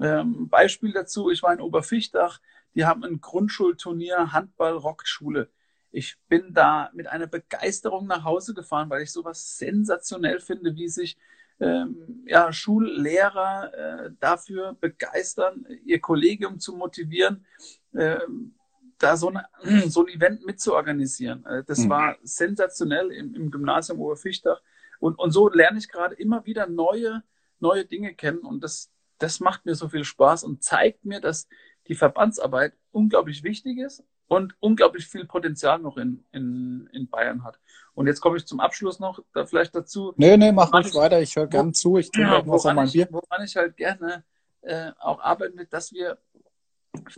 Ähm, 0.00 0.48
Beispiel 0.48 0.92
dazu: 0.92 1.30
Ich 1.30 1.44
war 1.44 1.52
in 1.52 1.60
Oberfichtach, 1.60 2.40
die 2.74 2.84
haben 2.84 3.04
ein 3.04 3.20
Grundschulturnier 3.20 4.32
Handball 4.32 4.72
Rockschule. 4.72 5.48
Ich 5.94 6.16
bin 6.28 6.52
da 6.52 6.90
mit 6.92 7.06
einer 7.06 7.28
Begeisterung 7.28 8.08
nach 8.08 8.24
Hause 8.24 8.52
gefahren, 8.52 8.90
weil 8.90 9.02
ich 9.02 9.12
sowas 9.12 9.56
sensationell 9.58 10.40
finde, 10.40 10.74
wie 10.74 10.88
sich 10.88 11.16
ähm, 11.60 12.24
ja, 12.26 12.52
Schullehrer 12.52 13.72
äh, 13.72 14.10
dafür 14.18 14.76
begeistern, 14.80 15.64
ihr 15.84 16.00
Kollegium 16.00 16.58
zu 16.58 16.74
motivieren, 16.74 17.46
ähm, 17.94 18.56
da 18.98 19.16
so, 19.16 19.28
eine, 19.28 19.46
so 19.88 20.04
ein 20.04 20.08
Event 20.08 20.44
mitzuorganisieren. 20.44 21.46
Äh, 21.46 21.62
das 21.62 21.78
mhm. 21.78 21.90
war 21.90 22.16
sensationell 22.24 23.12
im, 23.12 23.32
im 23.36 23.52
Gymnasium 23.52 24.00
Oberfichtach. 24.00 24.60
Und, 24.98 25.16
und 25.16 25.30
so 25.30 25.48
lerne 25.48 25.78
ich 25.78 25.88
gerade 25.88 26.16
immer 26.16 26.44
wieder 26.44 26.66
neue, 26.66 27.22
neue 27.60 27.84
Dinge 27.84 28.14
kennen. 28.14 28.40
Und 28.40 28.64
das, 28.64 28.90
das 29.18 29.38
macht 29.38 29.64
mir 29.64 29.76
so 29.76 29.88
viel 29.88 30.02
Spaß 30.02 30.42
und 30.42 30.64
zeigt 30.64 31.04
mir, 31.04 31.20
dass 31.20 31.46
die 31.86 31.94
Verbandsarbeit 31.94 32.74
unglaublich 32.90 33.44
wichtig 33.44 33.78
ist 33.78 34.02
und 34.28 34.54
unglaublich 34.60 35.06
viel 35.06 35.26
Potenzial 35.26 35.78
noch 35.78 35.96
in, 35.96 36.24
in, 36.32 36.88
in 36.92 37.08
Bayern 37.08 37.44
hat. 37.44 37.58
Und 37.94 38.06
jetzt 38.06 38.20
komme 38.20 38.36
ich 38.36 38.46
zum 38.46 38.60
Abschluss 38.60 38.98
noch 38.98 39.20
da 39.32 39.46
vielleicht 39.46 39.74
dazu. 39.74 40.12
Nee, 40.16 40.36
nee, 40.36 40.52
mach 40.52 40.72
nicht 40.72 40.94
weiter, 40.94 41.20
ich 41.20 41.36
höre 41.36 41.46
gern 41.46 41.74
zu, 41.74 41.98
ich 41.98 42.10
trinke 42.10 42.32
ja, 42.32 42.46
was 42.46 42.66
an 42.66 42.76
mein 42.76 42.90
Bier. 42.90 43.08
Woran 43.10 43.44
ich 43.44 43.56
halt 43.56 43.76
gerne 43.76 44.24
äh, 44.62 44.90
auch 44.98 45.20
arbeiten 45.20 45.56
mit, 45.56 45.72
dass 45.72 45.92
wir 45.92 46.18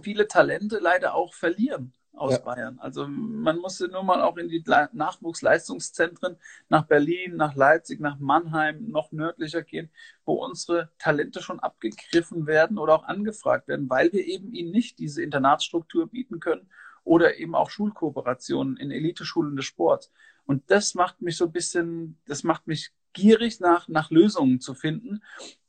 viele 0.02 0.26
Talente 0.26 0.78
leider 0.78 1.14
auch 1.14 1.34
verlieren 1.34 1.92
aus 2.12 2.32
ja. 2.32 2.38
Bayern. 2.38 2.78
Also 2.78 3.06
man 3.06 3.58
musste 3.58 3.88
nur 3.88 4.02
mal 4.02 4.22
auch 4.22 4.36
in 4.38 4.48
die 4.48 4.64
Nachwuchsleistungszentren 4.92 6.36
nach 6.68 6.86
Berlin, 6.86 7.36
nach 7.36 7.54
Leipzig, 7.54 8.00
nach 8.00 8.18
Mannheim, 8.18 8.88
noch 8.88 9.12
nördlicher 9.12 9.62
gehen, 9.62 9.90
wo 10.24 10.34
unsere 10.44 10.90
Talente 10.98 11.42
schon 11.42 11.60
abgegriffen 11.60 12.46
werden 12.46 12.78
oder 12.78 12.94
auch 12.94 13.04
angefragt 13.04 13.68
werden, 13.68 13.88
weil 13.90 14.12
wir 14.12 14.26
eben 14.26 14.52
ihnen 14.52 14.70
nicht 14.70 14.98
diese 14.98 15.22
Internatsstruktur 15.22 16.08
bieten 16.08 16.40
können 16.40 16.68
oder 17.06 17.38
eben 17.38 17.54
auch 17.54 17.70
Schulkooperationen 17.70 18.76
in 18.76 18.90
Eliteschulen 18.90 19.56
des 19.56 19.64
Sports. 19.64 20.10
Und 20.44 20.70
das 20.70 20.94
macht 20.94 21.22
mich 21.22 21.36
so 21.36 21.46
ein 21.46 21.52
bisschen, 21.52 22.18
das 22.26 22.42
macht 22.42 22.66
mich 22.66 22.90
gierig 23.12 23.60
nach, 23.60 23.88
nach 23.88 24.10
Lösungen 24.10 24.60
zu 24.60 24.74
finden 24.74 25.22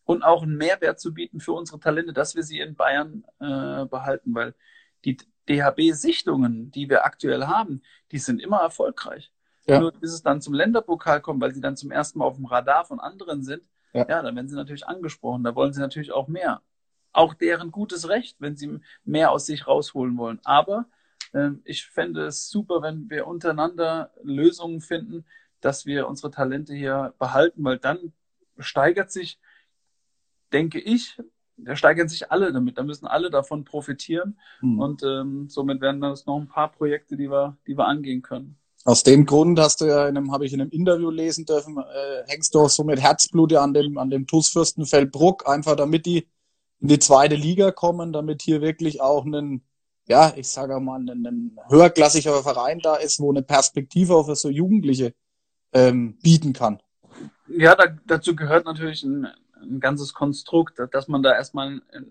und 0.04 0.24
auch 0.24 0.44
einen 0.44 0.58
Mehrwert 0.58 1.00
zu 1.00 1.14
bieten 1.14 1.40
für 1.40 1.54
unsere 1.54 1.80
Talente, 1.80 2.12
dass 2.12 2.36
wir 2.36 2.42
sie 2.42 2.60
in 2.60 2.76
Bayern 2.76 3.24
äh, 3.40 3.86
behalten, 3.86 4.34
weil 4.34 4.56
die 5.06 5.18
DHB-Sichtungen, 5.48 6.72
die 6.72 6.90
wir 6.90 7.06
aktuell 7.06 7.46
haben, 7.46 7.82
die 8.12 8.20
sind 8.20 8.42
immer 8.42 8.60
erfolgreich. 8.60 9.32
Ja. 9.68 9.80
Nur 9.80 9.92
bis 9.92 10.14
es 10.14 10.24
dann 10.24 10.42
zum 10.42 10.56
Länderpokal 10.56 11.22
kommt, 11.22 11.42
weil 11.42 11.54
sie 11.54 11.62
dann 11.62 11.78
zum 11.78 11.92
ersten 11.92 12.20
Mal 12.20 12.26
auf 12.26 12.38
dem 12.38 12.46
Radar 12.46 12.86
von 12.86 13.00
anderen 13.00 13.44
sind, 13.44 13.62
ja, 13.94 14.08
ja 14.08 14.24
dann 14.24 14.36
werden 14.36 14.48
sie 14.48 14.56
natürlich 14.56 14.88
angesprochen. 14.88 15.44
Da 15.44 15.56
wollen 15.56 15.74
sie 15.74 15.82
natürlich 15.82 16.12
auch 16.12 16.28
mehr. 16.28 16.62
auch 17.14 17.34
deren 17.36 17.72
gutes 17.72 18.10
Recht, 18.10 18.38
wenn 18.40 18.56
sie 18.56 18.80
mehr 19.04 19.32
aus 19.32 19.46
sich 19.46 19.68
rausholen 19.68 20.18
wollen. 20.18 20.40
Aber 20.44 20.88
ich 21.66 21.86
fände 21.86 22.26
es 22.26 22.50
super, 22.50 22.82
wenn 22.82 23.10
wir 23.10 23.28
untereinander 23.28 24.12
Lösungen 24.24 24.82
finden, 24.82 25.26
dass 25.62 25.86
wir 25.86 26.08
unsere 26.08 26.32
Talente 26.32 26.74
hier 26.74 27.14
behalten, 27.20 27.64
weil 27.64 27.78
dann 27.78 28.14
steigert 28.58 29.12
sich, 29.12 29.40
denke 30.54 30.80
ich, 30.80 31.22
da 31.58 31.76
steigern 31.76 32.08
sich 32.08 32.32
alle 32.32 32.54
damit, 32.54 32.78
da 32.78 32.84
müssen 32.84 33.08
alle 33.08 33.30
davon 33.30 33.66
profitieren 33.66 34.40
mhm. 34.62 34.80
und 34.80 35.04
ähm, 35.04 35.50
somit 35.50 35.82
werden 35.82 36.02
das 36.02 36.26
noch 36.26 36.40
ein 36.40 36.48
paar 36.48 36.72
Projekte, 36.72 37.18
die 37.18 37.30
wir, 37.30 37.58
die 37.66 37.78
wir 37.78 37.88
angehen 37.88 38.22
können. 38.22 38.58
Aus 38.86 39.04
dem 39.04 39.26
Grund 39.26 39.60
hast 39.60 39.82
du 39.82 39.86
ja 39.86 40.08
in 40.08 40.16
einem, 40.16 40.32
habe 40.32 40.46
ich 40.46 40.54
in 40.54 40.62
einem 40.62 40.70
Interview 40.70 41.10
lesen 41.10 41.46
dürfen, 41.46 41.78
äh, 41.78 42.24
hängst 42.28 42.54
du 42.56 42.60
auch 42.60 42.70
so 42.70 42.84
mit 42.84 43.02
Herzblut 43.02 43.54
an 43.54 43.74
dem, 43.74 43.98
an 43.98 44.10
dem 44.10 44.28
TuS 44.28 44.50
Fürstenfeldbruck, 44.50 45.48
einfach 45.48 45.76
damit 45.76 46.06
die 46.06 46.28
in 46.80 46.88
die 46.90 47.00
zweite 47.00 47.36
Liga 47.36 47.72
kommen, 47.72 48.14
damit 48.14 48.44
hier 48.44 48.62
wirklich 48.62 49.02
auch 49.02 49.26
ein, 49.26 49.64
ja, 50.08 50.34
ich 50.36 50.48
sage 50.48 50.80
mal, 50.80 51.00
ein, 51.00 51.26
ein 51.26 51.60
höherklassiger 51.70 52.42
Verein 52.42 52.80
da 52.80 52.96
ist, 52.96 53.20
wo 53.20 53.32
eine 53.32 53.44
Perspektive 53.44 54.24
für 54.24 54.36
so 54.36 54.50
Jugendliche 54.50 55.14
ähm, 55.74 56.18
bieten 56.22 56.54
kann. 56.54 56.82
Ja, 57.48 57.76
da, 57.76 57.86
dazu 58.06 58.36
gehört 58.36 58.66
natürlich 58.66 59.04
ein, 59.04 59.28
ein 59.62 59.80
ganzes 59.80 60.14
Konstrukt, 60.14 60.80
dass 60.92 61.08
man 61.08 61.24
da 61.24 61.34
erstmal 61.34 61.82
in, 61.92 62.06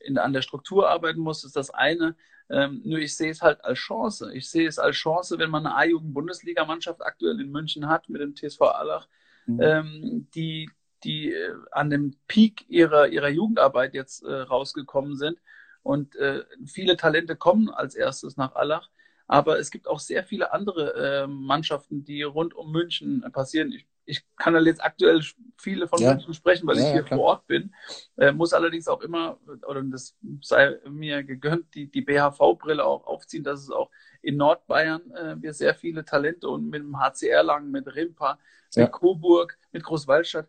in, 0.00 0.18
an 0.18 0.32
der 0.32 0.42
Struktur 0.42 0.88
arbeiten 0.88 1.20
muss, 1.20 1.44
ist 1.44 1.56
das 1.56 1.70
eine. 1.70 2.14
Ähm, 2.48 2.82
nur 2.84 2.98
ich 2.98 3.16
sehe 3.16 3.30
es 3.30 3.42
halt 3.42 3.64
als 3.64 3.78
Chance. 3.78 4.32
Ich 4.34 4.48
sehe 4.48 4.66
es 4.66 4.78
als 4.78 4.96
Chance, 4.96 5.38
wenn 5.38 5.50
man 5.50 5.66
eine 5.66 5.76
A-Jugend-Bundesligamannschaft 5.76 7.04
aktuell 7.04 7.40
in 7.40 7.50
München 7.50 7.88
hat 7.88 8.08
mit 8.08 8.20
dem 8.20 8.34
TSV 8.34 8.62
Allach, 8.62 9.08
mhm. 9.46 9.60
ähm, 9.60 10.28
die, 10.34 10.68
die 11.04 11.32
äh, 11.32 11.54
an 11.70 11.90
dem 11.90 12.16
Peak 12.26 12.68
ihrer, 12.68 13.08
ihrer 13.08 13.28
Jugendarbeit 13.28 13.94
jetzt 13.94 14.24
äh, 14.24 14.32
rausgekommen 14.32 15.16
sind. 15.16 15.38
Und 15.82 16.16
äh, 16.16 16.44
viele 16.66 16.96
Talente 16.96 17.36
kommen 17.36 17.68
als 17.70 17.94
erstes 17.94 18.36
nach 18.36 18.54
Allach. 18.54 18.90
Aber 19.26 19.58
es 19.58 19.70
gibt 19.70 19.86
auch 19.86 20.00
sehr 20.00 20.24
viele 20.24 20.52
andere 20.52 21.22
äh, 21.22 21.26
Mannschaften, 21.26 22.04
die 22.04 22.22
rund 22.22 22.52
um 22.52 22.72
München 22.72 23.24
passieren. 23.32 23.70
Ich, 23.72 23.86
ich 24.04 24.24
kann 24.36 24.54
halt 24.54 24.66
jetzt 24.66 24.82
aktuell 24.82 25.22
viele 25.56 25.86
von 25.86 26.00
ja. 26.00 26.14
München 26.14 26.34
sprechen, 26.34 26.66
weil 26.66 26.78
ja, 26.78 26.82
ich 26.82 26.92
hier 26.92 27.02
ja, 27.02 27.06
vor 27.06 27.20
Ort 27.20 27.46
bin. 27.46 27.72
Äh, 28.16 28.32
muss 28.32 28.52
allerdings 28.52 28.88
auch 28.88 29.00
immer, 29.02 29.38
oder 29.68 29.82
das 29.84 30.16
sei 30.42 30.78
mir 30.88 31.22
gegönnt, 31.22 31.72
die, 31.74 31.88
die 31.88 32.02
BHV-Brille 32.02 32.84
auch 32.84 33.06
aufziehen, 33.06 33.44
dass 33.44 33.60
es 33.60 33.70
auch 33.70 33.90
in 34.20 34.36
Nordbayern 34.36 35.12
äh, 35.12 35.36
wir 35.40 35.54
sehr 35.54 35.76
viele 35.76 36.04
Talente 36.04 36.48
und 36.48 36.68
mit 36.68 36.82
dem 36.82 36.98
HCR 36.98 37.44
lang, 37.44 37.70
mit 37.70 37.94
Rimpa, 37.94 38.38
mit 38.74 38.90
Coburg, 38.90 39.56
mit 39.70 39.84
Großwaldstadt 39.84 40.48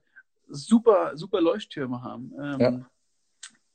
super, 0.51 1.11
super 1.15 1.41
Leuchttürme 1.41 2.01
haben. 2.01 2.33
Ähm, 2.39 2.85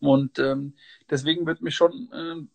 und 0.01 0.39
ähm, 0.39 0.75
deswegen 1.11 1.47
wird 1.47 1.63
mich 1.63 1.75
schon 1.75 2.11
ähm, 2.13 2.51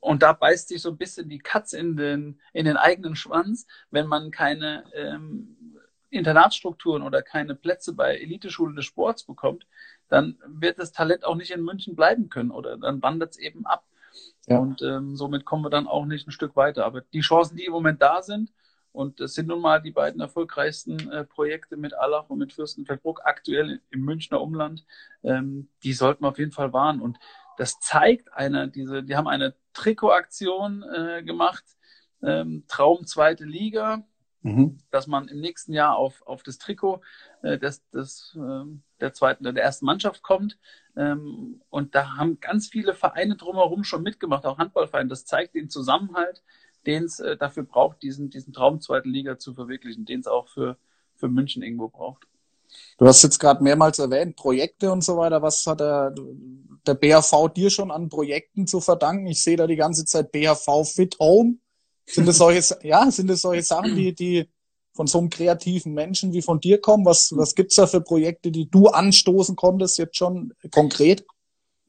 und 0.00 0.22
da 0.22 0.32
beißt 0.32 0.68
sich 0.68 0.82
so 0.82 0.90
ein 0.90 0.96
bisschen 0.96 1.28
die 1.28 1.38
Katze 1.38 1.78
in 1.78 1.96
den, 1.96 2.40
in 2.52 2.64
den 2.64 2.76
eigenen 2.76 3.16
Schwanz, 3.16 3.66
wenn 3.90 4.06
man 4.06 4.30
keine 4.30 4.84
ähm, 4.94 5.56
Internatsstrukturen 6.10 7.02
oder 7.02 7.22
keine 7.22 7.54
Plätze 7.54 7.92
bei 7.92 8.16
Eliteschulen 8.16 8.76
des 8.76 8.84
Sports 8.84 9.24
bekommt, 9.24 9.66
dann 10.08 10.38
wird 10.46 10.78
das 10.78 10.92
Talent 10.92 11.24
auch 11.24 11.34
nicht 11.34 11.50
in 11.50 11.64
München 11.64 11.96
bleiben 11.96 12.28
können 12.28 12.50
oder 12.50 12.76
dann 12.76 13.02
wandert 13.02 13.32
es 13.32 13.38
eben 13.38 13.66
ab. 13.66 13.84
Ja. 14.46 14.58
Und 14.58 14.80
ähm, 14.82 15.16
somit 15.16 15.44
kommen 15.44 15.64
wir 15.64 15.70
dann 15.70 15.88
auch 15.88 16.06
nicht 16.06 16.28
ein 16.28 16.32
Stück 16.32 16.54
weiter. 16.54 16.84
Aber 16.84 17.00
die 17.00 17.20
Chancen, 17.20 17.56
die 17.56 17.64
im 17.64 17.72
Moment 17.72 18.00
da 18.00 18.22
sind, 18.22 18.52
und 18.94 19.18
das 19.18 19.34
sind 19.34 19.48
nun 19.48 19.60
mal 19.60 19.82
die 19.82 19.90
beiden 19.90 20.20
erfolgreichsten 20.20 21.10
äh, 21.10 21.24
Projekte 21.24 21.76
mit 21.76 21.94
Allach 21.94 22.30
und 22.30 22.38
mit 22.38 22.52
Fürstenfeldbruck 22.52 23.22
aktuell 23.24 23.80
im 23.90 24.02
Münchner 24.02 24.40
Umland, 24.40 24.86
ähm, 25.24 25.68
die 25.82 25.92
sollten 25.92 26.22
wir 26.22 26.28
auf 26.28 26.38
jeden 26.38 26.52
Fall 26.52 26.72
wahren. 26.72 27.00
Und 27.00 27.18
das 27.58 27.80
zeigt 27.80 28.32
eine, 28.32 28.68
diese, 28.68 29.02
die 29.02 29.16
haben 29.16 29.26
eine 29.26 29.56
Trikotaktion 29.72 30.84
äh, 30.84 31.24
gemacht, 31.24 31.64
ähm, 32.22 32.66
Traum 32.68 33.04
zweite 33.04 33.44
Liga, 33.44 34.04
mhm. 34.42 34.78
dass 34.92 35.08
man 35.08 35.26
im 35.26 35.40
nächsten 35.40 35.72
Jahr 35.72 35.96
auf, 35.96 36.22
auf 36.24 36.44
das 36.44 36.58
Trikot 36.58 37.00
äh, 37.42 37.58
des, 37.58 37.84
des, 37.90 38.38
äh, 38.40 38.64
der 39.00 39.12
zweiten, 39.12 39.42
der 39.42 39.60
ersten 39.60 39.86
Mannschaft 39.86 40.22
kommt. 40.22 40.56
Ähm, 40.96 41.60
und 41.68 41.96
da 41.96 42.16
haben 42.16 42.38
ganz 42.38 42.68
viele 42.68 42.94
Vereine 42.94 43.34
drumherum 43.34 43.82
schon 43.82 44.04
mitgemacht, 44.04 44.46
auch 44.46 44.58
Handballvereine. 44.58 45.08
Das 45.08 45.24
zeigt 45.24 45.56
den 45.56 45.68
Zusammenhalt, 45.68 46.44
den 46.86 47.04
es 47.04 47.20
äh, 47.20 47.36
dafür 47.36 47.64
braucht, 47.64 48.02
diesen, 48.02 48.30
diesen 48.30 48.52
Traum 48.52 48.80
zweite 48.80 49.08
Liga 49.08 49.38
zu 49.38 49.54
verwirklichen, 49.54 50.04
den 50.04 50.20
es 50.20 50.26
auch 50.26 50.48
für, 50.48 50.76
für 51.16 51.28
München 51.28 51.62
irgendwo 51.62 51.88
braucht. 51.88 52.26
Du 52.98 53.06
hast 53.06 53.22
jetzt 53.22 53.38
gerade 53.38 53.62
mehrmals 53.62 53.98
erwähnt, 53.98 54.36
Projekte 54.36 54.90
und 54.90 55.02
so 55.02 55.16
weiter. 55.16 55.42
Was 55.42 55.66
hat 55.66 55.80
der, 55.80 56.14
der 56.86 56.94
BHV 56.94 57.48
dir 57.54 57.70
schon 57.70 57.90
an 57.90 58.08
Projekten 58.08 58.66
zu 58.66 58.80
verdanken? 58.80 59.26
Ich 59.26 59.42
sehe 59.42 59.56
da 59.56 59.66
die 59.66 59.76
ganze 59.76 60.04
Zeit 60.04 60.32
BHV 60.32 60.84
Fit 60.84 61.18
Home. 61.18 61.56
Sind 62.06 62.28
es 62.28 62.38
solche, 62.38 62.76
ja, 62.82 63.10
sind 63.10 63.30
es 63.30 63.42
solche 63.42 63.62
Sachen, 63.62 63.96
die, 63.96 64.14
die 64.14 64.48
von 64.92 65.06
so 65.06 65.18
einem 65.18 65.30
kreativen 65.30 65.92
Menschen 65.92 66.32
wie 66.32 66.42
von 66.42 66.60
dir 66.60 66.80
kommen? 66.80 67.04
Was, 67.04 67.32
was 67.36 67.54
gibt's 67.54 67.76
da 67.76 67.86
für 67.86 68.00
Projekte, 68.00 68.50
die 68.50 68.70
du 68.70 68.88
anstoßen 68.88 69.56
konntest 69.56 69.98
jetzt 69.98 70.16
schon 70.16 70.52
konkret? 70.70 71.24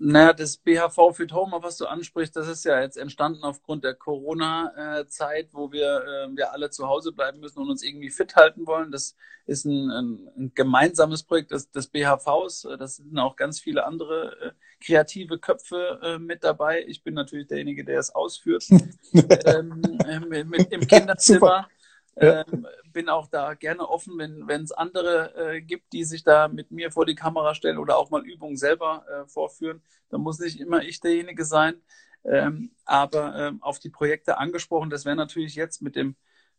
Naja, 0.07 0.33
das 0.33 0.57
BHV 0.57 1.15
Fit 1.15 1.33
Home, 1.33 1.57
was 1.61 1.77
du 1.77 1.87
ansprichst, 1.87 2.35
das 2.35 2.47
ist 2.47 2.63
ja 2.63 2.79
jetzt 2.79 2.95
entstanden 2.95 3.43
aufgrund 3.43 3.83
der 3.83 3.95
Corona-Zeit, 3.95 5.49
wo 5.51 5.71
wir, 5.71 6.27
äh, 6.27 6.37
wir 6.37 6.53
alle 6.53 6.69
zu 6.69 6.87
Hause 6.87 7.11
bleiben 7.11 7.39
müssen 7.39 7.57
und 7.57 7.71
uns 7.71 7.81
irgendwie 7.81 8.11
fit 8.11 8.35
halten 8.35 8.67
wollen. 8.67 8.91
Das 8.91 9.15
ist 9.47 9.65
ein, 9.65 9.89
ein, 9.89 10.29
ein 10.37 10.51
gemeinsames 10.53 11.23
Projekt 11.23 11.49
des, 11.49 11.71
des 11.71 11.87
BHVs. 11.87 12.67
Das 12.77 12.97
sind 12.97 13.17
auch 13.17 13.35
ganz 13.35 13.59
viele 13.59 13.83
andere 13.87 14.37
äh, 14.41 14.51
kreative 14.79 15.39
Köpfe 15.39 15.99
äh, 16.03 16.19
mit 16.19 16.43
dabei. 16.43 16.85
Ich 16.85 17.01
bin 17.01 17.15
natürlich 17.15 17.47
derjenige, 17.47 17.83
der 17.83 17.97
es 17.97 18.13
ausführt. 18.13 18.63
ähm, 19.11 19.81
mit, 20.29 20.71
Im 20.71 20.85
Kinderzimmer. 20.85 21.67
Ähm, 22.15 22.67
bin 22.95 23.09
auch 23.09 23.27
da 23.27 23.55
gerne 23.55 23.89
offen, 23.89 24.17
wenn 24.17 24.63
es 24.63 24.71
andere 24.71 25.35
äh, 25.35 25.61
gibt, 25.61 25.91
die 25.91 26.05
sich 26.05 26.23
da 26.23 26.47
mit 26.47 26.71
mir 26.71 26.91
vor 26.93 27.05
die 27.05 27.13
Kamera 27.13 27.53
stellen 27.53 27.77
oder 27.77 27.97
auch 27.97 28.09
mal 28.09 28.25
Übungen 28.25 28.55
selber 28.55 29.05
äh, 29.09 29.27
vorführen. 29.27 29.81
Da 30.09 30.17
muss 30.17 30.39
nicht 30.39 30.61
immer 30.61 30.81
ich 30.81 31.01
derjenige 31.01 31.43
sein. 31.43 31.75
Ähm, 32.23 32.71
aber 32.85 33.35
ähm, 33.35 33.61
auf 33.61 33.79
die 33.79 33.89
Projekte 33.89 34.37
angesprochen, 34.37 34.89
das 34.89 35.03
wäre 35.03 35.17
natürlich 35.17 35.55
jetzt 35.55 35.81
mit 35.81 35.97
dem 35.97 36.15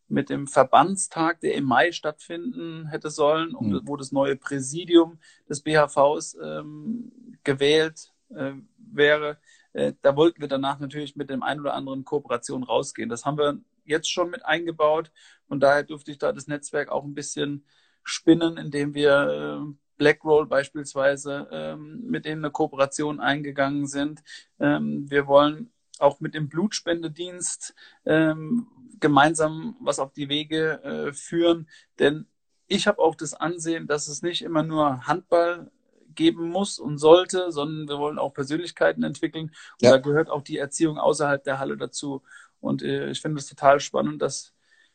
mit 0.09 0.31
dem 0.31 0.46
Verbandstag, 0.46 1.40
der 1.40 1.55
im 1.55 1.64
Mai 1.64 1.90
stattfinden 1.90 2.87
hätte 2.87 3.11
sollen, 3.11 3.57
mhm. 3.59 3.81
wo 3.85 3.96
das 3.96 4.12
neue 4.12 4.37
Präsidium 4.37 5.18
des 5.49 5.62
BHVs 5.62 6.37
ähm, 6.40 7.11
gewählt 7.42 8.12
äh, 8.29 8.53
wäre. 8.77 9.38
Äh, 9.72 9.94
da 10.03 10.14
wollten 10.14 10.40
wir 10.40 10.49
danach 10.49 10.79
natürlich 10.79 11.16
mit 11.16 11.29
dem 11.29 11.42
ein 11.42 11.59
oder 11.59 11.75
anderen 11.75 12.05
Kooperation 12.05 12.62
rausgehen. 12.62 13.09
Das 13.09 13.25
haben 13.25 13.38
wir 13.38 13.59
jetzt 13.87 14.11
schon 14.11 14.31
mit 14.31 14.44
eingebaut. 14.44 15.11
Und 15.49 15.61
daher 15.61 15.83
durfte 15.83 16.11
ich 16.11 16.18
da 16.18 16.33
das 16.33 16.46
Netzwerk 16.46 16.90
auch 16.90 17.05
ein 17.05 17.14
bisschen 17.14 17.64
spinnen, 18.03 18.57
indem 18.57 18.94
wir 18.94 19.64
äh, 19.64 19.72
Blackroll 19.96 20.46
beispielsweise 20.46 21.49
ähm, 21.51 22.03
mit 22.07 22.25
denen 22.25 22.44
eine 22.44 22.53
Kooperation 22.53 23.20
eingegangen 23.20 23.87
sind. 23.87 24.22
Ähm, 24.61 25.11
wir 25.11 25.27
wollen 25.27 25.72
auch 25.99 26.20
mit 26.20 26.35
dem 26.35 26.49
Blutspendedienst 26.49 27.75
ähm, 28.05 28.66
gemeinsam 29.01 29.77
was 29.81 29.99
auf 29.99 30.12
die 30.12 30.29
Wege 30.29 30.83
äh, 30.83 31.12
führen, 31.12 31.68
denn 31.99 32.27
ich 32.68 32.87
habe 32.87 32.99
auch 32.99 33.14
das 33.14 33.35
Ansehen, 33.35 33.87
dass 33.87 34.09
es 34.09 34.22
nicht 34.22 34.42
immer 34.42 34.62
nur 34.62 35.07
Handball 35.07 35.70
geben 36.14 36.49
muss 36.49 36.79
und 36.79 36.99
sollte, 36.99 37.53
sondern 37.53 37.88
wir 37.88 37.99
wollen 37.99 38.18
auch 38.18 38.35
Persönlichkeiten 38.35 39.05
entwickeln. 39.05 39.46
Und 39.75 39.83
ja. 39.83 39.92
da 39.92 39.99
gehört 39.99 40.31
auch 40.31 40.42
die 40.42 40.59
Erziehung 40.59 40.99
außerhalb 40.99 41.44
der 41.44 41.59
Halle 41.59 41.77
dazu. 41.77 42.22
Und 42.61 42.83
äh, 42.83 43.11
ich 43.11 43.21
finde 43.21 43.38
es 43.38 43.47
total 43.47 43.81
spannend, 43.81 44.23
dass 44.23 44.53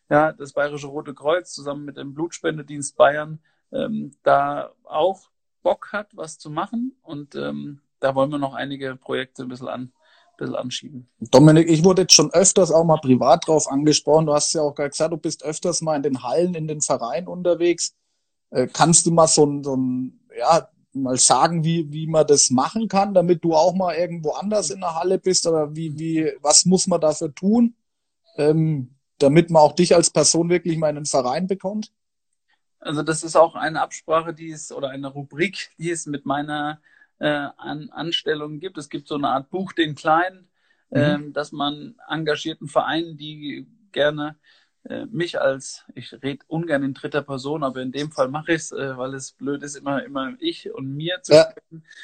ja, 0.09 0.33
das 0.33 0.53
Bayerische 0.53 0.87
Rote 0.87 1.13
Kreuz 1.13 1.53
zusammen 1.53 1.85
mit 1.85 1.97
dem 1.97 2.13
Blutspendedienst 2.13 2.97
Bayern 2.97 3.39
ähm, 3.71 4.11
da 4.23 4.71
auch 4.83 5.29
Bock 5.63 5.93
hat, 5.93 6.15
was 6.15 6.37
zu 6.37 6.49
machen. 6.49 6.95
Und 7.01 7.35
ähm, 7.35 7.79
da 7.99 8.13
wollen 8.15 8.31
wir 8.31 8.37
noch 8.37 8.53
einige 8.53 8.95
Projekte 8.95 9.43
ein 9.43 9.47
bisschen, 9.47 9.69
an, 9.69 9.81
ein 9.83 9.91
bisschen 10.37 10.55
anschieben. 10.55 11.07
Dominik, 11.19 11.69
ich 11.69 11.83
wurde 11.83 12.03
jetzt 12.03 12.13
schon 12.13 12.31
öfters 12.33 12.71
auch 12.71 12.83
mal 12.83 12.97
privat 12.97 13.47
drauf 13.47 13.71
angesprochen. 13.71 14.25
Du 14.25 14.33
hast 14.33 14.53
ja 14.53 14.61
auch 14.61 14.75
gesagt, 14.75 15.13
du 15.13 15.17
bist 15.17 15.43
öfters 15.43 15.81
mal 15.81 15.95
in 15.95 16.03
den 16.03 16.23
Hallen, 16.23 16.55
in 16.55 16.67
den 16.67 16.81
Vereinen 16.81 17.27
unterwegs. 17.27 17.95
Äh, 18.49 18.67
kannst 18.67 19.05
du 19.05 19.11
mal 19.11 19.27
so 19.27 19.45
ein, 19.45 19.63
so 19.63 19.77
ein 19.77 20.19
ja, 20.37 20.67
mal 20.93 21.17
sagen, 21.17 21.63
wie, 21.63 21.91
wie 21.91 22.07
man 22.07 22.27
das 22.27 22.49
machen 22.49 22.87
kann, 22.87 23.13
damit 23.13 23.43
du 23.43 23.53
auch 23.53 23.73
mal 23.73 23.95
irgendwo 23.95 24.31
anders 24.31 24.69
in 24.69 24.81
der 24.81 24.95
Halle 24.95 25.19
bist? 25.19 25.47
Oder 25.47 25.75
wie, 25.75 25.97
wie, 25.97 26.33
was 26.41 26.65
muss 26.65 26.87
man 26.87 27.01
dafür 27.01 27.33
tun, 27.33 27.75
ähm, 28.37 28.95
damit 29.17 29.49
man 29.49 29.61
auch 29.61 29.73
dich 29.73 29.95
als 29.95 30.09
Person 30.09 30.49
wirklich 30.49 30.77
mal 30.77 30.89
in 30.89 30.97
einen 30.97 31.05
Verein 31.05 31.47
bekommt? 31.47 31.91
Also 32.79 33.03
das 33.03 33.23
ist 33.23 33.35
auch 33.35 33.55
eine 33.55 33.81
Absprache, 33.81 34.33
die 34.33 34.51
es 34.51 34.71
oder 34.71 34.89
eine 34.89 35.07
Rubrik, 35.07 35.69
die 35.77 35.91
es 35.91 36.07
mit 36.07 36.25
meiner 36.25 36.81
äh, 37.19 37.47
An 37.57 37.89
Anstellung 37.91 38.59
gibt. 38.59 38.77
Es 38.77 38.89
gibt 38.89 39.07
so 39.07 39.15
eine 39.15 39.29
Art 39.29 39.49
Buch 39.51 39.73
den 39.73 39.93
Kleinen, 39.93 40.49
mhm. 40.89 40.99
ähm, 40.99 41.33
dass 41.33 41.51
man 41.51 41.95
engagierten 42.09 42.67
Vereinen, 42.67 43.17
die 43.17 43.67
gerne 43.91 44.35
äh, 44.89 45.05
mich 45.05 45.39
als, 45.39 45.85
ich 45.95 46.11
rede 46.23 46.45
ungern 46.47 46.83
in 46.83 46.93
dritter 46.93 47.21
Person, 47.21 47.63
aber 47.63 47.81
in 47.81 47.91
dem 47.91 48.11
Fall 48.11 48.29
mache 48.29 48.53
ich 48.53 48.61
es, 48.61 48.71
äh, 48.71 48.97
weil 48.97 49.13
es 49.13 49.33
blöd 49.33 49.63
ist, 49.63 49.75
immer, 49.75 50.03
immer 50.03 50.33
ich 50.39 50.73
und 50.73 50.95
mir 50.95 51.21
zu 51.21 51.33
ja. 51.33 51.53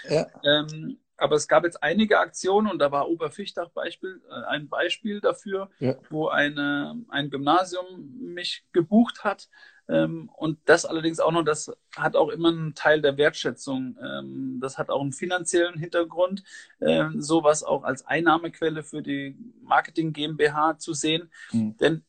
Ja. 0.10 0.28
Ähm, 0.44 1.00
aber 1.18 1.36
es 1.36 1.48
gab 1.48 1.64
jetzt 1.64 1.82
einige 1.82 2.20
Aktionen 2.20 2.70
und 2.70 2.80
da 2.80 2.92
war 2.92 3.10
Oberfichtach 3.10 3.70
Beispiel, 3.70 4.22
äh, 4.30 4.46
ein 4.46 4.70
Beispiel 4.70 5.20
dafür, 5.20 5.70
ja. 5.80 5.96
wo 6.10 6.28
eine, 6.28 6.96
ein 7.10 7.30
Gymnasium 7.30 7.86
mich 8.34 8.64
gebucht 8.72 9.24
hat. 9.24 9.50
Ähm, 9.90 10.30
und 10.36 10.60
das 10.66 10.86
allerdings 10.86 11.20
auch 11.20 11.32
noch, 11.32 11.44
das 11.44 11.72
hat 11.96 12.16
auch 12.16 12.30
immer 12.30 12.50
einen 12.50 12.76
Teil 12.76 13.02
der 13.02 13.18
Wertschätzung. 13.18 13.98
Ähm, 14.04 14.60
das 14.62 14.78
hat 14.78 14.90
auch 14.90 15.02
einen 15.02 15.14
finanziellen 15.14 15.80
Hintergrund, 15.80 16.44
ähm, 16.82 17.22
sowas 17.22 17.64
auch 17.64 17.84
als 17.84 18.06
Einnahmequelle 18.06 18.84
für 18.84 19.02
die 19.02 19.36
Marketing 19.64 20.14
GmbH 20.14 20.78
zu 20.78 20.94
sehen. 20.94 21.32
Mhm. 21.52 21.78
Denn 21.78 22.04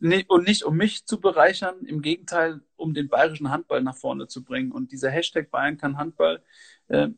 und 0.00 0.46
nicht 0.46 0.64
um 0.64 0.76
mich 0.76 1.06
zu 1.06 1.20
bereichern, 1.20 1.84
im 1.86 2.02
Gegenteil, 2.02 2.60
um 2.76 2.94
den 2.94 3.08
bayerischen 3.08 3.50
Handball 3.50 3.82
nach 3.82 3.96
vorne 3.96 4.28
zu 4.28 4.44
bringen. 4.44 4.72
Und 4.72 4.92
dieser 4.92 5.10
Hashtag 5.10 5.50
Bayern 5.50 5.78
kann 5.78 5.96
Handball, 5.96 6.42
äh, 6.88 7.08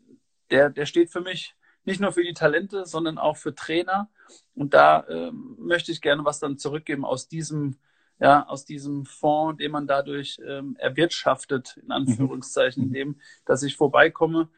der, 0.50 0.70
der 0.70 0.86
steht 0.86 1.10
für 1.10 1.20
mich 1.20 1.56
nicht 1.84 2.00
nur 2.00 2.12
für 2.12 2.22
die 2.22 2.34
Talente, 2.34 2.86
sondern 2.86 3.18
auch 3.18 3.36
für 3.36 3.54
Trainer. 3.54 4.10
Und 4.54 4.74
da 4.74 5.00
äh, 5.00 5.32
möchte 5.32 5.90
ich 5.90 6.00
gerne 6.00 6.24
was 6.24 6.38
dann 6.38 6.58
zurückgeben 6.58 7.04
aus 7.04 7.28
diesem, 7.28 7.78
ja, 8.20 8.46
aus 8.46 8.64
diesem 8.64 9.06
Fonds, 9.06 9.58
den 9.58 9.72
man 9.72 9.86
dadurch 9.86 10.38
ähm, 10.46 10.76
erwirtschaftet, 10.78 11.78
in 11.82 11.90
Anführungszeichen, 11.90 12.82
mhm. 12.82 12.88
indem, 12.88 13.20
dass 13.44 13.62
ich 13.62 13.76
vorbeikomme. 13.76 14.48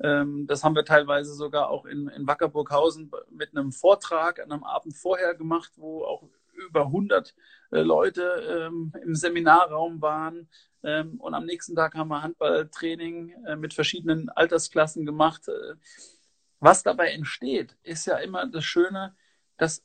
Ähm, 0.00 0.46
das 0.46 0.62
haben 0.62 0.74
wir 0.74 0.84
teilweise 0.84 1.34
sogar 1.34 1.70
auch 1.70 1.86
in, 1.86 2.08
in 2.08 2.26
Wackerburghausen 2.26 3.10
mit 3.30 3.56
einem 3.56 3.72
Vortrag 3.72 4.40
an 4.40 4.52
einem 4.52 4.64
Abend 4.64 4.96
vorher 4.96 5.34
gemacht, 5.34 5.72
wo 5.76 6.04
auch 6.04 6.28
über 6.54 6.86
100 6.86 7.34
äh, 7.74 7.82
Leute 7.82 8.68
ähm, 8.68 8.92
im 9.02 9.14
Seminarraum 9.14 10.00
waren. 10.00 10.48
Ähm, 10.84 11.20
und 11.20 11.34
am 11.34 11.44
nächsten 11.44 11.74
Tag 11.74 11.94
haben 11.94 12.08
wir 12.08 12.22
Handballtraining 12.22 13.34
äh, 13.46 13.56
mit 13.56 13.74
verschiedenen 13.74 14.28
Altersklassen 14.30 15.04
gemacht. 15.04 15.48
Äh, 15.48 15.74
was 16.60 16.82
dabei 16.82 17.10
entsteht, 17.10 17.76
ist 17.82 18.06
ja 18.06 18.16
immer 18.18 18.46
das 18.46 18.64
Schöne, 18.64 19.14
dass 19.56 19.84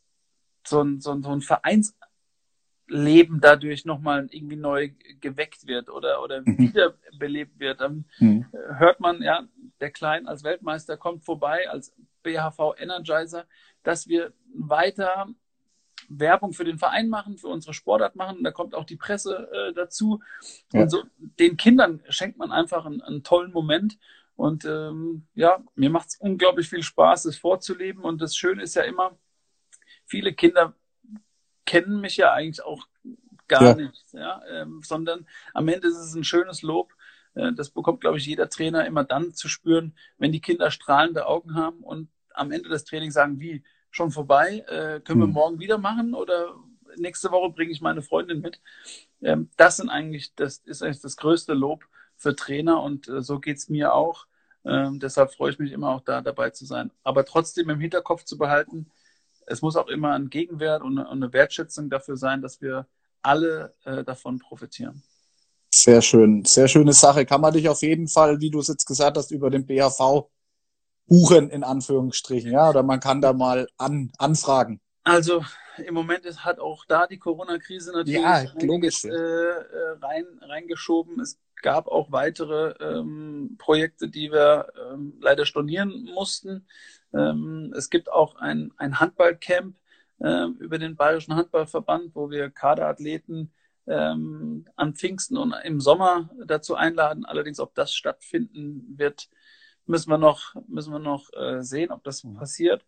so 0.66 0.84
ein, 0.84 1.02
so 1.02 1.12
ein, 1.12 1.24
so 1.24 1.32
ein 1.32 1.42
Vereinsleben 1.42 3.42
dadurch 3.42 3.86
nochmal 3.86 4.28
irgendwie 4.30 4.56
neu 4.56 4.92
geweckt 5.20 5.66
wird 5.66 5.90
oder, 5.90 6.22
oder 6.22 6.42
mhm. 6.42 6.60
wiederbelebt 6.60 7.60
wird. 7.60 7.82
Dann 7.82 8.06
mhm. 8.20 8.46
hört 8.52 9.00
man, 9.00 9.24
ja, 9.24 9.48
der 9.80 9.92
Klein 9.92 10.28
als 10.28 10.44
Weltmeister 10.44 10.96
kommt 10.96 11.26
vorbei, 11.26 11.68
als 11.70 11.94
BHV 12.22 12.76
Energizer, 12.78 13.46
dass 13.84 14.08
wir 14.08 14.34
weiter 14.54 15.28
Werbung 16.10 16.54
für 16.54 16.64
den 16.64 16.78
Verein 16.78 17.08
machen, 17.08 17.38
für 17.38 17.48
unsere 17.48 17.74
Sportart 17.74 18.16
machen. 18.16 18.44
Da 18.44 18.52
kommt 18.52 18.76
auch 18.76 18.86
die 18.86 18.98
Presse 18.98 19.50
äh, 19.52 19.74
dazu. 19.74 20.22
Ja. 20.74 20.82
Und 20.82 20.90
so 20.90 21.04
den 21.40 21.56
Kindern 21.56 22.02
schenkt 22.10 22.38
man 22.38 22.52
einfach 22.52 22.86
einen, 22.86 23.02
einen 23.02 23.24
tollen 23.24 23.52
Moment. 23.52 23.98
Und 24.36 24.66
ähm, 24.66 25.28
ja, 25.36 25.64
mir 25.76 25.90
macht 25.90 26.10
es 26.10 26.16
unglaublich 26.16 26.70
viel 26.70 26.84
Spaß, 26.84 27.26
es 27.26 27.38
vorzuleben. 27.38 28.04
Und 28.04 28.22
das 28.22 28.36
Schöne 28.36 28.64
ist 28.64 28.76
ja 28.76 28.84
immer, 28.84 29.18
viele 30.06 30.34
Kinder 30.34 30.74
kennen 31.66 32.02
mich 32.02 32.18
ja 32.18 32.34
eigentlich 32.34 32.64
auch 32.64 32.88
gar 33.48 33.64
ja. 33.64 33.76
nicht, 33.76 34.06
ja, 34.14 34.42
ähm, 34.50 34.82
sondern 34.84 35.28
am 35.54 35.68
Ende 35.68 35.88
ist 35.88 35.98
es 35.98 36.16
ein 36.16 36.24
schönes 36.24 36.62
Lob. 36.62 36.94
Äh, 37.36 37.54
das 37.54 37.70
bekommt, 37.70 38.02
glaube 38.02 38.18
ich, 38.18 38.26
jeder 38.26 38.50
Trainer 38.50 38.86
immer 38.86 39.04
dann 39.04 39.34
zu 39.34 39.50
spüren, 39.50 39.96
wenn 40.18 40.32
die 40.32 40.42
Kinder 40.42 40.72
strahlende 40.72 41.28
Augen 41.28 41.56
haben 41.56 41.84
und 41.84 42.10
am 42.34 42.52
Ende 42.52 42.70
des 42.70 42.86
Trainings 42.86 43.14
sagen, 43.16 43.40
wie, 43.40 43.64
schon 43.92 44.12
vorbei. 44.12 44.64
Äh, 44.68 45.00
können 45.02 45.22
hm. 45.22 45.28
wir 45.30 45.34
morgen 45.34 45.60
wieder 45.60 45.78
machen 45.78 46.14
oder 46.14 46.56
nächste 46.98 47.32
Woche 47.32 47.52
bringe 47.52 47.72
ich 47.72 47.82
meine 47.82 48.02
Freundin 48.02 48.42
mit. 48.42 48.62
Ähm, 49.22 49.50
das 49.58 49.78
sind 49.78 49.90
eigentlich, 49.90 50.34
das 50.36 50.58
ist 50.58 50.82
eigentlich 50.82 51.02
das 51.02 51.18
größte 51.18 51.54
Lob 51.54 51.86
für 52.16 52.36
Trainer 52.36 52.82
und 52.82 53.08
äh, 53.08 53.22
so 53.22 53.40
es 53.46 53.70
mir 53.70 53.94
auch. 53.94 54.26
Ähm, 54.66 55.00
deshalb 55.00 55.34
freue 55.34 55.52
ich 55.52 55.60
mich 55.60 55.72
immer 55.72 55.90
auch 55.90 56.02
da 56.02 56.22
dabei 56.22 56.50
zu 56.50 56.66
sein. 56.66 56.92
Aber 57.04 57.26
trotzdem 57.26 57.70
im 57.70 57.80
Hinterkopf 57.80 58.24
zu 58.26 58.38
behalten, 58.38 58.88
es 59.46 59.62
muss 59.62 59.76
auch 59.76 59.88
immer 59.88 60.14
ein 60.14 60.30
Gegenwert 60.30 60.84
und 60.84 61.00
eine 61.00 61.34
Wertschätzung 61.34 61.90
dafür 61.90 62.18
sein, 62.18 62.42
dass 62.42 62.62
wir 62.62 62.88
alle 63.22 63.74
äh, 63.84 64.04
davon 64.04 64.40
profitieren. 64.40 65.02
Sehr 65.74 66.02
schön, 66.02 66.46
sehr 66.46 66.68
schöne 66.68 66.94
Sache. 66.94 67.26
Kann 67.26 67.42
man 67.42 67.54
dich 67.54 67.70
auf 67.70 67.82
jeden 67.82 68.08
Fall, 68.08 68.40
wie 68.42 68.50
du 68.50 68.60
es 68.60 68.68
jetzt 68.68 68.86
gesagt 68.86 69.18
hast, 69.18 69.32
über 69.32 69.50
den 69.50 69.66
BHV 69.66 70.30
buchen, 71.10 71.50
in 71.50 71.64
Anführungsstrichen, 71.64 72.52
ja, 72.52 72.70
oder 72.70 72.84
man 72.84 73.00
kann 73.00 73.20
da 73.20 73.34
mal 73.34 73.68
an, 73.78 74.12
anfragen. 74.18 74.80
Also 75.04 75.44
im 75.78 75.94
Moment 75.94 76.26
ist, 76.26 76.46
hat 76.46 76.60
auch 76.60 76.86
da 76.86 77.08
die 77.08 77.18
Corona-Krise 77.18 77.92
natürlich 77.92 78.22
ja, 78.22 78.46
logisch. 78.62 79.06
Äh, 79.06 79.10
äh, 79.10 79.98
rein, 80.02 80.26
reingeschoben. 80.42 81.20
Es 81.20 81.40
gab 81.62 81.88
auch 81.88 82.12
weitere 82.12 82.74
ähm, 82.80 83.56
Projekte, 83.58 84.08
die 84.08 84.32
wir 84.32 84.68
ähm, 84.92 85.18
leider 85.20 85.46
stornieren 85.46 86.04
mussten. 86.14 86.68
Ähm, 87.14 87.74
es 87.76 87.90
gibt 87.90 88.12
auch 88.12 88.36
ein, 88.36 88.72
ein 88.78 89.00
Handballcamp 89.00 89.76
äh, 90.20 90.46
über 90.60 90.78
den 90.78 90.96
Bayerischen 90.96 91.36
Handballverband, 91.36 92.16
wo 92.16 92.30
wir 92.30 92.50
Kaderathleten 92.50 93.52
ähm, 93.88 94.66
an 94.76 94.94
Pfingsten 94.94 95.38
und 95.38 95.54
im 95.64 95.82
Sommer 95.82 96.30
dazu 96.46 96.76
einladen. 96.76 97.26
Allerdings, 97.26 97.60
ob 97.60 97.74
das 97.74 97.94
stattfinden 97.94 98.86
wird, 98.98 99.30
müssen 99.90 100.12
wir 100.12 100.18
noch, 100.18 100.56
müssen 100.68 100.94
wir 100.94 101.00
noch 101.00 101.34
äh, 101.34 101.64
sehen, 101.64 101.92
ob 101.92 102.04
das 102.04 102.24
mhm. 102.24 102.36
passiert. 102.36 102.86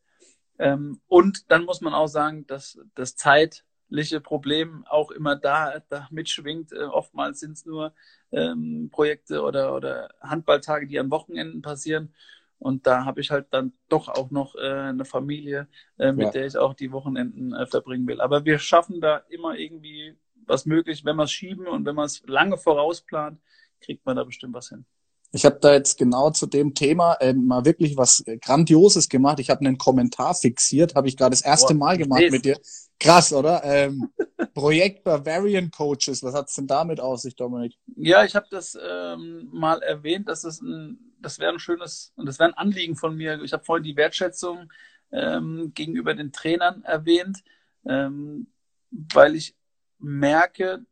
Ähm, 0.60 1.02
und 1.08 1.52
dann 1.52 1.66
muss 1.66 1.82
man 1.82 1.94
auch 1.94 2.08
sagen, 2.08 2.46
dass 2.46 2.80
das 2.94 3.16
zeitliche 3.16 4.22
Problem 4.22 4.86
auch 4.88 5.10
immer 5.10 5.36
da, 5.36 5.82
da 5.90 6.08
mitschwingt. 6.12 6.72
Äh, 6.72 6.84
oftmals 6.84 7.40
sind 7.40 7.54
es 7.54 7.66
nur 7.66 7.94
ähm, 8.32 8.90
Projekte 8.92 9.42
oder, 9.42 9.76
oder 9.76 10.10
Handballtage, 10.22 10.88
die 10.88 11.00
an 11.00 11.10
Wochenenden 11.10 11.64
passieren. 11.64 12.14
Und 12.60 12.86
da 12.86 13.04
habe 13.06 13.22
ich 13.22 13.32
halt 13.32 13.48
dann 13.50 13.74
doch 13.90 14.08
auch 14.08 14.30
noch 14.30 14.54
äh, 14.54 14.60
eine 14.60 15.04
Familie, 15.04 15.68
äh, 15.98 16.12
mit 16.12 16.28
ja. 16.28 16.32
der 16.32 16.46
ich 16.46 16.58
auch 16.58 16.76
die 16.76 16.92
Wochenenden 16.92 17.54
äh, 17.54 17.66
verbringen 17.66 18.08
will. 18.08 18.22
Aber 18.22 18.46
wir 18.46 18.60
schaffen 18.60 19.02
da 19.02 19.24
immer 19.30 19.56
irgendwie 19.58 20.16
was 20.46 20.68
möglich. 20.68 21.04
Wenn 21.04 21.16
wir 21.16 21.24
es 21.24 21.32
schieben 21.32 21.66
und 21.66 21.84
wenn 21.88 21.96
man 21.96 22.06
es 22.06 22.22
lange 22.28 22.60
vorausplant, 22.60 23.42
kriegt 23.80 24.06
man 24.06 24.18
da 24.18 24.24
bestimmt 24.24 24.54
was 24.54 24.70
hin. 24.70 24.86
Ich 25.34 25.46
habe 25.46 25.60
da 25.62 25.74
jetzt 25.74 25.98
genau 25.98 26.32
zu 26.32 26.46
dem 26.46 26.74
Thema 26.74 27.14
äh, 27.16 27.34
mal 27.34 27.64
wirklich 27.64 27.96
was 27.96 28.24
Grandioses 28.42 29.08
gemacht. 29.08 29.40
Ich 29.40 29.50
habe 29.50 29.62
einen 29.62 29.78
Kommentar 29.78 30.36
fixiert, 30.36 30.96
habe 30.96 31.08
ich 31.08 31.16
gerade 31.16 31.32
das 31.32 31.42
erste 31.42 31.74
Boah, 31.74 31.80
Mal 31.80 31.98
gemacht 31.98 32.30
mit 32.30 32.44
dir. 32.44 32.60
Krass, 33.00 33.32
oder? 33.32 33.64
Ähm, 33.64 34.12
Projekt 34.54 35.04
Bavarian 35.04 35.72
Coaches, 35.72 36.22
was 36.22 36.34
hat's 36.34 36.56
denn 36.56 36.68
damit 36.68 37.00
auf 37.00 37.20
sich, 37.20 37.36
Dominik? 37.36 37.76
Ja, 37.96 38.26
ich 38.26 38.36
habe 38.36 38.48
das 38.52 38.78
ähm, 38.82 39.48
mal 39.52 39.82
erwähnt, 39.82 40.28
dass 40.28 40.44
es 40.44 40.62
ein, 40.62 41.00
das 41.20 41.40
wäre 41.40 41.54
ein 41.54 41.60
schönes 41.60 42.12
und 42.16 42.26
das 42.26 42.38
wäre 42.38 42.50
ein 42.50 42.58
Anliegen 42.58 42.98
von 42.98 43.16
mir. 43.16 43.42
Ich 43.42 43.54
habe 43.54 43.64
vorhin 43.64 43.84
die 43.84 43.96
Wertschätzung 43.96 44.72
ähm, 45.12 45.72
gegenüber 45.74 46.14
den 46.14 46.34
Trainern 46.34 46.84
erwähnt, 46.84 47.44
ähm, 47.86 48.48
weil 48.92 49.36
ich 49.36 49.56
merke, 50.00 50.86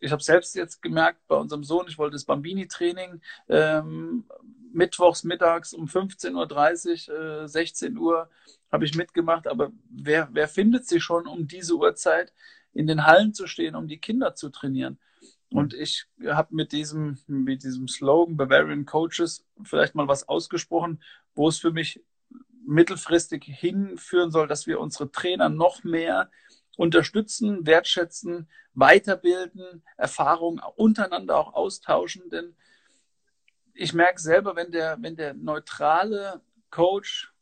ich 0.00 0.12
habe 0.12 0.22
selbst 0.22 0.54
jetzt 0.54 0.82
gemerkt 0.82 1.26
bei 1.28 1.36
unserem 1.36 1.64
Sohn, 1.64 1.86
ich 1.88 1.98
wollte 1.98 2.14
das 2.14 2.24
Bambini-Training 2.24 3.20
ähm, 3.48 4.24
mittwochs 4.72 5.24
mittags 5.24 5.72
um 5.72 5.86
15.30 5.86 7.10
Uhr, 7.10 7.42
äh, 7.42 7.48
16 7.48 7.96
Uhr 7.96 8.28
habe 8.70 8.84
ich 8.84 8.94
mitgemacht, 8.94 9.46
aber 9.46 9.72
wer, 9.90 10.28
wer 10.32 10.48
findet 10.48 10.86
sich 10.86 11.02
schon 11.02 11.26
um 11.26 11.46
diese 11.48 11.74
Uhrzeit 11.74 12.32
in 12.74 12.86
den 12.86 13.06
Hallen 13.06 13.32
zu 13.34 13.46
stehen, 13.46 13.74
um 13.74 13.88
die 13.88 13.98
Kinder 13.98 14.34
zu 14.34 14.50
trainieren? 14.50 14.98
Und 15.50 15.72
ich 15.72 16.06
habe 16.26 16.54
mit 16.54 16.72
diesem, 16.72 17.18
mit 17.26 17.62
diesem 17.62 17.88
Slogan 17.88 18.36
Bavarian 18.36 18.84
Coaches 18.84 19.46
vielleicht 19.62 19.94
mal 19.94 20.06
was 20.06 20.28
ausgesprochen, 20.28 21.02
wo 21.34 21.48
es 21.48 21.58
für 21.58 21.70
mich 21.70 22.02
mittelfristig 22.66 23.44
hinführen 23.44 24.30
soll, 24.30 24.46
dass 24.46 24.66
wir 24.66 24.78
unsere 24.78 25.10
Trainer 25.10 25.48
noch 25.48 25.84
mehr 25.84 26.30
unterstützen, 26.78 27.66
wertschätzen, 27.66 28.48
weiterbilden, 28.72 29.82
Erfahrungen 29.96 30.60
untereinander 30.76 31.36
auch 31.36 31.52
austauschen. 31.52 32.30
Denn 32.30 32.54
ich 33.74 33.92
merke 33.94 34.20
selber, 34.20 34.54
wenn 34.54 34.70
der, 34.70 34.96
wenn 35.00 35.16
der 35.16 35.34
neutrale 35.34 36.40
Coach 36.70 37.34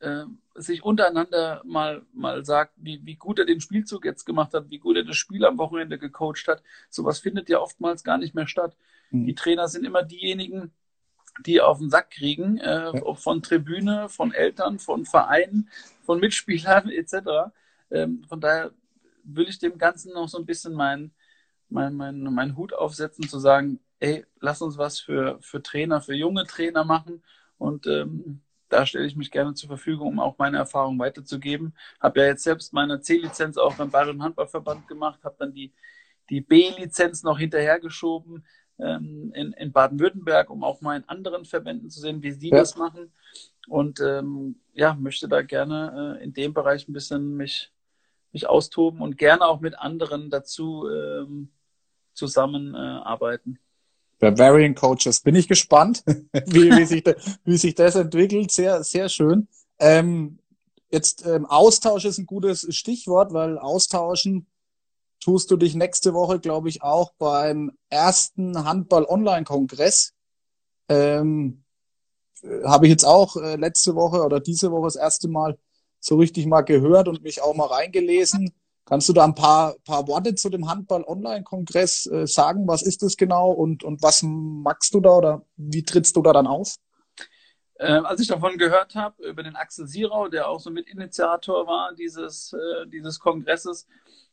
äh, 0.00 0.24
sich 0.56 0.82
untereinander 0.82 1.62
mal, 1.64 2.02
mal 2.12 2.44
sagt, 2.44 2.72
wie, 2.76 3.00
wie 3.04 3.14
gut 3.14 3.38
er 3.38 3.44
den 3.44 3.60
Spielzug 3.60 4.04
jetzt 4.04 4.24
gemacht 4.24 4.52
hat, 4.54 4.70
wie 4.70 4.78
gut 4.78 4.96
er 4.96 5.04
das 5.04 5.16
Spiel 5.16 5.44
am 5.44 5.58
Wochenende 5.58 5.96
gecoacht 5.96 6.48
hat, 6.48 6.64
sowas 6.88 7.20
findet 7.20 7.48
ja 7.48 7.60
oftmals 7.60 8.02
gar 8.02 8.18
nicht 8.18 8.34
mehr 8.34 8.48
statt. 8.48 8.76
Mhm. 9.12 9.26
Die 9.26 9.36
Trainer 9.36 9.68
sind 9.68 9.86
immer 9.86 10.02
diejenigen, 10.02 10.72
die 11.46 11.60
auf 11.60 11.78
den 11.78 11.90
Sack 11.90 12.10
kriegen, 12.10 12.58
äh, 12.58 12.90
ja. 12.92 13.14
von 13.14 13.40
Tribüne, 13.40 14.08
von 14.08 14.32
Eltern, 14.32 14.80
von 14.80 15.04
Vereinen, 15.04 15.68
von 16.02 16.18
Mitspielern 16.18 16.88
etc. 16.90 17.52
Ähm, 17.92 18.24
von 18.28 18.40
daher 18.40 18.72
will 19.24 19.48
ich 19.48 19.58
dem 19.58 19.78
Ganzen 19.78 20.12
noch 20.12 20.28
so 20.28 20.38
ein 20.38 20.46
bisschen 20.46 20.74
meinen 20.74 21.12
mein, 21.70 21.94
mein, 21.94 22.22
mein 22.22 22.56
Hut 22.56 22.72
aufsetzen, 22.74 23.28
zu 23.28 23.38
sagen, 23.38 23.80
ey, 24.00 24.26
lass 24.40 24.62
uns 24.62 24.76
was 24.76 25.00
für, 25.00 25.38
für 25.40 25.62
Trainer, 25.62 26.00
für 26.00 26.14
junge 26.14 26.44
Trainer 26.44 26.84
machen. 26.84 27.22
Und 27.58 27.86
ähm, 27.86 28.40
da 28.68 28.86
stelle 28.86 29.06
ich 29.06 29.16
mich 29.16 29.30
gerne 29.30 29.54
zur 29.54 29.68
Verfügung, 29.68 30.08
um 30.08 30.20
auch 30.20 30.38
meine 30.38 30.58
Erfahrung 30.58 30.98
weiterzugeben. 30.98 31.74
Habe 32.00 32.20
ja 32.20 32.26
jetzt 32.26 32.44
selbst 32.44 32.72
meine 32.72 33.00
C-Lizenz 33.00 33.56
auch 33.56 33.74
beim 33.76 33.90
Bayerischen 33.90 34.22
Handballverband 34.22 34.88
gemacht, 34.88 35.20
habe 35.24 35.36
dann 35.38 35.52
die, 35.54 35.72
die 36.28 36.40
B-Lizenz 36.40 37.22
noch 37.22 37.38
hinterhergeschoben. 37.38 38.44
ähm, 38.78 39.32
in, 39.34 39.52
in 39.52 39.72
Baden-Württemberg, 39.72 40.48
um 40.48 40.64
auch 40.64 40.80
mal 40.80 40.96
in 40.96 41.08
anderen 41.08 41.44
Verbänden 41.44 41.90
zu 41.90 42.00
sehen, 42.00 42.22
wie 42.22 42.32
sie 42.32 42.48
ja. 42.48 42.58
das 42.58 42.76
machen. 42.76 43.12
Und 43.68 44.00
ähm, 44.00 44.56
ja, 44.72 44.94
möchte 44.94 45.28
da 45.28 45.42
gerne 45.42 46.16
äh, 46.18 46.24
in 46.24 46.32
dem 46.32 46.54
Bereich 46.54 46.88
ein 46.88 46.94
bisschen 46.94 47.36
mich, 47.36 47.70
mich 48.32 48.48
austoben 48.48 49.00
und 49.00 49.18
gerne 49.18 49.46
auch 49.46 49.60
mit 49.60 49.78
anderen 49.78 50.30
dazu 50.30 50.88
ähm, 50.88 51.50
zusammenarbeiten. 52.14 53.58
Äh, 54.20 54.30
Bavarian 54.30 54.74
Coaches. 54.74 55.20
Bin 55.20 55.34
ich 55.34 55.48
gespannt, 55.48 56.02
wie, 56.06 56.70
wie, 56.70 56.84
sich, 56.84 57.04
wie 57.44 57.56
sich 57.56 57.74
das 57.74 57.96
entwickelt. 57.96 58.50
Sehr, 58.50 58.84
sehr 58.84 59.08
schön. 59.08 59.48
Ähm, 59.78 60.38
jetzt 60.90 61.26
ähm, 61.26 61.46
Austausch 61.46 62.04
ist 62.04 62.18
ein 62.18 62.26
gutes 62.26 62.66
Stichwort, 62.74 63.32
weil 63.32 63.58
austauschen 63.58 64.46
tust 65.20 65.50
du 65.50 65.56
dich 65.56 65.74
nächste 65.74 66.14
Woche, 66.14 66.40
glaube 66.40 66.68
ich, 66.68 66.82
auch 66.82 67.12
beim 67.18 67.72
ersten 67.88 68.64
Handball-Online-Kongress. 68.64 70.14
Ähm, 70.88 71.62
Habe 72.64 72.86
ich 72.86 72.90
jetzt 72.90 73.04
auch 73.04 73.36
äh, 73.36 73.56
letzte 73.56 73.94
Woche 73.94 74.22
oder 74.22 74.40
diese 74.40 74.70
Woche 74.70 74.86
das 74.86 74.96
erste 74.96 75.28
Mal 75.28 75.58
so 76.00 76.16
richtig 76.16 76.46
mal 76.46 76.62
gehört 76.62 77.08
und 77.08 77.22
mich 77.22 77.42
auch 77.42 77.54
mal 77.54 77.66
reingelesen. 77.66 78.52
Kannst 78.86 79.08
du 79.08 79.12
da 79.12 79.24
ein 79.24 79.34
paar, 79.34 79.76
paar 79.84 80.08
Worte 80.08 80.34
zu 80.34 80.50
dem 80.50 80.68
Handball-Online-Kongress 80.68 82.06
äh, 82.06 82.26
sagen? 82.26 82.66
Was 82.66 82.82
ist 82.82 83.02
das 83.02 83.16
genau 83.16 83.50
und, 83.50 83.84
und 83.84 84.02
was 84.02 84.22
magst 84.24 84.92
du 84.94 85.00
da 85.00 85.10
oder 85.10 85.46
wie 85.56 85.84
trittst 85.84 86.16
du 86.16 86.22
da 86.22 86.32
dann 86.32 86.48
auf? 86.48 86.74
Ähm, 87.78 88.04
als 88.04 88.20
ich 88.20 88.26
davon 88.26 88.58
gehört 88.58 88.94
habe, 88.94 89.24
über 89.26 89.42
den 89.42 89.56
Axel 89.56 89.86
Sierau, 89.86 90.28
der 90.28 90.48
auch 90.48 90.60
so 90.60 90.70
Mitinitiator 90.70 91.66
war 91.66 91.94
dieses, 91.94 92.52
äh, 92.52 92.86
dieses 92.88 93.20
Kongresses, 93.20 93.86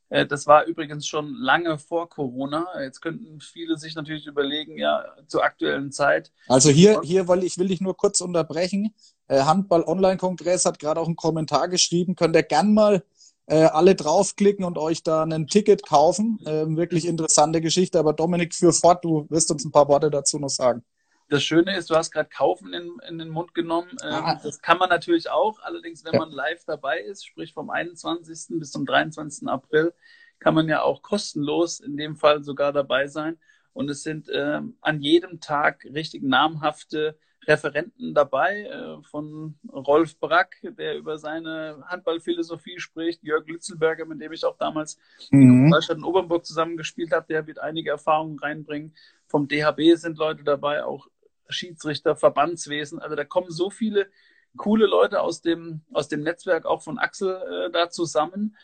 äh, 0.10 0.26
das 0.26 0.48
war 0.48 0.66
übrigens 0.66 1.08
schon 1.08 1.34
lange 1.34 1.78
vor 1.78 2.10
Corona. 2.10 2.68
Jetzt 2.82 3.02
könnten 3.02 3.40
viele 3.40 3.78
sich 3.78 3.96
natürlich 3.96 4.28
überlegen, 4.28 4.78
ja, 4.78 5.06
zur 5.28 5.44
aktuellen 5.44 5.92
Zeit. 5.92 6.32
Also 6.48 6.70
hier, 6.70 7.02
hier, 7.04 7.28
weil 7.28 7.44
ich 7.44 7.58
will 7.58 7.68
dich 7.68 7.82
nur 7.82 7.96
kurz 7.96 8.22
unterbrechen. 8.22 8.94
Äh, 9.28 9.42
Handball-Online-Kongress 9.42 10.66
hat 10.66 10.80
gerade 10.80 11.02
auch 11.02 11.08
einen 11.08 11.16
Kommentar 11.16 11.68
geschrieben. 11.68 12.16
Könnt 12.16 12.36
ihr 12.36 12.44
gern 12.44 12.74
mal 12.74 13.04
äh, 13.48 13.64
alle 13.64 13.96
draufklicken 13.96 14.66
und 14.66 14.78
euch 14.78 15.04
da 15.04 15.24
ein 15.24 15.48
Ticket 15.48 15.86
kaufen. 15.86 16.40
Ähm, 16.46 16.78
wirklich 16.78 17.06
interessante 17.06 17.62
Geschichte. 17.62 18.00
Aber 18.00 18.14
Dominik, 18.14 18.54
für 18.54 18.74
fort, 18.74 19.04
du 19.04 19.26
wirst 19.30 19.52
uns 19.52 19.66
ein 19.66 19.72
paar 19.72 19.88
Worte 19.88 20.10
dazu 20.10 20.40
noch 20.40 20.50
sagen. 20.50 20.84
Das 21.30 21.44
Schöne 21.44 21.76
ist, 21.76 21.90
du 21.90 21.96
hast 21.96 22.12
gerade 22.12 22.30
Kaufen 22.30 22.74
in, 22.74 22.90
in, 23.08 23.18
den 23.18 23.30
Mund 23.30 23.54
genommen. 23.54 23.90
Ähm, 24.02 24.14
ah. 24.14 24.40
Das 24.42 24.62
kann 24.62 24.78
man 24.78 24.90
natürlich 24.90 25.30
auch. 25.30 25.60
Allerdings, 25.60 26.06
wenn 26.06 26.14
ja. 26.14 26.20
man 26.20 26.32
live 26.32 26.64
dabei 26.66 27.00
ist, 27.00 27.26
sprich 27.26 27.54
vom 27.54 27.70
21. 27.70 28.60
bis 28.60 28.72
zum 28.72 28.86
23. 28.86 29.48
April, 29.50 29.94
kann 30.40 30.54
man 30.54 30.70
ja 30.70 30.84
auch 30.84 31.02
kostenlos 31.02 31.82
in 31.82 31.98
dem 31.98 32.16
Fall 32.16 32.44
sogar 32.44 32.72
dabei 32.72 33.08
sein. 33.08 33.38
Und 33.74 33.90
es 33.90 34.04
sind 34.04 34.30
ähm, 34.34 34.78
an 34.82 35.02
jedem 35.02 35.42
Tag 35.42 35.86
richtig 35.86 36.24
namhafte 36.24 37.18
Referenten 37.48 38.14
dabei, 38.14 38.64
äh, 38.64 39.04
von 39.04 39.58
Rolf 39.72 40.20
Brack, 40.20 40.58
der 40.64 40.98
über 40.98 41.18
seine 41.18 41.82
Handballphilosophie 41.88 42.80
spricht, 42.80 43.24
Jörg 43.24 43.48
Lützelberger, 43.48 44.06
mit 44.06 44.22
dem 44.22 44.34
ich 44.34 44.44
auch 44.44 44.58
damals 44.58 44.98
mhm. 45.32 45.42
in 45.42 45.70
Neustadt 45.70 45.98
und 45.98 46.04
Obernburg 46.04 46.46
zusammengespielt 46.46 47.12
habe, 47.12 47.28
der 47.28 47.48
wird 47.48 47.60
einige 47.60 47.92
Erfahrungen 47.92 48.38
reinbringen. 48.40 48.96
Vom 49.28 49.48
DHB 49.48 49.96
sind 49.96 50.18
Leute 50.18 50.44
dabei, 50.44 50.84
auch 50.84 51.08
Schiedsrichter, 51.48 52.16
Verbandswesen. 52.16 53.00
Also 53.00 53.16
da 53.16 53.24
kommen 53.24 53.50
so 53.50 53.70
viele 53.70 54.10
coole 54.58 54.86
Leute 54.86 55.22
aus 55.22 55.42
dem, 55.42 55.82
aus 55.94 56.10
dem 56.10 56.22
Netzwerk, 56.22 56.66
auch 56.66 56.82
von 56.82 56.98
Axel, 56.98 57.36
äh, 57.36 57.72
da 57.72 57.90
zusammen. 57.90 58.58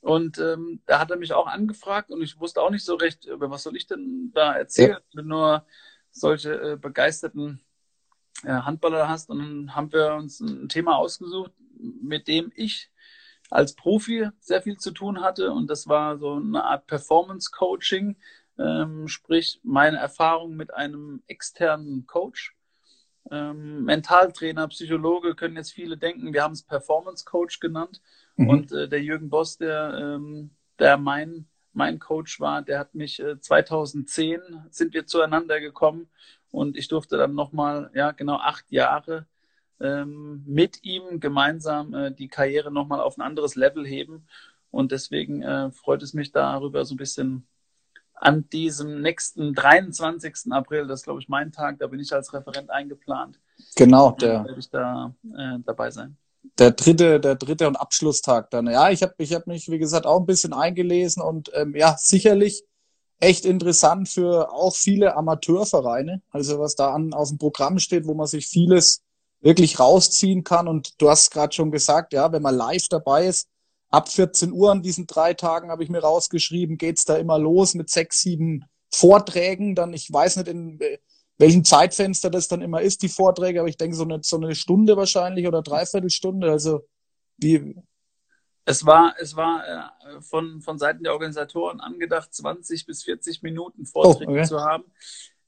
Und 0.00 0.38
ähm, 0.38 0.80
da 0.86 0.98
hat 0.98 1.10
er 1.10 1.16
mich 1.16 1.32
auch 1.32 1.46
angefragt 1.46 2.10
und 2.10 2.22
ich 2.22 2.38
wusste 2.40 2.62
auch 2.62 2.70
nicht 2.70 2.84
so 2.84 2.94
recht, 2.94 3.26
über 3.26 3.50
was 3.50 3.64
soll 3.64 3.76
ich 3.76 3.86
denn 3.86 4.30
da 4.34 4.54
erzählen, 4.54 4.98
ja. 5.12 5.22
nur 5.22 5.66
solche 6.10 6.72
äh, 6.72 6.76
begeisterten 6.76 7.60
äh, 7.60 7.69
Handballer 8.44 9.08
hast. 9.08 9.30
Und 9.30 9.38
dann 9.38 9.74
haben 9.74 9.92
wir 9.92 10.14
uns 10.14 10.40
ein 10.40 10.68
Thema 10.68 10.96
ausgesucht, 10.96 11.52
mit 11.78 12.28
dem 12.28 12.52
ich 12.54 12.90
als 13.50 13.74
Profi 13.74 14.28
sehr 14.38 14.62
viel 14.62 14.78
zu 14.78 14.92
tun 14.92 15.20
hatte. 15.20 15.52
Und 15.52 15.68
das 15.68 15.88
war 15.88 16.18
so 16.18 16.34
eine 16.34 16.64
Art 16.64 16.86
Performance 16.86 17.50
Coaching, 17.50 18.16
ähm, 18.58 19.08
sprich 19.08 19.60
meine 19.62 19.98
Erfahrung 19.98 20.54
mit 20.54 20.72
einem 20.72 21.22
externen 21.26 22.06
Coach. 22.06 22.56
Ähm, 23.30 23.84
Mentaltrainer, 23.84 24.68
Psychologe 24.68 25.34
können 25.34 25.56
jetzt 25.56 25.72
viele 25.72 25.96
denken, 25.96 26.32
wir 26.32 26.42
haben 26.42 26.52
es 26.52 26.62
Performance 26.62 27.24
Coach 27.24 27.60
genannt. 27.60 28.00
Mhm. 28.36 28.48
Und 28.48 28.72
äh, 28.72 28.88
der 28.88 29.02
Jürgen 29.02 29.30
Boss, 29.30 29.58
der, 29.58 29.98
ähm, 30.00 30.50
der 30.78 30.96
mein, 30.96 31.46
mein 31.72 31.98
Coach 31.98 32.40
war, 32.40 32.62
der 32.62 32.78
hat 32.78 32.94
mich 32.94 33.20
äh, 33.20 33.40
2010 33.40 34.40
sind 34.70 34.94
wir 34.94 35.06
zueinander 35.06 35.60
gekommen 35.60 36.08
und 36.50 36.76
ich 36.76 36.88
durfte 36.88 37.16
dann 37.16 37.34
nochmal, 37.34 37.90
ja, 37.94 38.10
genau 38.12 38.36
acht 38.36 38.70
Jahre 38.70 39.26
ähm, 39.80 40.42
mit 40.46 40.84
ihm 40.84 41.20
gemeinsam 41.20 41.94
äh, 41.94 42.12
die 42.12 42.28
Karriere 42.28 42.70
nochmal 42.70 43.00
auf 43.00 43.16
ein 43.16 43.22
anderes 43.22 43.56
Level 43.56 43.86
heben. 43.86 44.26
Und 44.70 44.92
deswegen 44.92 45.42
äh, 45.42 45.70
freut 45.70 46.02
es 46.02 46.14
mich 46.14 46.32
darüber 46.32 46.84
so 46.84 46.94
ein 46.94 46.98
bisschen 46.98 47.46
an 48.14 48.48
diesem 48.50 49.00
nächsten 49.00 49.54
23. 49.54 50.52
April, 50.52 50.86
das 50.86 51.00
ist 51.00 51.04
glaube 51.04 51.20
ich 51.20 51.28
mein 51.28 51.52
Tag, 51.52 51.78
da 51.78 51.86
bin 51.86 52.00
ich 52.00 52.12
als 52.12 52.32
Referent 52.34 52.70
eingeplant. 52.70 53.40
Genau, 53.76 54.10
der. 54.12 54.44
werde 54.44 54.60
ich 54.60 54.68
da 54.68 55.14
äh, 55.36 55.58
dabei 55.64 55.90
sein. 55.90 56.16
Der 56.58 56.72
dritte, 56.72 57.20
der 57.20 57.34
dritte 57.36 57.66
und 57.66 57.76
Abschlusstag 57.76 58.50
dann. 58.50 58.66
Ja, 58.66 58.90
ich 58.90 59.02
habe 59.02 59.14
ich 59.18 59.34
hab 59.34 59.46
mich, 59.46 59.70
wie 59.70 59.78
gesagt, 59.78 60.06
auch 60.06 60.20
ein 60.20 60.26
bisschen 60.26 60.52
eingelesen 60.52 61.22
und 61.22 61.50
ähm, 61.54 61.74
ja, 61.74 61.96
sicherlich 61.98 62.64
echt 63.20 63.44
interessant 63.44 64.08
für 64.08 64.52
auch 64.52 64.74
viele 64.74 65.14
Amateurvereine. 65.14 66.22
Also 66.30 66.58
was 66.58 66.74
da 66.74 66.92
an, 66.92 67.12
auf 67.12 67.28
dem 67.28 67.38
Programm 67.38 67.78
steht, 67.78 68.06
wo 68.06 68.14
man 68.14 68.26
sich 68.26 68.46
vieles 68.46 69.02
wirklich 69.40 69.78
rausziehen 69.78 70.42
kann. 70.42 70.68
Und 70.68 71.00
du 71.00 71.08
hast 71.08 71.30
gerade 71.30 71.54
schon 71.54 71.70
gesagt, 71.70 72.12
ja, 72.12 72.32
wenn 72.32 72.42
man 72.42 72.56
live 72.56 72.88
dabei 72.88 73.26
ist, 73.26 73.48
ab 73.90 74.08
14 74.08 74.52
Uhr 74.52 74.70
an 74.70 74.82
diesen 74.82 75.06
drei 75.06 75.34
Tagen 75.34 75.70
habe 75.70 75.84
ich 75.84 75.90
mir 75.90 76.00
rausgeschrieben, 76.00 76.78
geht's 76.78 77.04
da 77.04 77.16
immer 77.16 77.38
los 77.38 77.74
mit 77.74 77.90
sechs, 77.90 78.20
sieben 78.22 78.64
Vorträgen. 78.92 79.74
Dann, 79.74 79.92
ich 79.92 80.10
weiß 80.12 80.36
nicht, 80.36 80.48
in 80.48 80.78
welchem 81.38 81.64
Zeitfenster 81.64 82.30
das 82.30 82.48
dann 82.48 82.62
immer 82.62 82.80
ist, 82.80 83.02
die 83.02 83.08
Vorträge, 83.08 83.60
aber 83.60 83.68
ich 83.68 83.78
denke 83.78 83.96
so 83.96 84.04
eine, 84.04 84.20
so 84.22 84.36
eine 84.36 84.54
Stunde 84.54 84.96
wahrscheinlich 84.96 85.46
oder 85.46 85.62
Dreiviertelstunde. 85.62 86.50
Also 86.50 86.86
wie, 87.38 87.76
es 88.70 88.86
war, 88.86 89.14
es 89.18 89.36
war 89.36 89.64
äh, 89.66 90.20
von, 90.20 90.60
von 90.60 90.78
Seiten 90.78 91.02
der 91.02 91.12
Organisatoren 91.12 91.80
angedacht, 91.80 92.32
20 92.32 92.86
bis 92.86 93.02
40 93.02 93.42
Minuten 93.42 93.84
Vorträge 93.84 94.30
oh, 94.30 94.34
okay. 94.34 94.44
zu 94.44 94.60
haben. 94.60 94.84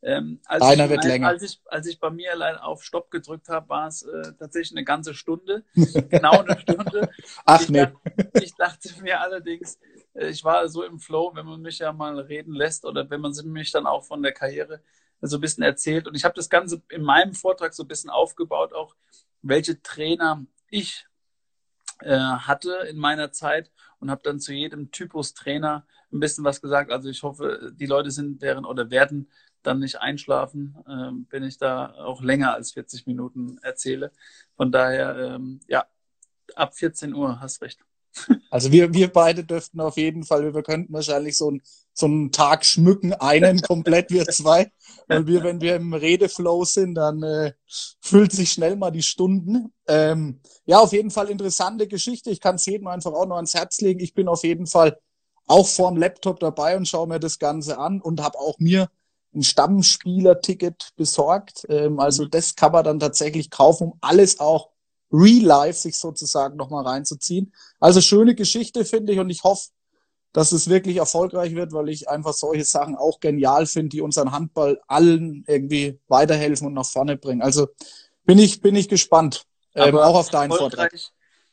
Ähm, 0.05 0.41
als, 0.47 0.63
Einer 0.63 0.85
ich, 0.85 0.91
wird 0.91 1.05
länger. 1.05 1.29
Als 1.29 1.43
ich, 1.43 1.61
als 1.67 1.87
ich 1.87 2.01
bei 2.01 2.11
mir 2.11 2.33
allein 2.33 2.57
auf 2.57 2.83
Stopp 2.83 3.11
gedrückt 3.13 3.49
habe, 3.49 3.69
war 3.69 3.87
es 3.87 4.03
äh, 4.03 4.33
tatsächlich 4.37 4.77
eine 4.77 4.85
ganze 4.85 5.15
Stunde. 5.15 5.65
genau 5.75 6.41
eine 6.41 6.59
Stunde. 6.59 7.09
Ach 7.45 7.61
ich, 7.61 7.69
nee. 7.69 7.79
dachte, 7.79 8.31
ich 8.43 8.55
dachte 8.57 9.03
mir 9.03 9.21
allerdings, 9.21 9.79
äh, 10.15 10.27
ich 10.27 10.43
war 10.43 10.69
so 10.69 10.83
im 10.83 10.99
Flow, 10.99 11.31
wenn 11.35 11.47
man 11.47 11.63
mich 11.63 11.79
ja 11.79 11.93
mal 11.93 12.19
reden 12.19 12.53
lässt 12.53 12.85
oder 12.85 13.09
wenn 13.09 13.21
man 13.21 13.33
mich 13.45 13.71
dann 13.71 13.87
auch 13.87 14.05
von 14.05 14.23
der 14.23 14.33
Karriere 14.33 14.81
so 15.21 15.37
ein 15.37 15.41
bisschen 15.41 15.63
erzählt. 15.63 16.09
Und 16.09 16.17
ich 16.17 16.25
habe 16.25 16.35
das 16.35 16.51
Ganze 16.51 16.83
in 16.89 17.03
meinem 17.03 17.35
Vortrag 17.35 17.73
so 17.73 17.85
ein 17.85 17.89
bisschen 17.89 18.11
aufgebaut, 18.11 18.73
auch 18.73 18.97
welche 19.43 19.81
Trainer 19.83 20.45
ich 20.69 21.07
äh, 22.05 22.19
hatte 22.19 22.73
in 22.89 22.97
meiner 22.99 23.33
Zeit 23.33 23.71
und 23.99 24.11
habe 24.11 24.23
dann 24.25 24.41
zu 24.41 24.53
jedem 24.53 24.91
Typus 24.91 25.35
Trainer 25.35 25.87
ein 26.13 26.21
bisschen 26.21 26.45
was 26.45 26.61
gesagt. 26.61 26.91
Also 26.91 27.09
ich 27.09 27.23
hoffe, 27.23 27.73
die 27.75 27.87
Leute 27.87 28.11
sind 28.11 28.43
deren 28.43 28.65
oder 28.65 28.91
werden 28.91 29.29
dann 29.63 29.79
nicht 29.79 30.01
einschlafen, 30.01 30.77
äh, 30.87 31.31
wenn 31.31 31.45
ich 31.45 31.59
da 31.59 31.95
auch 31.95 32.23
länger 32.23 32.55
als 32.55 32.73
40 32.73 33.07
Minuten 33.07 33.59
erzähle. 33.63 34.13
Von 34.57 34.73
daher, 34.73 35.17
ähm, 35.17 35.61
ja, 35.69 35.87
ab 36.55 36.75
14 36.75 37.15
Uhr 37.15 37.41
hast 37.41 37.63
recht. 37.63 37.81
Also 38.51 38.71
wir, 38.71 38.93
wir 38.93 39.09
beide 39.09 39.45
dürften 39.45 39.81
auf 39.81 39.97
jeden 39.97 40.25
Fall, 40.25 40.53
wir 40.53 40.63
könnten 40.63 40.93
wahrscheinlich 40.93 41.37
so, 41.37 41.51
ein, 41.51 41.63
so 41.95 42.07
einen 42.07 42.33
Tag 42.33 42.65
schmücken, 42.65 43.13
einen 43.13 43.61
komplett, 43.61 44.11
wir 44.11 44.27
zwei. 44.27 44.71
Weil 45.09 45.27
wir, 45.27 45.43
wenn 45.43 45.61
wir 45.61 45.77
im 45.77 45.95
Redeflow 45.95 46.65
sind, 46.65 46.95
dann 46.95 47.23
äh, 47.23 47.53
füllt 48.01 48.33
sich 48.33 48.53
schnell 48.53 48.77
mal 48.77 48.91
die 48.91 49.03
Stunden. 49.03 49.73
Ähm, 49.87 50.41
ja, 50.65 50.79
auf 50.79 50.93
jeden 50.93 51.11
Fall 51.11 51.29
interessante 51.29 51.87
Geschichte. 51.87 52.31
Ich 52.31 52.41
kann 52.41 52.55
es 52.55 52.67
jedem 52.67 52.87
einfach 52.87 53.13
auch 53.13 53.27
noch 53.27 53.37
ans 53.37 53.55
Herz 53.55 53.81
legen. 53.81 54.01
Ich 54.01 54.15
bin 54.15 54.29
auf 54.29 54.45
jeden 54.45 54.67
Fall 54.67 54.99
auch 55.47 55.67
vorm 55.67 55.97
Laptop 55.97 56.41
dabei 56.41 56.77
und 56.77 56.89
schaue 56.89 57.09
mir 57.09 57.21
das 57.21 57.39
Ganze 57.39 57.79
an 57.79 58.01
und 58.01 58.23
habe 58.23 58.39
auch 58.39 58.59
mir 58.59 58.89
ein 59.35 59.43
Stammspieler-Ticket 59.43 60.91
besorgt. 60.97 61.67
Ähm, 61.69 61.99
also 61.99 62.27
das 62.27 62.55
kann 62.55 62.73
man 62.73 62.85
dann 62.85 63.01
tatsächlich 63.01 63.51
kaufen, 63.51 63.93
um 63.93 63.99
alles 64.01 64.41
auch 64.41 64.71
Real 65.13 65.45
Life 65.45 65.79
sich 65.81 65.97
sozusagen 65.97 66.57
nochmal 66.57 66.87
reinzuziehen. 66.87 67.53
Also 67.81 68.01
schöne 68.01 68.35
Geschichte, 68.35 68.85
finde 68.85 69.13
ich, 69.13 69.19
und 69.19 69.31
ich 69.31 69.43
hoffe, 69.45 69.69
dass 70.33 70.53
es 70.53 70.69
wirklich 70.69 70.97
erfolgreich 70.97 71.55
wird, 71.55 71.73
weil 71.73 71.89
ich 71.89 72.09
einfach 72.09 72.33
solche 72.33 72.65
Sachen 72.65 72.97
auch 72.97 73.21
genial 73.21 73.67
finde, 73.67 73.91
die 73.91 74.01
unseren 74.01 74.33
Handball 74.33 74.81
allen 74.87 75.45
irgendwie 75.47 76.01
weiterhelfen 76.09 76.67
und 76.67 76.75
nach 76.75 76.87
vorne 76.87 77.17
bringen. 77.17 77.43
Also 77.43 77.69
bin 78.25 78.39
ich, 78.39 78.61
bin 78.61 78.75
ich 78.75 78.89
gespannt, 78.89 79.45
ähm, 79.75 79.97
auch 79.97 80.17
auf 80.17 80.31
deinen 80.31 80.53
Vortrag. 80.53 80.93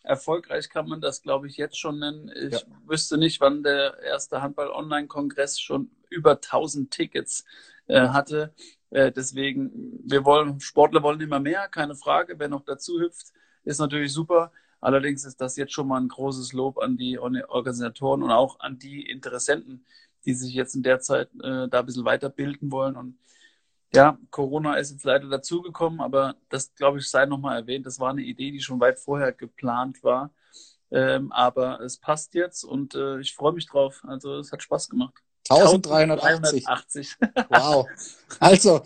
Erfolgreich 0.02 0.70
kann 0.70 0.88
man 0.88 1.02
das, 1.02 1.22
glaube 1.22 1.48
ich, 1.48 1.58
jetzt 1.58 1.78
schon 1.78 2.00
nennen. 2.00 2.32
Ich 2.34 2.54
ja. 2.54 2.62
wüsste 2.88 3.18
nicht, 3.18 3.42
wann 3.42 3.64
der 3.64 4.00
erste 4.00 4.42
Handball-Online-Kongress 4.42 5.60
schon 5.60 5.92
über 6.10 6.32
1000 6.32 6.90
Tickets 6.90 7.44
äh, 7.88 8.08
hatte. 8.08 8.54
Äh, 8.92 9.12
deswegen, 9.12 10.00
wir 10.04 10.26
wollen, 10.26 10.60
Sportler 10.62 11.04
wollen 11.04 11.22
immer 11.22 11.40
mehr, 11.40 11.68
keine 11.68 11.96
Frage. 11.96 12.40
Wer 12.40 12.48
noch 12.48 12.64
dazu 12.64 13.00
hüpft, 13.00 13.34
ist 13.66 13.80
natürlich 13.80 14.14
super. 14.14 14.52
Allerdings 14.82 15.26
ist 15.26 15.42
das 15.42 15.58
jetzt 15.58 15.74
schon 15.74 15.88
mal 15.88 16.00
ein 16.00 16.08
großes 16.08 16.54
Lob 16.54 16.78
an 16.78 16.98
die 16.98 17.20
Organisatoren 17.20 18.24
und 18.24 18.32
auch 18.32 18.60
an 18.60 18.80
die 18.80 19.10
Interessenten, 19.10 19.86
die 20.26 20.34
sich 20.34 20.54
jetzt 20.54 20.76
in 20.76 20.84
der 20.84 21.00
Zeit 21.00 21.30
äh, 21.44 21.68
da 21.68 21.80
ein 21.80 21.86
bisschen 21.86 22.06
weiterbilden 22.06 22.72
wollen. 22.72 22.96
Und 22.96 23.18
ja, 23.94 24.18
Corona 24.32 24.76
ist 24.76 24.92
jetzt 24.92 25.04
leider 25.04 25.28
dazugekommen, 25.30 26.00
aber 26.00 26.36
das, 26.50 26.74
glaube 26.76 27.00
ich, 27.00 27.10
sei 27.10 27.26
nochmal 27.26 27.60
erwähnt. 27.60 27.86
Das 27.86 28.00
war 28.00 28.12
eine 28.12 28.22
Idee, 28.22 28.52
die 28.52 28.62
schon 28.62 28.80
weit 28.80 29.00
vorher 29.00 29.34
geplant 29.34 30.04
war. 30.04 30.32
Ähm, 30.92 31.32
aber 31.32 31.82
es 31.82 31.98
passt 31.98 32.34
jetzt 32.34 32.64
und 32.64 32.96
äh, 32.96 33.20
ich 33.20 33.36
freue 33.36 33.54
mich 33.54 33.68
drauf. 33.68 34.04
Also 34.08 34.38
es 34.40 34.52
hat 34.52 34.64
Spaß 34.64 34.90
gemacht. 34.90 35.22
1380. 35.50 36.68
1380. 36.68 37.18
Wow. 37.50 37.88
Also, 38.40 38.82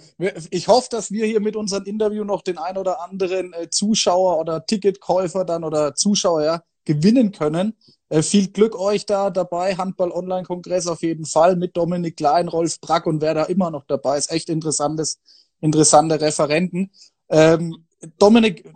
ich 0.50 0.68
hoffe, 0.68 0.88
dass 0.90 1.12
wir 1.12 1.26
hier 1.26 1.42
mit 1.42 1.56
unserem 1.56 1.84
Interview 1.84 2.24
noch 2.24 2.42
den 2.42 2.58
ein 2.58 2.78
oder 2.78 3.02
anderen 3.02 3.54
äh, 3.54 3.70
Zuschauer 3.70 4.40
oder 4.40 4.66
Ticketkäufer 4.66 5.46
dann 5.46 5.64
oder 5.64 5.96
Zuschauer 5.96 6.44
ja, 6.44 6.64
gewinnen 6.86 7.32
können. 7.32 7.76
Äh, 8.10 8.22
viel 8.22 8.48
Glück 8.48 8.78
euch 8.80 9.06
da 9.06 9.30
dabei. 9.30 9.76
Handball-Online-Kongress 9.76 10.88
auf 10.88 11.02
jeden 11.02 11.26
Fall 11.26 11.56
mit 11.56 11.76
Dominik 11.76 12.18
Klein, 12.18 12.48
Rolf 12.48 12.80
Brack 12.80 13.06
und 13.06 13.22
wer 13.22 13.34
da 13.34 13.44
immer 13.44 13.72
noch 13.72 13.86
dabei 13.86 14.18
ist. 14.18 14.32
Echt 14.32 14.50
interessantes, 14.50 15.20
interessante 15.62 16.22
Referenten. 16.22 16.92
Ähm, 17.30 17.86
Dominik, 18.20 18.72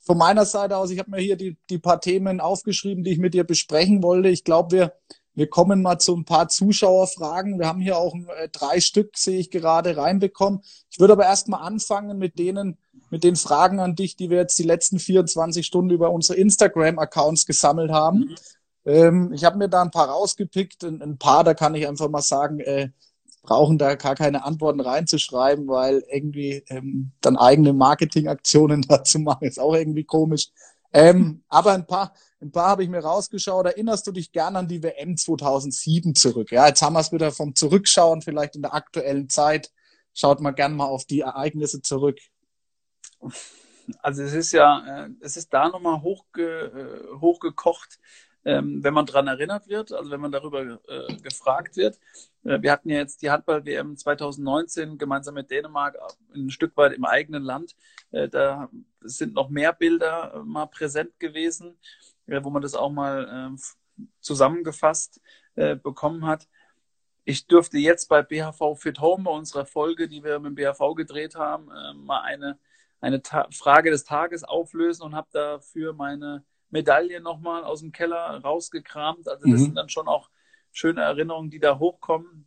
von 0.00 0.18
meiner 0.18 0.44
Seite 0.44 0.76
aus, 0.76 0.90
ich 0.90 0.98
habe 0.98 1.10
mir 1.10 1.20
hier 1.20 1.36
die, 1.36 1.56
die 1.68 1.78
paar 1.78 2.00
Themen 2.00 2.40
aufgeschrieben, 2.40 3.02
die 3.02 3.10
ich 3.10 3.18
mit 3.18 3.34
dir 3.34 3.44
besprechen 3.44 4.02
wollte. 4.02 4.28
Ich 4.28 4.44
glaube, 4.44 4.76
wir, 4.76 4.92
wir 5.36 5.48
kommen 5.48 5.82
mal 5.82 5.98
zu 5.98 6.16
ein 6.16 6.24
paar 6.24 6.48
Zuschauerfragen. 6.48 7.58
Wir 7.58 7.68
haben 7.68 7.80
hier 7.80 7.98
auch 7.98 8.14
äh, 8.14 8.48
drei 8.50 8.80
Stück, 8.80 9.18
sehe 9.18 9.38
ich 9.38 9.50
gerade, 9.50 9.96
reinbekommen. 9.96 10.62
Ich 10.90 10.98
würde 10.98 11.12
aber 11.12 11.24
erst 11.24 11.48
mal 11.48 11.58
anfangen 11.58 12.16
mit 12.18 12.38
denen, 12.38 12.78
mit 13.10 13.22
den 13.22 13.36
Fragen 13.36 13.78
an 13.78 13.94
dich, 13.94 14.16
die 14.16 14.30
wir 14.30 14.38
jetzt 14.38 14.58
die 14.58 14.64
letzten 14.64 14.98
24 14.98 15.64
Stunden 15.64 15.90
über 15.90 16.10
unsere 16.10 16.38
Instagram-Accounts 16.38 17.44
gesammelt 17.44 17.92
haben. 17.92 18.18
Mhm. 18.18 18.34
Ähm, 18.86 19.32
ich 19.34 19.44
habe 19.44 19.58
mir 19.58 19.68
da 19.68 19.82
ein 19.82 19.90
paar 19.90 20.08
rausgepickt. 20.08 20.84
Ein, 20.84 21.02
ein, 21.02 21.18
paar, 21.18 21.44
da 21.44 21.52
kann 21.52 21.74
ich 21.74 21.86
einfach 21.86 22.08
mal 22.08 22.22
sagen, 22.22 22.60
äh, 22.60 22.88
brauchen 23.42 23.76
da 23.76 23.94
gar 23.94 24.14
keine 24.14 24.42
Antworten 24.42 24.80
reinzuschreiben, 24.80 25.68
weil 25.68 26.02
irgendwie 26.10 26.64
ähm, 26.68 27.12
dann 27.20 27.36
eigene 27.36 27.74
Marketingaktionen 27.74 28.82
dazu 28.88 29.18
machen, 29.18 29.46
ist 29.46 29.60
auch 29.60 29.74
irgendwie 29.74 30.04
komisch. 30.04 30.48
Ähm, 30.96 31.42
aber 31.50 31.74
ein 31.74 31.86
paar, 31.86 32.14
ein 32.40 32.50
paar 32.50 32.68
habe 32.68 32.82
ich 32.82 32.88
mir 32.88 33.00
rausgeschaut. 33.00 33.66
Erinnerst 33.66 34.06
du 34.06 34.12
dich 34.12 34.32
gern 34.32 34.56
an 34.56 34.66
die 34.66 34.82
WM 34.82 35.18
2007 35.18 36.14
zurück? 36.14 36.50
Ja, 36.50 36.68
jetzt 36.68 36.80
haben 36.80 36.94
wir 36.94 37.00
es 37.00 37.12
wieder 37.12 37.32
vom 37.32 37.54
Zurückschauen, 37.54 38.22
vielleicht 38.22 38.56
in 38.56 38.62
der 38.62 38.72
aktuellen 38.72 39.28
Zeit. 39.28 39.70
Schaut 40.14 40.40
mal 40.40 40.52
gern 40.52 40.74
mal 40.74 40.86
auf 40.86 41.04
die 41.04 41.20
Ereignisse 41.20 41.82
zurück. 41.82 42.18
Also 43.98 44.22
es 44.22 44.32
ist 44.32 44.52
ja, 44.52 45.04
äh, 45.04 45.10
es 45.20 45.36
ist 45.36 45.52
da 45.52 45.68
nochmal 45.68 46.00
hochge, 46.00 47.12
äh, 47.12 47.20
hochgekocht 47.20 47.98
ähm, 48.46 48.84
wenn 48.84 48.94
man 48.94 49.06
dran 49.06 49.26
erinnert 49.26 49.66
wird, 49.66 49.92
also 49.92 50.08
wenn 50.08 50.20
man 50.20 50.30
darüber 50.30 50.78
äh, 50.88 51.16
gefragt 51.16 51.76
wird. 51.76 51.98
Äh, 52.44 52.62
wir 52.62 52.70
hatten 52.70 52.88
ja 52.88 52.98
jetzt 52.98 53.20
die 53.20 53.30
Handball-WM 53.30 53.96
2019 53.96 54.98
gemeinsam 54.98 55.34
mit 55.34 55.50
Dänemark 55.50 55.98
ein 56.32 56.50
Stück 56.50 56.76
weit 56.76 56.92
im 56.92 57.04
eigenen 57.04 57.42
Land. 57.42 57.74
Äh, 58.12 58.28
da 58.28 58.70
sind 59.00 59.34
noch 59.34 59.48
mehr 59.48 59.72
Bilder 59.72 60.34
äh, 60.34 60.38
mal 60.44 60.66
präsent 60.66 61.18
gewesen, 61.18 61.76
äh, 62.28 62.42
wo 62.44 62.50
man 62.50 62.62
das 62.62 62.76
auch 62.76 62.90
mal 62.90 63.28
ähm, 63.28 63.58
zusammengefasst 64.20 65.20
äh, 65.56 65.74
bekommen 65.74 66.24
hat. 66.24 66.46
Ich 67.24 67.48
durfte 67.48 67.78
jetzt 67.78 68.08
bei 68.08 68.22
BHV 68.22 68.76
Fit 68.76 69.00
Home, 69.00 69.24
bei 69.24 69.32
unserer 69.32 69.66
Folge, 69.66 70.06
die 70.06 70.22
wir 70.22 70.38
mit 70.38 70.50
dem 70.50 70.54
BHV 70.54 70.94
gedreht 70.94 71.34
haben, 71.34 71.66
mal 71.96 72.20
eine, 72.20 72.56
eine 73.00 73.20
Frage 73.50 73.90
des 73.90 74.04
Tages 74.04 74.44
auflösen 74.44 75.02
und 75.02 75.16
habe 75.16 75.26
dafür 75.32 75.92
meine 75.92 76.44
Medaille 76.70 77.20
nochmal 77.20 77.64
aus 77.64 77.80
dem 77.80 77.92
Keller 77.92 78.40
rausgekramt. 78.42 79.28
Also 79.28 79.44
das 79.48 79.60
mhm. 79.60 79.64
sind 79.64 79.74
dann 79.76 79.88
schon 79.88 80.08
auch 80.08 80.30
schöne 80.72 81.02
Erinnerungen, 81.02 81.50
die 81.50 81.60
da 81.60 81.78
hochkommen. 81.78 82.46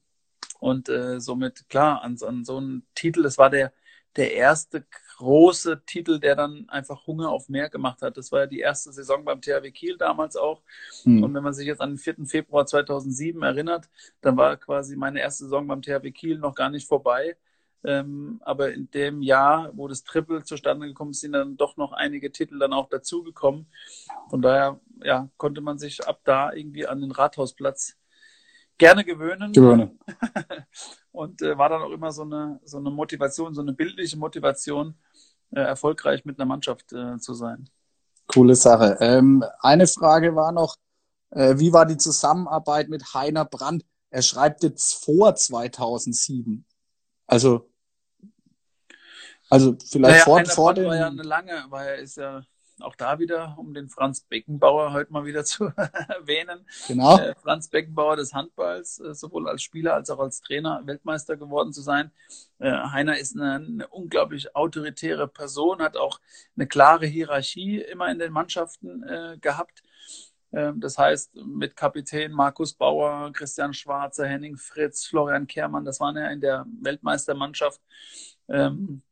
Und 0.60 0.90
äh, 0.90 1.20
somit, 1.20 1.70
klar, 1.70 2.02
an, 2.04 2.18
an 2.22 2.44
so 2.44 2.58
einen 2.58 2.86
Titel, 2.94 3.24
das 3.24 3.38
war 3.38 3.50
der, 3.50 3.72
der 4.16 4.34
erste 4.34 4.86
große 5.18 5.84
Titel, 5.86 6.20
der 6.20 6.36
dann 6.36 6.68
einfach 6.70 7.06
Hunger 7.08 7.30
auf 7.30 7.50
mehr 7.50 7.70
gemacht 7.70 8.02
hat. 8.02 8.18
Das 8.18 8.32
war 8.32 8.42
ja 8.42 8.48
die 8.48 8.60
erste 8.60 8.92
Saison 8.92 9.24
beim 9.26 9.42
THW 9.42 9.72
Kiel 9.72 9.98
damals 9.98 10.36
auch. 10.36 10.62
Mhm. 11.04 11.24
Und 11.24 11.34
wenn 11.34 11.44
man 11.44 11.54
sich 11.54 11.68
jetzt 11.68 11.82
an 11.82 11.92
den 11.92 11.98
4. 11.98 12.26
Februar 12.26 12.66
2007 12.66 13.42
erinnert, 13.42 13.90
dann 14.22 14.38
war 14.38 14.56
quasi 14.58 14.96
meine 14.96 15.20
erste 15.20 15.46
Saison 15.46 15.68
beim 15.68 15.82
THW 15.82 16.12
Kiel 16.12 16.40
noch 16.40 16.56
gar 16.56 16.70
nicht 16.70 16.88
vorbei. 16.88 17.36
Ähm, 17.84 18.42
aber 18.44 18.74
in 18.74 18.92
dem 18.92 19.22
Jahr, 19.22 19.72
wo 19.74 19.88
das 19.88 20.04
Triple 20.04 20.44
zustande 20.44 20.88
gekommen 20.88 21.12
ist, 21.12 21.22
sind 21.22 21.34
dann 21.34 21.56
doch 21.56 21.78
noch 21.78 21.94
einige 21.94 22.32
Titel 22.32 22.60
dann 22.60 22.74
auch 22.74 22.90
dazugekommen. 22.90 23.68
Von 24.30 24.42
daher 24.42 24.80
ja, 25.02 25.30
konnte 25.38 25.62
man 25.62 25.78
sich 25.78 26.06
ab 26.06 26.20
da 26.26 26.52
irgendwie 26.52 26.86
an 26.86 27.02
den 27.02 27.12
Rathausplatz 27.12 27.96
gerne 28.78 29.06
gewöhnen. 29.06 29.54
Gewöhnen. 29.54 30.00
Und 31.12 31.42
äh, 31.42 31.58
war 31.58 31.70
dann 31.70 31.82
auch 31.82 31.92
immer 31.92 32.12
so 32.12 32.24
eine, 32.24 32.60
so 32.64 32.78
eine 32.78 32.90
Motivation, 32.90 33.54
so 33.54 33.62
eine 33.62 33.74
bildliche 33.74 34.18
Motivation, 34.18 34.96
äh, 35.52 35.62
erfolgreich 35.62 36.26
mit 36.26 36.40
einer 36.40 36.46
Mannschaft 36.46 36.92
äh, 36.94 37.18
zu 37.18 37.34
sein. 37.34 37.70
Coole 38.28 38.56
Sache. 38.56 38.98
Ähm, 39.00 39.44
eine 39.60 39.88
Frage 39.88 40.36
war 40.36 40.52
noch, 40.52 40.76
äh, 41.32 41.58
wie 41.58 41.74
war 41.74 41.86
die 41.86 41.98
Zusammenarbeit 41.98 42.90
mit 42.90 43.14
Heiner 43.14 43.46
Brandt? 43.46 43.86
Er 44.12 44.22
schreibt 44.22 44.64
jetzt 44.64 45.04
vor 45.04 45.36
2007. 45.36 46.66
Also 47.28 47.69
also 49.50 49.76
vielleicht 49.90 50.02
naja, 50.02 50.24
vor, 50.24 50.46
vor 50.46 50.74
dem. 50.74 50.86
War 50.86 50.96
ja 50.96 51.08
eine 51.08 51.24
lange, 51.24 51.66
weil 51.70 51.88
er 51.88 51.96
ist 51.98 52.18
ja 52.18 52.44
auch 52.82 52.96
da 52.96 53.20
wieder, 53.20 53.56
um 53.58 53.74
den 53.74 53.90
Franz 53.90 54.22
Beckenbauer 54.22 54.94
heute 54.94 55.12
mal 55.12 55.26
wieder 55.26 55.44
zu 55.46 55.66
erwähnen. 55.66 56.66
Genau. 56.88 57.18
Äh, 57.18 57.36
Franz 57.36 57.70
Beckenbauer 57.70 58.16
des 58.16 58.34
Handballs, 58.34 59.00
äh, 59.00 59.14
sowohl 59.14 59.48
als 59.48 59.62
Spieler 59.62 59.96
als 59.96 60.10
auch 60.10 60.20
als 60.20 60.42
Trainer 60.42 60.82
Weltmeister 60.86 61.38
geworden 61.38 61.74
zu 61.74 61.82
sein. 61.82 62.12
Äh, 62.60 62.72
Heiner 62.72 63.18
ist 63.18 63.36
eine, 63.36 63.56
eine, 63.56 63.88
unglaublich 63.88 64.56
autoritäre 64.56 65.28
Person, 65.28 65.82
hat 65.82 65.98
auch 65.98 66.20
eine 66.56 66.68
klare 66.68 67.06
Hierarchie 67.06 67.82
immer 67.82 68.10
in 68.12 68.20
den 68.20 68.32
Mannschaften 68.32 69.04
äh, 69.04 69.38
gehabt. 69.40 69.84
Ähm, 70.52 70.80
das 70.80 70.98
heißt, 70.98 71.36
mit 71.36 71.76
Kapitän 71.76 72.32
Markus 72.32 72.74
Bauer, 72.74 73.32
Christian 73.34 73.74
Schwarzer, 73.74 74.28
Henning 74.28 74.58
Fritz, 74.58 75.06
Florian 75.06 75.48
Kehrmann, 75.48 75.86
das 75.86 76.00
waren 76.00 76.16
ja 76.16 76.28
in 76.30 76.42
der 76.42 76.66
Weltmeistermannschaft 76.82 77.82
ähm, 78.48 79.04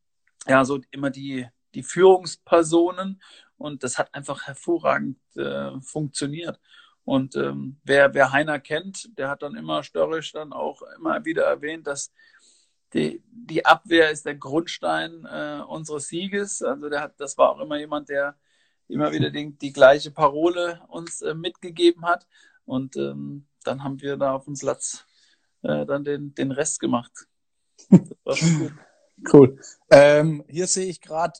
ja 0.48 0.64
so 0.64 0.80
immer 0.90 1.10
die, 1.10 1.46
die 1.74 1.82
Führungspersonen 1.82 3.20
und 3.56 3.82
das 3.82 3.98
hat 3.98 4.14
einfach 4.14 4.46
hervorragend 4.46 5.18
äh, 5.36 5.80
funktioniert. 5.80 6.60
Und 7.04 7.36
ähm, 7.36 7.80
wer, 7.84 8.12
wer 8.14 8.32
Heiner 8.32 8.60
kennt, 8.60 9.16
der 9.18 9.30
hat 9.30 9.42
dann 9.42 9.56
immer 9.56 9.82
störrisch 9.82 10.32
dann 10.32 10.52
auch 10.52 10.82
immer 10.96 11.24
wieder 11.24 11.44
erwähnt, 11.44 11.86
dass 11.86 12.12
die, 12.92 13.22
die 13.30 13.64
Abwehr 13.64 14.10
ist 14.10 14.26
der 14.26 14.34
Grundstein 14.34 15.24
äh, 15.24 15.62
unseres 15.66 16.08
Sieges. 16.08 16.62
Also 16.62 16.88
der 16.88 17.00
hat, 17.00 17.18
das 17.18 17.36
war 17.38 17.50
auch 17.50 17.60
immer 17.60 17.78
jemand, 17.78 18.08
der 18.08 18.36
immer 18.88 19.12
wieder 19.12 19.30
die, 19.30 19.56
die 19.56 19.72
gleiche 19.72 20.10
Parole 20.10 20.82
uns 20.88 21.20
äh, 21.22 21.34
mitgegeben 21.34 22.04
hat. 22.04 22.26
Und 22.64 22.96
ähm, 22.96 23.46
dann 23.64 23.82
haben 23.82 24.00
wir 24.00 24.16
da 24.16 24.32
auf 24.34 24.44
dem 24.44 24.54
Platz 24.54 25.06
äh, 25.62 25.84
dann 25.86 26.04
den, 26.04 26.34
den 26.34 26.52
Rest 26.52 26.80
gemacht. 26.80 27.12
Das 27.90 28.10
war 28.24 28.36
schon 28.36 28.58
gut. 28.58 28.72
Cool. 29.32 29.58
Ähm, 29.90 30.44
hier 30.48 30.66
sehe 30.66 30.86
ich 30.86 31.00
gerade, 31.00 31.34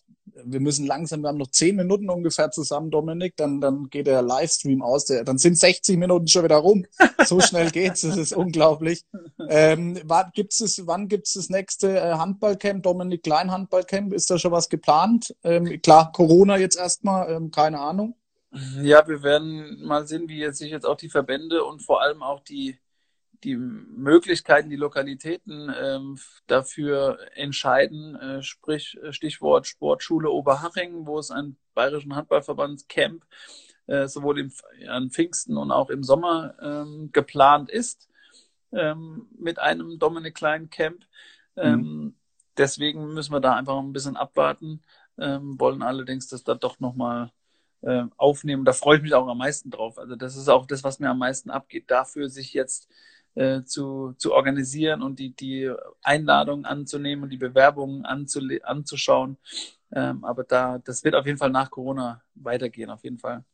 wir 0.45 0.61
müssen 0.61 0.87
langsam, 0.87 1.23
wir 1.23 1.29
haben 1.29 1.39
noch 1.39 1.51
zehn 1.51 1.77
Minuten 1.77 2.09
ungefähr 2.11 2.51
zusammen, 2.51 2.91
Dominik, 2.91 3.37
dann, 3.37 3.61
dann 3.61 3.89
geht 3.91 4.07
der 4.07 4.23
Livestream 4.23 4.83
aus, 4.83 5.07
der, 5.07 5.25
dann 5.25 5.39
sind 5.39 5.59
60 5.59 5.97
Minuten 5.97 6.29
schon 6.29 6.45
wieder 6.45 6.57
rum. 6.57 6.87
So 7.25 7.41
schnell 7.41 7.71
geht's, 7.71 8.03
das 8.03 8.17
ist 8.17 8.33
unglaublich. 8.33 9.05
Ähm, 9.49 9.99
wann 10.05 10.31
gibt's 10.35 10.61
es, 10.61 10.87
wann 10.87 11.09
gibt's 11.09 11.35
das 11.35 11.51
nächste 11.51 11.99
äh, 11.99 12.15
Handballcamp, 12.15 12.83
Dominik 12.83 13.23
Klein 13.23 13.51
Handballcamp? 13.51 14.13
Ist 14.13 14.31
da 14.31 14.39
schon 14.39 14.53
was 14.53 14.69
geplant? 14.69 15.35
Ähm, 15.43 15.81
klar, 15.83 16.13
Corona 16.13 16.57
jetzt 16.57 16.77
erstmal, 16.77 17.31
ähm, 17.31 17.51
keine 17.51 17.81
Ahnung. 17.81 18.15
Ja, 18.83 19.07
wir 19.07 19.23
werden 19.23 19.85
mal 19.85 20.07
sehen, 20.07 20.29
wie 20.29 20.39
jetzt 20.39 20.59
sich 20.59 20.71
jetzt 20.71 20.87
auch 20.87 20.97
die 20.97 21.11
Verbände 21.11 21.65
und 21.65 21.83
vor 21.83 22.01
allem 22.01 22.23
auch 22.23 22.41
die 22.41 22.79
die 23.45 23.57
Möglichkeiten, 23.57 24.71
die 24.71 24.77
Lokalitäten 24.77 25.73
ähm, 25.81 26.19
dafür 26.47 27.19
entscheiden, 27.35 28.17
äh, 28.17 28.43
sprich 28.43 28.99
äh, 29.03 29.13
Stichwort 29.13 29.67
Sportschule 29.67 30.31
Oberhaching, 30.31 31.07
wo 31.07 31.19
es 31.19 31.31
einen 31.31 31.57
bayerischen 31.75 32.15
Handballverbandscamp 32.17 33.25
äh, 33.87 34.07
sowohl 34.07 34.39
im, 34.39 34.53
an 34.89 35.11
Pfingsten 35.11 35.57
und 35.57 35.71
auch 35.71 35.91
im 35.91 36.03
Sommer 36.05 36.55
ähm, 36.61 37.11
geplant 37.13 37.71
ist 37.71 38.09
ähm, 38.73 39.27
mit 39.39 39.59
einem 39.59 39.99
Dominik 39.99 40.35
Klein 40.35 40.71
Camp. 40.71 41.05
Ähm, 41.57 41.81
mhm. 41.81 42.15
Deswegen 42.57 43.15
müssen 43.15 43.33
wir 43.33 43.41
da 43.41 43.55
einfach 43.55 43.79
ein 43.79 43.93
bisschen 43.93 44.17
abwarten, 44.17 44.83
ähm, 45.19 45.59
wollen 45.59 45.83
allerdings 45.83 46.29
das 46.29 46.45
da 46.45 46.55
doch 46.55 46.81
nochmal 46.81 47.31
äh, 47.83 48.05
aufnehmen. 48.17 48.65
Da 48.65 48.73
freue 48.73 48.97
ich 48.97 49.03
mich 49.03 49.15
auch 49.15 49.29
am 49.29 49.39
meisten 49.39 49.71
drauf. 49.71 49.99
Also 49.99 50.17
das 50.17 50.37
ist 50.37 50.49
auch 50.49 50.67
das, 50.67 50.85
was 50.85 50.99
mir 50.99 51.11
am 51.11 51.19
meisten 51.19 51.51
abgeht, 51.51 51.91
dafür 51.91 52.29
sich 52.29 52.53
jetzt 52.53 52.89
äh, 53.35 53.63
zu, 53.65 54.15
zu 54.19 54.33
organisieren 54.33 55.03
und 55.03 55.19
die, 55.19 55.35
die 55.35 55.73
Einladungen 56.03 56.65
anzunehmen 56.65 57.25
und 57.25 57.31
die 57.31 57.37
Bewerbungen 57.37 58.05
anzuschauen. 58.05 59.37
Ähm, 59.93 60.25
aber 60.25 60.45
da, 60.45 60.79
das 60.79 61.05
wird 61.05 61.15
auf 61.15 61.27
jeden 61.27 61.39
Fall 61.39 61.51
nach 61.51 61.71
Corona 61.71 62.23
weitergehen, 62.35 62.91
auf 62.91 63.03
jeden 63.05 63.19
Fall. 63.19 63.45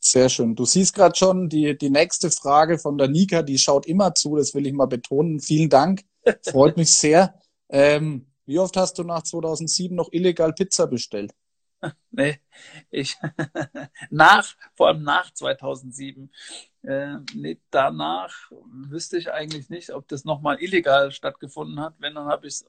Sehr 0.00 0.28
schön. 0.28 0.56
Du 0.56 0.64
siehst 0.64 0.94
gerade 0.94 1.14
schon 1.14 1.48
die, 1.48 1.78
die 1.78 1.90
nächste 1.90 2.30
Frage 2.30 2.78
von 2.78 2.98
der 2.98 3.08
Nika, 3.08 3.42
die 3.42 3.58
schaut 3.58 3.86
immer 3.86 4.14
zu, 4.14 4.36
das 4.36 4.52
will 4.54 4.66
ich 4.66 4.72
mal 4.72 4.86
betonen. 4.86 5.38
Vielen 5.38 5.68
Dank. 5.68 6.02
Freut 6.42 6.76
mich 6.76 6.92
sehr. 6.92 7.38
Ähm, 7.68 8.26
wie 8.44 8.58
oft 8.58 8.76
hast 8.76 8.98
du 8.98 9.04
nach 9.04 9.22
2007 9.22 9.94
noch 9.94 10.08
illegal 10.12 10.52
Pizza 10.52 10.86
bestellt? 10.86 11.32
Nee, 12.10 12.40
ich 12.90 13.16
nach, 14.10 14.46
vor 14.74 14.88
allem 14.88 15.02
nach 15.02 15.32
2007. 15.32 16.30
Äh, 16.82 17.16
nee, 17.34 17.58
danach 17.70 18.50
wüsste 18.66 19.16
ich 19.16 19.32
eigentlich 19.32 19.70
nicht, 19.70 19.90
ob 19.90 20.08
das 20.08 20.24
nochmal 20.24 20.60
illegal 20.60 21.10
stattgefunden 21.10 21.80
hat. 21.80 21.94
Wenn, 21.98 22.14
dann 22.14 22.26
habe 22.26 22.46
ich 22.46 22.54
es 22.54 22.66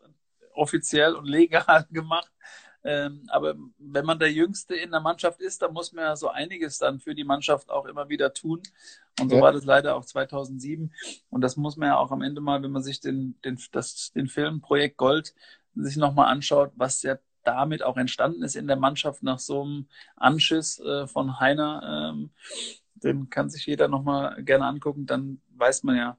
offiziell 0.54 1.16
und 1.16 1.26
legal 1.26 1.86
gemacht. 1.92 2.32
Ähm, 2.86 3.24
aber 3.30 3.56
wenn 3.78 4.06
man 4.06 4.20
der 4.20 4.32
Jüngste 4.32 4.76
in 4.76 4.92
der 4.92 5.00
Mannschaft 5.00 5.40
ist, 5.40 5.62
dann 5.62 5.74
muss 5.74 5.94
man 5.94 6.04
ja 6.04 6.16
so 6.16 6.30
einiges 6.30 6.80
dann 6.80 7.00
für 7.00 7.16
die 7.16 7.24
Mannschaft 7.24 7.70
auch 7.70 7.86
immer 7.86 8.10
wieder 8.10 8.34
tun. 8.34 8.62
Und 9.20 9.30
so 9.30 9.38
ja. 9.38 9.42
war 9.42 9.54
das 9.54 9.64
leider 9.64 9.96
auch 9.96 10.06
2007. 10.06 10.94
Und 11.30 11.42
das 11.42 11.56
muss 11.56 11.78
man 11.78 11.90
ja 11.90 11.98
auch 11.98 12.12
am 12.12 12.22
Ende 12.22 12.42
mal, 12.42 12.62
wenn 12.62 12.72
man 12.72 12.84
sich 12.84 13.00
den, 13.00 13.40
den, 13.46 13.58
das, 13.72 14.12
den 14.14 14.28
Film 14.28 14.62
Projekt 14.62 14.98
Gold 14.98 15.34
sich 15.76 15.96
nochmal 15.96 16.28
anschaut, 16.32 16.72
was 16.76 17.02
ja 17.04 17.18
damit 17.44 17.84
auch 17.84 17.98
entstanden 17.98 18.44
ist 18.44 18.56
in 18.56 18.68
der 18.68 18.78
Mannschaft 18.78 19.24
nach 19.24 19.40
so 19.40 19.64
einem 19.64 19.88
Anschiss 20.16 20.80
äh, 20.80 21.08
von 21.08 21.40
Heiner. 21.40 22.14
Ähm, 22.14 22.32
den 22.96 23.30
kann 23.30 23.50
sich 23.50 23.66
jeder 23.66 23.88
nochmal 23.88 24.44
gerne 24.44 24.66
angucken. 24.66 25.06
Dann 25.06 25.42
weiß 25.56 25.84
man 25.84 25.98
ja, 25.98 26.18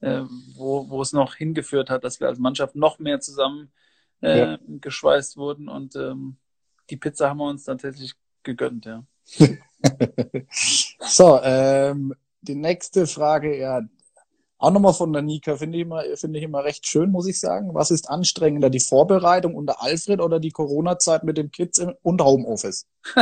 äh, 0.00 0.22
wo, 0.54 0.88
wo 0.88 1.02
es 1.02 1.12
noch 1.12 1.34
hingeführt 1.34 1.90
hat, 1.90 2.04
dass 2.04 2.20
wir 2.20 2.28
als 2.28 2.38
Mannschaft 2.38 2.76
noch 2.76 2.98
mehr 2.98 3.20
zusammen 3.20 3.72
äh, 4.22 4.38
ja. 4.38 4.58
geschweißt 4.66 5.36
wurden 5.36 5.68
und 5.68 5.96
ähm, 5.96 6.36
die 6.90 6.96
Pizza 6.96 7.28
haben 7.28 7.38
wir 7.38 7.48
uns 7.48 7.64
tatsächlich 7.64 8.14
gegönnt, 8.42 8.86
ja. 8.86 9.04
so, 11.00 11.40
ähm, 11.42 12.14
die 12.40 12.54
nächste 12.54 13.06
Frage, 13.06 13.58
ja, 13.58 13.82
auch 14.58 14.72
nochmal 14.72 14.92
von 14.92 15.12
der 15.12 15.22
Nika, 15.22 15.56
finde 15.56 15.78
ich, 15.78 15.82
immer, 15.82 16.02
finde 16.16 16.38
ich 16.38 16.44
immer 16.44 16.64
recht 16.64 16.84
schön, 16.84 17.12
muss 17.12 17.28
ich 17.28 17.38
sagen. 17.38 17.74
Was 17.74 17.92
ist 17.92 18.10
anstrengender, 18.10 18.70
die 18.70 18.80
Vorbereitung 18.80 19.54
unter 19.54 19.80
Alfred 19.82 20.20
oder 20.20 20.40
die 20.40 20.50
Corona-Zeit 20.50 21.22
mit 21.22 21.38
den 21.38 21.52
Kids 21.52 21.80
und 22.02 22.20
Homeoffice? 22.20 22.86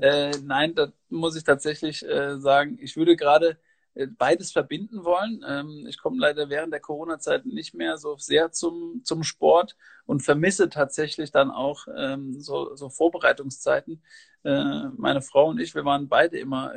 äh, 0.00 0.30
nein, 0.42 0.74
da 0.74 0.92
muss 1.08 1.36
ich 1.36 1.44
tatsächlich 1.44 2.06
äh, 2.06 2.38
sagen, 2.38 2.78
ich 2.82 2.96
würde 2.96 3.16
gerade 3.16 3.56
äh, 3.94 4.06
beides 4.06 4.52
verbinden 4.52 5.04
wollen. 5.04 5.42
Ähm, 5.48 5.86
ich 5.88 5.98
komme 5.98 6.18
leider 6.18 6.50
während 6.50 6.74
der 6.74 6.80
Corona-Zeit 6.80 7.46
nicht 7.46 7.72
mehr 7.72 7.96
so 7.96 8.16
sehr 8.18 8.52
zum, 8.52 9.00
zum 9.04 9.22
Sport 9.22 9.74
und 10.04 10.20
vermisse 10.22 10.68
tatsächlich 10.68 11.30
dann 11.30 11.50
auch 11.50 11.86
ähm, 11.96 12.40
so, 12.40 12.74
so 12.76 12.90
Vorbereitungszeiten. 12.90 14.02
Äh, 14.44 14.88
meine 14.98 15.22
Frau 15.22 15.48
und 15.48 15.60
ich, 15.60 15.74
wir 15.74 15.86
waren 15.86 16.08
beide 16.08 16.38
immer 16.38 16.74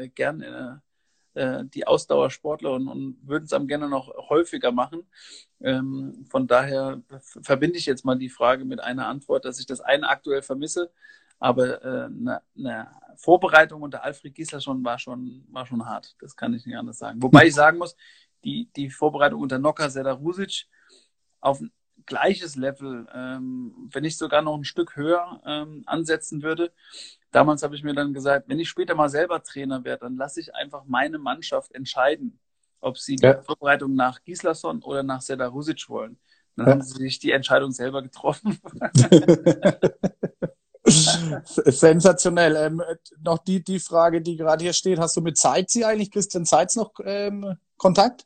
äh, 1.38 1.64
die 1.66 1.88
Ausdauersportler 1.88 2.72
und, 2.72 2.88
und 2.88 3.18
würden 3.22 3.46
es 3.46 3.54
am 3.54 3.68
gerne 3.68 3.88
noch 3.88 4.14
häufiger 4.30 4.72
machen. 4.72 5.08
Ähm, 5.62 6.26
von 6.30 6.48
daher 6.48 7.02
verbinde 7.42 7.78
ich 7.78 7.86
jetzt 7.86 8.06
mal 8.06 8.18
die 8.18 8.30
Frage 8.30 8.66
mit 8.66 8.80
einer 8.82 9.08
Antwort, 9.08 9.46
dass 9.46 9.60
ich 9.60 9.66
das 9.66 9.82
eine 9.82 10.10
aktuell 10.10 10.42
vermisse 10.42 10.92
aber 11.40 11.84
äh, 11.84 12.06
eine, 12.06 12.42
eine 12.58 12.92
Vorbereitung 13.16 13.82
unter 13.82 14.04
Alfred 14.04 14.36
Giesler 14.36 14.62
schon 14.62 14.84
war 14.84 15.00
schon 15.00 15.46
war 15.50 15.66
schon 15.66 15.86
hart. 15.86 16.16
Das 16.20 16.36
kann 16.36 16.54
ich 16.54 16.66
nicht 16.66 16.78
anders 16.78 16.98
sagen. 16.98 17.22
Wobei 17.22 17.48
ich 17.48 17.56
sagen 17.56 17.78
muss, 17.78 17.96
die 18.44 18.70
die 18.76 18.90
Vorbereitung 18.90 19.42
unter 19.42 19.60
Noka 19.60 19.90
Sedarusic 19.90 20.66
auf 21.40 21.62
ein 21.62 21.72
gleiches 22.06 22.56
Level, 22.56 23.08
ähm, 23.14 23.90
wenn 23.92 24.04
ich 24.04 24.18
sogar 24.18 24.42
noch 24.42 24.56
ein 24.56 24.64
Stück 24.64 24.96
höher 24.96 25.42
ähm, 25.46 25.84
ansetzen 25.86 26.42
würde. 26.42 26.72
Damals 27.38 27.62
habe 27.62 27.76
ich 27.76 27.84
mir 27.84 27.94
dann 27.94 28.16
gesagt, 28.16 28.50
wenn 28.50 28.60
ich 28.60 28.68
später 28.68 28.96
mal 28.96 29.10
selber 29.10 29.44
Trainer 29.44 29.84
werde, 29.84 30.06
dann 30.06 30.18
lasse 30.18 30.40
ich 30.40 30.56
einfach 30.56 30.86
meine 30.88 31.20
Mannschaft 31.20 31.72
entscheiden, 31.76 32.40
ob 32.80 32.98
sie 32.98 33.16
ja. 33.22 33.34
die 33.36 33.46
Vorbereitung 33.46 33.94
nach 33.94 34.24
Gislason 34.24 34.82
oder 34.82 35.04
nach 35.04 35.22
Sedarusic 35.22 35.88
wollen. 35.88 36.18
Dann 36.56 36.66
ja. 36.66 36.72
haben 36.72 36.82
sie 36.82 36.98
sich 36.98 37.20
die 37.20 37.30
Entscheidung 37.30 37.72
selber 37.72 38.02
getroffen. 38.02 38.60
Sensationell. 40.88 42.56
Ähm, 42.56 42.82
noch 43.22 43.38
die, 43.38 43.64
die 43.64 43.80
Frage, 43.80 44.24
die 44.24 44.36
gerade 44.36 44.64
hier 44.64 44.74
steht. 44.74 44.98
Hast 44.98 45.16
du 45.16 45.22
mit 45.22 45.38
Zeitzi 45.38 45.84
eigentlich, 45.84 46.10
Christian 46.10 46.44
Zeitz, 46.44 46.76
noch 46.76 46.92
ähm, 47.06 47.56
Kontakt? 47.78 48.26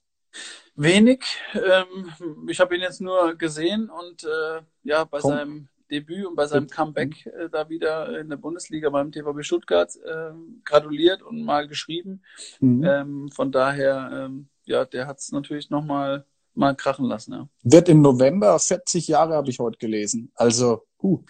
Wenig. 0.75 1.25
Ähm, 1.53 2.47
ich 2.47 2.61
habe 2.61 2.77
ihn 2.77 2.81
jetzt 2.81 3.01
nur 3.01 3.35
gesehen 3.35 3.89
und 3.89 4.23
äh, 4.23 4.61
ja, 4.83 5.03
bei 5.03 5.19
Komm. 5.19 5.31
seinem 5.31 5.67
Debüt 5.91 6.25
und 6.25 6.35
bei 6.35 6.47
seinem 6.47 6.67
Comeback 6.67 7.25
äh, 7.25 7.49
da 7.51 7.69
wieder 7.69 8.19
in 8.19 8.29
der 8.29 8.37
Bundesliga 8.37 8.89
beim 8.89 9.11
TVB 9.11 9.43
Stuttgart 9.43 9.93
äh, 9.97 10.31
gratuliert 10.63 11.21
und 11.21 11.43
mal 11.43 11.67
geschrieben. 11.67 12.23
Mhm. 12.59 12.83
Ähm, 12.83 13.29
von 13.31 13.51
daher, 13.51 14.09
ähm, 14.25 14.47
ja, 14.65 14.85
der 14.85 15.07
hat 15.07 15.19
es 15.19 15.31
natürlich 15.31 15.69
nochmal 15.69 16.25
mal 16.53 16.75
krachen 16.75 17.05
lassen. 17.05 17.33
Ja. 17.33 17.49
Wird 17.63 17.89
im 17.89 18.01
November 18.01 18.57
40 18.57 19.07
Jahre, 19.07 19.35
habe 19.35 19.49
ich 19.49 19.59
heute 19.59 19.77
gelesen. 19.77 20.31
Also, 20.35 20.83
uh. 21.01 21.23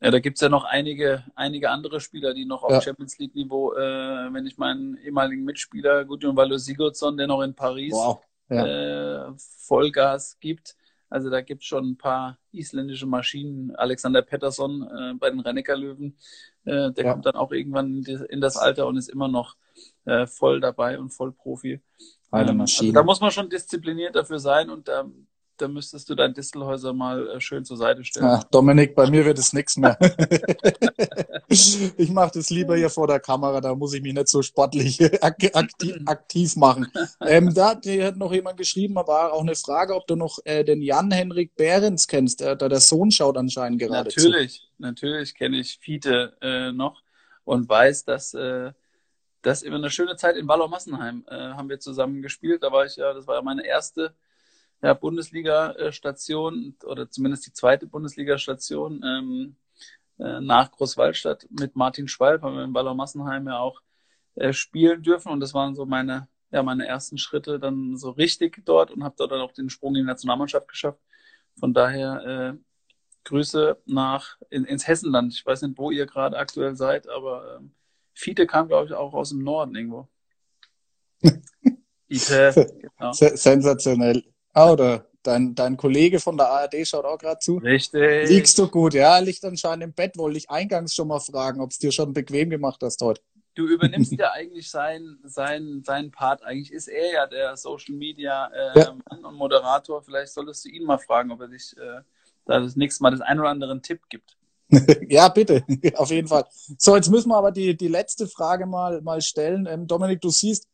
Ja, 0.00 0.10
da 0.10 0.18
gibt's 0.18 0.40
ja 0.40 0.48
noch 0.48 0.64
einige, 0.64 1.24
einige 1.36 1.70
andere 1.70 2.00
Spieler, 2.00 2.34
die 2.34 2.44
noch 2.44 2.64
auf 2.64 2.72
ja. 2.72 2.80
Champions 2.80 3.18
League-Niveau, 3.18 3.74
äh, 3.74 4.32
wenn 4.32 4.46
ich 4.46 4.58
meinen 4.58 4.96
ehemaligen 4.96 5.44
Mitspieler 5.44 6.04
Gudjon 6.04 6.36
Valo 6.36 6.56
Sigurdsson, 6.56 7.16
der 7.16 7.28
noch 7.28 7.40
in 7.42 7.54
Paris 7.54 7.92
wow. 7.92 8.20
ja. 8.50 9.28
äh, 9.28 9.32
Vollgas 9.36 10.38
gibt. 10.40 10.74
Also 11.12 11.28
da 11.28 11.42
gibt's 11.42 11.66
schon 11.66 11.90
ein 11.90 11.98
paar 11.98 12.38
isländische 12.52 13.06
Maschinen. 13.06 13.76
Alexander 13.76 14.22
Pettersson 14.22 14.82
äh, 14.82 15.14
bei 15.18 15.28
den 15.28 15.40
Rennecker 15.40 15.76
Löwen, 15.76 16.16
äh, 16.64 16.90
der 16.90 17.04
ja. 17.04 17.12
kommt 17.12 17.26
dann 17.26 17.34
auch 17.34 17.52
irgendwann 17.52 18.02
in 18.02 18.40
das 18.40 18.56
Alter 18.56 18.86
und 18.86 18.96
ist 18.96 19.10
immer 19.10 19.28
noch 19.28 19.56
äh, 20.06 20.26
voll 20.26 20.60
dabei 20.60 20.98
und 20.98 21.10
voll 21.10 21.32
Profi. 21.32 21.82
Ähm, 22.32 22.62
also 22.62 22.92
da 22.92 23.02
muss 23.02 23.20
man 23.20 23.30
schon 23.30 23.50
diszipliniert 23.50 24.16
dafür 24.16 24.38
sein 24.38 24.70
und 24.70 24.88
da, 24.88 25.04
da 25.56 25.68
müsstest 25.68 26.08
du 26.10 26.14
dein 26.14 26.34
Distelhäuser 26.34 26.92
mal 26.92 27.28
äh, 27.28 27.40
schön 27.40 27.64
zur 27.64 27.76
Seite 27.76 28.04
stellen. 28.04 28.26
Ach, 28.26 28.44
Dominik, 28.44 28.94
bei 28.94 29.08
mir 29.08 29.24
wird 29.24 29.38
es 29.38 29.52
nichts 29.52 29.76
mehr. 29.76 29.96
ich 31.48 32.10
mache 32.10 32.32
das 32.34 32.50
lieber 32.50 32.76
hier 32.76 32.90
vor 32.90 33.06
der 33.06 33.20
Kamera, 33.20 33.60
da 33.60 33.74
muss 33.74 33.94
ich 33.94 34.02
mich 34.02 34.14
nicht 34.14 34.28
so 34.28 34.42
sportlich 34.42 35.00
aktiv, 35.22 35.52
aktiv 36.06 36.56
machen. 36.56 36.88
Ähm, 37.20 37.52
da 37.54 37.76
hat 37.76 38.16
noch 38.16 38.32
jemand 38.32 38.56
geschrieben, 38.56 38.98
aber 38.98 39.32
auch 39.32 39.42
eine 39.42 39.54
Frage, 39.54 39.94
ob 39.94 40.06
du 40.06 40.16
noch 40.16 40.38
äh, 40.44 40.64
den 40.64 40.82
Jan-Henrik 40.82 41.54
Behrens 41.54 42.06
kennst. 42.08 42.40
Der, 42.40 42.56
der, 42.56 42.68
der 42.68 42.80
Sohn 42.80 43.10
schaut 43.10 43.36
anscheinend 43.36 43.80
gerade 43.80 44.08
Natürlich, 44.08 44.60
zu. 44.60 44.66
natürlich 44.78 45.34
kenne 45.34 45.58
ich 45.58 45.78
Fiete 45.78 46.36
äh, 46.40 46.72
noch 46.72 47.02
und 47.44 47.68
weiß, 47.68 48.04
dass 48.04 48.34
äh, 48.34 48.72
das 49.42 49.62
immer 49.62 49.76
eine 49.76 49.90
schöne 49.90 50.16
Zeit 50.16 50.36
in 50.36 50.48
Wallau-Massenheim 50.48 51.24
äh, 51.28 51.34
haben 51.34 51.68
wir 51.68 51.80
zusammen 51.80 52.22
gespielt. 52.22 52.62
Da 52.62 52.72
war 52.72 52.86
ich 52.86 52.96
ja, 52.96 53.12
das 53.12 53.26
war 53.26 53.36
ja 53.36 53.42
meine 53.42 53.66
erste 53.66 54.14
ja, 54.82 54.94
Bundesliga-Station 54.94 56.74
oder 56.84 57.08
zumindest 57.08 57.46
die 57.46 57.52
zweite 57.52 57.86
Bundesliga-Station 57.86 59.02
ähm, 59.04 59.56
äh, 60.18 60.40
nach 60.40 60.70
Großwaldstadt 60.72 61.46
mit 61.50 61.76
Martin 61.76 62.08
Schwalb 62.08 62.42
haben 62.42 62.56
wir 62.56 62.64
in 62.64 62.72
Ballau 62.72 62.94
Massenheim 62.94 63.46
ja 63.46 63.58
auch 63.58 63.80
äh, 64.34 64.52
spielen 64.52 65.02
dürfen 65.02 65.30
und 65.30 65.40
das 65.40 65.54
waren 65.54 65.74
so 65.74 65.86
meine 65.86 66.28
ja 66.50 66.62
meine 66.62 66.86
ersten 66.86 67.16
Schritte 67.16 67.58
dann 67.58 67.96
so 67.96 68.10
richtig 68.10 68.62
dort 68.64 68.90
und 68.90 69.04
habe 69.04 69.14
dort 69.16 69.32
dann 69.32 69.40
auch 69.40 69.52
den 69.52 69.70
Sprung 69.70 69.94
in 69.94 70.02
die 70.02 70.06
Nationalmannschaft 70.06 70.68
geschafft. 70.68 71.00
Von 71.58 71.72
daher 71.72 72.54
äh, 72.54 72.58
Grüße 73.24 73.80
nach 73.86 74.36
in, 74.50 74.64
ins 74.64 74.86
Hessenland. 74.86 75.32
Ich 75.32 75.46
weiß 75.46 75.62
nicht, 75.62 75.78
wo 75.78 75.90
ihr 75.90 76.06
gerade 76.06 76.36
aktuell 76.36 76.74
seid, 76.74 77.08
aber 77.08 77.56
ähm, 77.58 77.72
Fiete 78.14 78.46
kam 78.46 78.68
glaube 78.68 78.86
ich 78.86 78.92
auch 78.92 79.14
aus 79.14 79.30
dem 79.30 79.44
Norden 79.44 79.74
irgendwo. 79.76 80.08
Fiete, 82.08 82.66
genau. 82.80 83.12
Sensationell. 83.12 84.24
Ah, 84.52 84.70
oder 84.70 85.06
dein, 85.22 85.54
dein 85.54 85.76
Kollege 85.76 86.20
von 86.20 86.36
der 86.36 86.48
ARD 86.48 86.86
schaut 86.86 87.04
auch 87.04 87.18
gerade 87.18 87.38
zu. 87.38 87.56
Richtig. 87.58 88.28
Liegst 88.28 88.58
du 88.58 88.68
gut? 88.68 88.94
Ja, 88.94 89.18
liegt 89.18 89.44
anscheinend 89.44 89.84
im 89.84 89.92
Bett. 89.92 90.16
Wollte 90.18 90.38
ich 90.38 90.50
eingangs 90.50 90.94
schon 90.94 91.08
mal 91.08 91.20
fragen, 91.20 91.60
ob 91.60 91.70
es 91.70 91.78
dir 91.78 91.92
schon 91.92 92.12
bequem 92.12 92.50
gemacht 92.50 92.80
hast 92.82 93.00
heute. 93.00 93.22
Du 93.54 93.66
übernimmst 93.66 94.12
ja 94.12 94.32
eigentlich 94.32 94.70
seinen 94.70 95.18
sein, 95.24 95.82
sein 95.84 96.10
Part. 96.10 96.42
Eigentlich 96.42 96.72
ist 96.72 96.88
er 96.88 97.12
ja 97.12 97.26
der 97.26 97.56
Social 97.56 97.94
Media 97.94 98.46
äh, 98.46 98.78
ja. 98.78 98.96
Mann 99.10 99.24
und 99.24 99.34
Moderator. 99.34 100.02
Vielleicht 100.02 100.32
solltest 100.32 100.64
du 100.64 100.70
ihn 100.70 100.84
mal 100.84 100.98
fragen, 100.98 101.30
ob 101.30 101.40
er 101.40 101.48
dich 101.48 101.76
äh, 101.76 102.00
da 102.46 102.60
das 102.60 102.76
nächste 102.76 103.02
Mal 103.02 103.10
das 103.10 103.20
ein 103.20 103.38
oder 103.38 103.50
andere 103.50 103.80
Tipp 103.80 104.00
gibt. 104.08 104.36
ja, 105.08 105.28
bitte, 105.28 105.64
auf 105.96 106.10
jeden 106.10 106.28
Fall. 106.28 106.46
So, 106.78 106.96
jetzt 106.96 107.10
müssen 107.10 107.28
wir 107.28 107.36
aber 107.36 107.52
die, 107.52 107.76
die 107.76 107.88
letzte 107.88 108.26
Frage 108.26 108.64
mal, 108.66 109.02
mal 109.02 109.20
stellen. 109.20 109.66
Ähm, 109.66 109.86
Dominik, 109.86 110.20
du 110.20 110.30
siehst, 110.30 110.66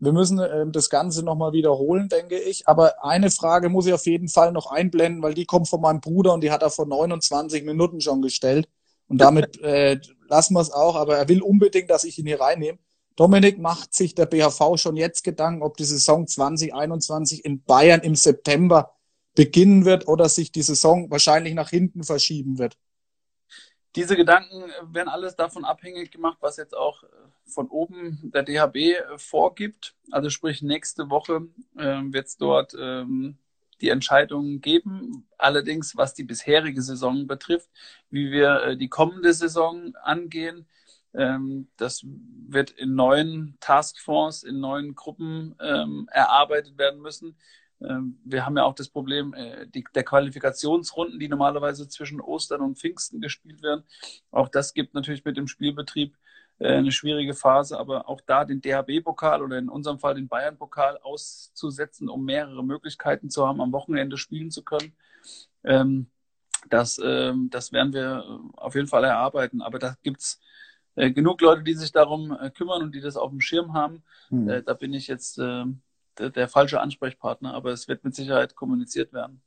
wir 0.00 0.12
müssen 0.12 0.38
äh, 0.38 0.66
das 0.68 0.88
Ganze 0.88 1.22
nochmal 1.22 1.52
wiederholen, 1.52 2.08
denke 2.08 2.38
ich. 2.38 2.66
Aber 2.66 3.04
eine 3.04 3.30
Frage 3.30 3.68
muss 3.68 3.86
ich 3.86 3.92
auf 3.92 4.06
jeden 4.06 4.28
Fall 4.28 4.50
noch 4.50 4.70
einblenden, 4.70 5.22
weil 5.22 5.34
die 5.34 5.44
kommt 5.44 5.68
von 5.68 5.80
meinem 5.80 6.00
Bruder 6.00 6.32
und 6.32 6.42
die 6.42 6.50
hat 6.50 6.62
er 6.62 6.70
vor 6.70 6.86
29 6.86 7.64
Minuten 7.64 8.00
schon 8.00 8.22
gestellt. 8.22 8.68
Und 9.08 9.20
damit 9.20 9.60
äh, 9.62 10.00
lassen 10.28 10.54
wir 10.54 10.60
es 10.60 10.72
auch. 10.72 10.96
Aber 10.96 11.18
er 11.18 11.28
will 11.28 11.42
unbedingt, 11.42 11.90
dass 11.90 12.04
ich 12.04 12.18
ihn 12.18 12.26
hier 12.26 12.40
reinnehme. 12.40 12.78
Dominik, 13.16 13.58
macht 13.58 13.92
sich 13.92 14.14
der 14.14 14.24
BHV 14.24 14.76
schon 14.76 14.96
jetzt 14.96 15.22
Gedanken, 15.22 15.62
ob 15.62 15.76
die 15.76 15.84
Saison 15.84 16.26
2021 16.26 17.44
in 17.44 17.62
Bayern 17.62 18.00
im 18.00 18.14
September 18.14 18.94
beginnen 19.34 19.84
wird 19.84 20.08
oder 20.08 20.30
sich 20.30 20.50
die 20.52 20.62
Saison 20.62 21.10
wahrscheinlich 21.10 21.52
nach 21.52 21.68
hinten 21.68 22.04
verschieben 22.04 22.58
wird? 22.58 22.78
Diese 23.96 24.16
Gedanken 24.16 24.70
werden 24.92 25.08
alles 25.08 25.36
davon 25.36 25.64
abhängig 25.64 26.10
gemacht, 26.10 26.38
was 26.40 26.56
jetzt 26.56 26.74
auch 26.74 27.02
von 27.50 27.68
oben 27.68 28.30
der 28.34 28.42
DHB 28.42 29.18
vorgibt. 29.18 29.94
Also 30.10 30.30
sprich, 30.30 30.62
nächste 30.62 31.10
Woche 31.10 31.48
äh, 31.76 32.00
wird 32.04 32.26
es 32.26 32.36
dort 32.36 32.74
ähm, 32.78 33.38
die 33.80 33.88
Entscheidungen 33.88 34.60
geben. 34.60 35.26
Allerdings, 35.38 35.96
was 35.96 36.14
die 36.14 36.24
bisherige 36.24 36.82
Saison 36.82 37.26
betrifft, 37.26 37.68
wie 38.10 38.30
wir 38.30 38.62
äh, 38.62 38.76
die 38.76 38.88
kommende 38.88 39.32
Saison 39.32 39.94
angehen, 40.02 40.66
ähm, 41.14 41.68
das 41.76 42.04
wird 42.04 42.70
in 42.70 42.94
neuen 42.94 43.56
Taskforce, 43.60 44.44
in 44.44 44.60
neuen 44.60 44.94
Gruppen 44.94 45.56
ähm, 45.60 46.08
erarbeitet 46.12 46.78
werden 46.78 47.00
müssen. 47.00 47.36
Ähm, 47.80 48.20
wir 48.24 48.46
haben 48.46 48.56
ja 48.56 48.64
auch 48.64 48.74
das 48.74 48.88
Problem 48.88 49.34
äh, 49.34 49.66
die, 49.66 49.84
der 49.94 50.04
Qualifikationsrunden, 50.04 51.18
die 51.18 51.28
normalerweise 51.28 51.88
zwischen 51.88 52.20
Ostern 52.20 52.60
und 52.60 52.78
Pfingsten 52.78 53.20
gespielt 53.20 53.62
werden. 53.62 53.84
Auch 54.30 54.48
das 54.48 54.74
gibt 54.74 54.94
natürlich 54.94 55.24
mit 55.24 55.36
dem 55.36 55.48
Spielbetrieb 55.48 56.14
äh, 56.14 56.18
eine 56.68 56.92
schwierige 56.92 57.34
Phase, 57.34 57.78
aber 57.78 58.08
auch 58.08 58.20
da 58.20 58.44
den 58.44 58.60
DHB-Pokal 58.60 59.42
oder 59.42 59.56
in 59.56 59.70
unserem 59.70 59.98
Fall 59.98 60.14
den 60.14 60.28
Bayern-Pokal 60.28 60.98
auszusetzen, 60.98 62.08
um 62.08 62.24
mehrere 62.24 62.62
Möglichkeiten 62.62 63.30
zu 63.30 63.46
haben, 63.46 63.62
am 63.62 63.72
Wochenende 63.72 64.18
spielen 64.18 64.50
zu 64.50 64.62
können. 64.62 64.92
Ähm, 65.64 66.10
das, 66.68 67.00
ähm, 67.02 67.48
das 67.50 67.72
werden 67.72 67.92
wir 67.92 68.40
auf 68.56 68.74
jeden 68.74 68.88
Fall 68.88 69.04
erarbeiten. 69.04 69.62
Aber 69.62 69.78
da 69.78 69.96
gibt's 70.02 70.40
äh, 70.96 71.10
genug 71.10 71.40
Leute, 71.40 71.62
die 71.62 71.74
sich 71.74 71.92
darum 71.92 72.36
äh, 72.38 72.50
kümmern 72.50 72.82
und 72.82 72.94
die 72.94 73.00
das 73.00 73.16
auf 73.16 73.30
dem 73.30 73.40
Schirm 73.40 73.72
haben. 73.72 74.02
Mhm. 74.28 74.48
Äh, 74.48 74.62
da 74.62 74.74
bin 74.74 74.92
ich 74.92 75.06
jetzt 75.06 75.38
äh, 75.38 75.64
der, 76.18 76.30
der, 76.30 76.48
falsche 76.48 76.80
Ansprechpartner, 76.80 77.54
aber 77.54 77.70
es 77.72 77.88
wird 77.88 78.04
mit 78.04 78.14
Sicherheit 78.14 78.54
kommuniziert 78.54 79.12
werden. 79.12 79.42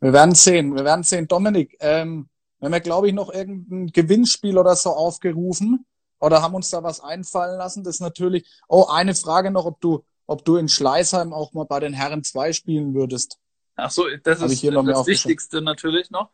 Wir 0.00 0.12
werden 0.12 0.34
sehen, 0.34 0.76
wir 0.76 0.84
werden 0.84 1.02
sehen. 1.02 1.26
Dominik, 1.26 1.76
ähm, 1.80 2.28
wir 2.58 2.66
haben 2.66 2.72
ja, 2.72 2.78
glaube 2.80 3.08
ich, 3.08 3.14
noch 3.14 3.32
irgendein 3.32 3.88
Gewinnspiel 3.88 4.58
oder 4.58 4.76
so 4.76 4.90
aufgerufen 4.90 5.86
oder 6.20 6.42
haben 6.42 6.54
uns 6.54 6.70
da 6.70 6.82
was 6.82 7.00
einfallen 7.00 7.58
lassen. 7.58 7.84
Das 7.84 7.96
ist 7.96 8.00
natürlich, 8.00 8.48
oh, 8.68 8.86
eine 8.86 9.14
Frage 9.14 9.50
noch, 9.50 9.64
ob 9.64 9.80
du, 9.80 10.04
ob 10.26 10.44
du 10.44 10.56
in 10.56 10.68
Schleißheim 10.68 11.32
auch 11.32 11.52
mal 11.52 11.64
bei 11.64 11.80
den 11.80 11.92
Herren 11.92 12.24
2 12.24 12.52
spielen 12.52 12.94
würdest. 12.94 13.38
Ach 13.76 13.90
so, 13.90 14.04
das 14.24 14.40
Hab 14.40 14.50
ist 14.50 14.64
das 14.64 15.06
Wichtigste 15.06 15.60
natürlich 15.62 16.10
noch. 16.10 16.30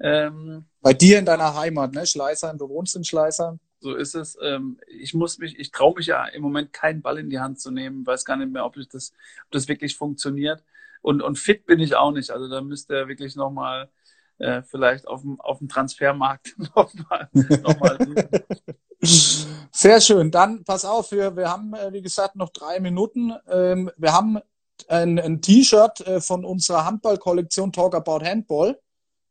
Ähm, 0.00 0.64
Bei 0.80 0.92
dir 0.92 1.20
in 1.20 1.24
deiner 1.24 1.54
Heimat, 1.54 1.92
ne? 1.92 2.04
Schleißheim, 2.04 2.58
du 2.58 2.68
wohnst 2.68 2.96
in 2.96 3.04
Schleißheim. 3.04 3.60
So 3.78 3.94
ist 3.94 4.14
es. 4.14 4.36
Ähm, 4.42 4.78
ich 4.88 5.14
muss 5.14 5.38
mich, 5.38 5.58
ich 5.58 5.70
traue 5.70 5.94
mich 5.94 6.06
ja 6.06 6.26
im 6.26 6.42
Moment 6.42 6.72
keinen 6.72 7.00
Ball 7.00 7.18
in 7.18 7.30
die 7.30 7.38
Hand 7.38 7.60
zu 7.60 7.70
nehmen, 7.70 8.04
weiß 8.04 8.24
gar 8.24 8.36
nicht 8.36 8.50
mehr, 8.50 8.64
ob, 8.64 8.76
ich 8.76 8.88
das, 8.88 9.12
ob 9.44 9.52
das 9.52 9.68
wirklich 9.68 9.96
funktioniert. 9.96 10.64
Und, 11.00 11.22
und 11.22 11.38
fit 11.38 11.66
bin 11.66 11.80
ich 11.80 11.94
auch 11.94 12.10
nicht. 12.10 12.30
Also 12.30 12.48
da 12.48 12.60
müsste 12.60 12.96
er 12.96 13.08
wirklich 13.08 13.36
nochmal 13.36 13.90
äh, 14.38 14.62
vielleicht 14.62 15.06
auf 15.06 15.20
dem, 15.20 15.40
auf 15.40 15.58
dem 15.58 15.68
Transfermarkt 15.68 16.56
nochmal 16.74 17.28
noch 17.34 17.78
mal 17.78 17.98
Sehr 19.06 20.00
schön. 20.00 20.30
Dann 20.30 20.64
pass 20.64 20.84
auf, 20.84 21.10
wir, 21.10 21.36
wir 21.36 21.50
haben, 21.50 21.74
äh, 21.74 21.92
wie 21.92 22.02
gesagt, 22.02 22.36
noch 22.36 22.50
drei 22.50 22.80
Minuten. 22.80 23.32
Ähm, 23.48 23.90
wir 23.96 24.12
haben 24.12 24.38
ein, 24.88 25.18
ein 25.18 25.40
T-Shirt 25.40 26.00
äh, 26.06 26.20
von 26.20 26.44
unserer 26.44 26.84
Handballkollektion 26.84 27.72
Talk 27.72 27.94
About 27.94 28.24
Handball 28.24 28.78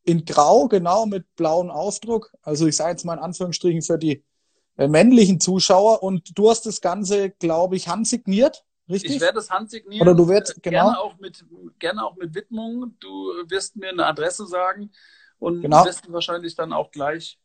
in 0.03 0.25
Grau, 0.25 0.67
genau 0.67 1.05
mit 1.05 1.33
blauem 1.35 1.69
Aufdruck. 1.69 2.33
Also 2.41 2.67
ich 2.67 2.75
sage 2.75 2.91
jetzt 2.91 3.05
mal 3.05 3.13
in 3.13 3.19
Anführungsstrichen 3.19 3.81
für 3.81 3.97
die 3.97 4.23
äh, 4.77 4.87
männlichen 4.87 5.39
Zuschauer. 5.39 6.03
Und 6.03 6.37
du 6.37 6.49
hast 6.49 6.65
das 6.65 6.81
Ganze, 6.81 7.29
glaube 7.29 7.75
ich, 7.75 7.87
handsigniert. 7.87 8.65
Richtig? 8.89 9.15
Ich 9.15 9.21
werde 9.21 9.39
es 9.39 9.49
handsignieren. 9.49 10.05
Oder 10.05 10.15
du 10.15 10.27
wirst, 10.27 10.61
genau. 10.61 10.85
Gerne 10.85 10.99
auch 10.99 11.17
mit, 11.19 11.45
gerne 11.79 12.05
auch 12.05 12.15
mit 12.17 12.35
Widmung. 12.35 12.95
Du 12.99 13.31
wirst 13.47 13.75
mir 13.77 13.89
eine 13.89 14.05
Adresse 14.05 14.45
sagen 14.45 14.91
und 15.39 15.61
genau. 15.61 15.85
wirst 15.85 16.11
wahrscheinlich 16.11 16.55
dann 16.55 16.73
auch 16.73 16.91
gleich 16.91 17.39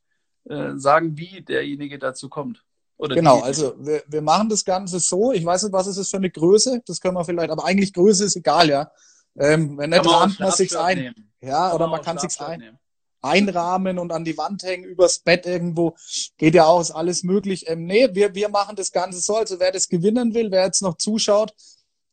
äh, 0.45 0.72
sagen, 0.76 1.16
wie 1.16 1.43
derjenige 1.43 1.99
dazu 1.99 2.28
kommt. 2.28 2.64
Oder 2.97 3.14
genau, 3.14 3.41
also 3.41 3.74
wir, 3.78 4.03
wir 4.09 4.22
machen 4.22 4.49
das 4.49 4.64
Ganze 4.64 4.99
so. 4.99 5.32
Ich 5.32 5.45
weiß 5.45 5.62
nicht, 5.62 5.72
was 5.72 5.86
ist 5.86 5.99
es 5.99 6.11
für 6.11 6.16
eine 6.16 6.30
Größe. 6.30 6.82
Das 6.84 7.01
können 7.01 7.14
wir 7.14 7.24
vielleicht, 7.24 7.51
aber 7.51 7.64
eigentlich 7.64 7.93
Größe 7.93 8.24
ist 8.24 8.36
egal, 8.36 8.68
ja. 8.68 8.91
Ähm, 9.39 9.78
wenn 9.78 9.91
nicht, 9.91 10.05
rahmt 10.05 10.41
man 10.41 10.51
sich's 10.51 10.74
ein. 10.74 10.99
Nehmen. 10.99 11.30
Ja, 11.41 11.68
kann 11.68 11.76
oder 11.76 11.86
man, 11.86 12.03
kann 12.03 12.18
sich's 12.18 12.41
ein, 12.41 12.76
einrahmen 13.22 14.01
und 14.01 14.11
an 14.11 14.24
die 14.24 14.36
Wand 14.36 14.64
hängen, 14.64 14.84
übers 14.84 15.20
Bett 15.20 15.47
irgendwo. 15.47 15.95
Geht 16.36 16.57
ja 16.57 16.66
auch, 16.66 16.80
ist 16.80 16.91
alles 16.91 17.22
möglich. 17.22 17.68
Ähm, 17.68 17.86
nee, 17.86 18.09
wir, 18.12 18.34
wir 18.34 18.49
machen 18.49 18.74
das 18.74 18.91
Ganze 18.91 19.20
so. 19.20 19.36
Also 19.36 19.61
wer 19.61 19.70
das 19.70 19.89
gewinnen 19.89 20.34
will, 20.34 20.51
wer 20.51 20.64
jetzt 20.64 20.82
noch 20.82 20.97
zuschaut, 20.97 21.55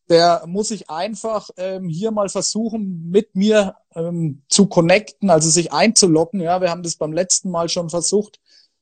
der 0.10 0.43
muss 0.45 0.68
sich 0.68 0.89
einfach 0.89 1.49
ähm, 1.58 1.89
hier 1.89 2.12
mal 2.12 2.30
versuchen, 2.30 3.10
mit 3.10 3.36
mir 3.36 3.76
ähm, 3.95 4.43
zu 4.49 4.68
connecten, 4.68 5.30
also 5.30 5.49
sich 5.49 5.74
einzulocken. 5.74 6.41
Ja, 6.41 6.62
wir 6.62 6.70
haben 6.70 6.84
das 6.84 6.95
beim 6.95 7.14
letzten 7.14 7.49
Mal 7.49 7.70
schon 7.70 7.89
versucht. 7.89 8.39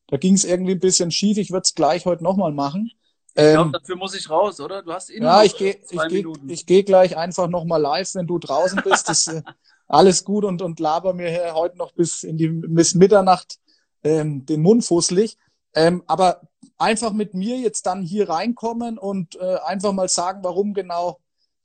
Da 0.07 0.17
ging 0.17 0.33
es 0.33 0.43
irgendwie 0.43 0.73
ein 0.73 0.79
bisschen 0.79 1.11
schief. 1.11 1.37
Ich 1.37 1.51
würde 1.51 1.63
es 1.63 1.75
gleich 1.75 2.05
heute 2.05 2.23
nochmal 2.23 2.51
machen. 2.51 2.91
Ich 3.35 3.35
glaube, 3.35 3.67
ähm, 3.67 3.71
dafür 3.71 3.95
muss 3.95 4.13
ich 4.13 4.29
raus, 4.29 4.59
oder? 4.59 4.83
Du 4.83 4.93
hast 4.93 5.09
eh 5.09 5.19
Ja, 5.19 5.43
ich 5.43 5.57
gehe 5.57 5.77
ich 5.89 6.01
geh, 6.09 6.25
ich 6.47 6.65
geh 6.65 6.83
gleich 6.83 7.17
einfach 7.17 7.47
nochmal 7.47 7.81
live, 7.81 8.13
wenn 8.15 8.27
du 8.27 8.37
draußen 8.37 8.81
bist. 8.83 9.09
Das, 9.09 9.27
äh, 9.27 9.41
alles 9.87 10.23
gut 10.23 10.45
und, 10.45 10.61
und 10.61 10.79
laber 10.79 11.13
mir 11.13 11.29
hier 11.29 11.53
heute 11.53 11.77
noch 11.77 11.91
bis 11.93 12.23
in 12.23 12.37
die 12.37 12.47
bis 12.47 12.95
Mitternacht 12.95 13.59
ähm, 14.03 14.45
den 14.45 14.61
Mund 14.61 14.85
fusselig. 14.85 15.37
Ähm, 15.75 16.03
aber 16.07 16.41
einfach 16.77 17.13
mit 17.13 17.33
mir 17.33 17.57
jetzt 17.57 17.85
dann 17.85 18.01
hier 18.01 18.29
reinkommen 18.29 18.97
und 18.97 19.35
äh, 19.35 19.57
einfach 19.65 19.93
mal 19.93 20.09
sagen, 20.09 20.39
warum 20.43 20.73
genau 20.73 21.19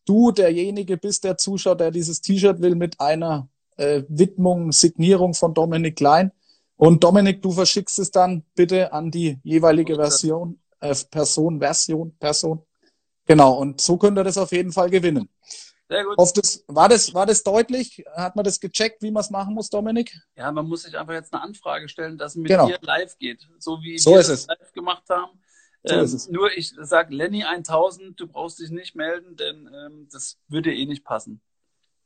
du 0.05 0.33
derjenige 0.33 0.97
bist, 0.97 1.25
der 1.25 1.37
zuschaut, 1.37 1.81
der 1.81 1.91
dieses 1.91 2.21
T-Shirt 2.21 2.63
will 2.63 2.75
mit 2.75 3.01
einer 3.01 3.49
äh, 3.77 4.03
Widmung, 4.09 4.73
Signierung 4.73 5.35
von 5.35 5.55
Dominik 5.55 5.97
Klein. 5.97 6.33
Und 6.77 7.05
Dominik, 7.05 7.43
du 7.43 7.51
verschickst 7.51 7.99
es 7.99 8.11
dann 8.11 8.45
bitte 8.55 8.93
an 8.93 9.11
die 9.11 9.39
jeweilige 9.43 9.97
Version 9.97 10.59
äh, 10.81 10.95
Person, 11.11 11.59
Version, 11.59 12.15
Person. 12.19 12.63
Genau, 13.27 13.59
und 13.59 13.81
so 13.81 13.97
könnt 13.97 14.19
ihr 14.19 14.25
das 14.25 14.39
auf 14.39 14.53
jeden 14.53 14.73
Fall 14.73 14.91
gewinnen. 14.91 15.29
Sehr 15.89 16.05
gut. 16.05 16.19
Auf 16.19 16.33
das, 16.35 16.65
war, 16.69 16.89
das, 16.89 17.15
war 17.15 17.25
das 17.25 17.43
deutlich? 17.43 18.05
Hat 18.15 18.37
man 18.37 18.45
das 18.45 18.61
gecheckt, 18.61 19.03
wie 19.03 19.11
man 19.11 19.23
es 19.23 19.31
machen 19.31 19.55
muss, 19.55 19.71
Dominik? 19.71 20.15
Ja, 20.37 20.53
man 20.53 20.69
muss 20.69 20.83
sich 20.83 20.99
einfach 20.99 21.15
jetzt 21.15 21.33
eine 21.33 21.43
Anfrage 21.43 21.89
stellen, 21.89 22.19
dass 22.19 22.33
es 22.33 22.37
mit 22.37 22.49
genau. 22.49 22.67
dir 22.67 22.79
live 22.83 23.17
geht. 23.19 23.49
So 23.59 23.81
wie 23.83 23.99
so 23.99 24.11
wir 24.11 24.19
es 24.19 24.47
live 24.47 24.73
gemacht 24.73 25.05
haben. 25.09 25.41
So 25.85 25.95
ähm, 25.95 26.05
ist 26.05 26.13
es. 26.13 26.29
Nur 26.29 26.57
ich 26.57 26.75
sage 26.79 27.15
Lenny 27.15 27.45
1000, 27.45 28.21
du 28.21 28.27
brauchst 28.27 28.59
dich 28.59 28.71
nicht 28.71 28.97
melden, 28.97 29.37
denn 29.37 29.71
ähm, 29.75 30.09
das 30.13 30.37
würde 30.49 30.75
eh 30.75 30.85
nicht 30.85 31.05
passen. 31.05 31.41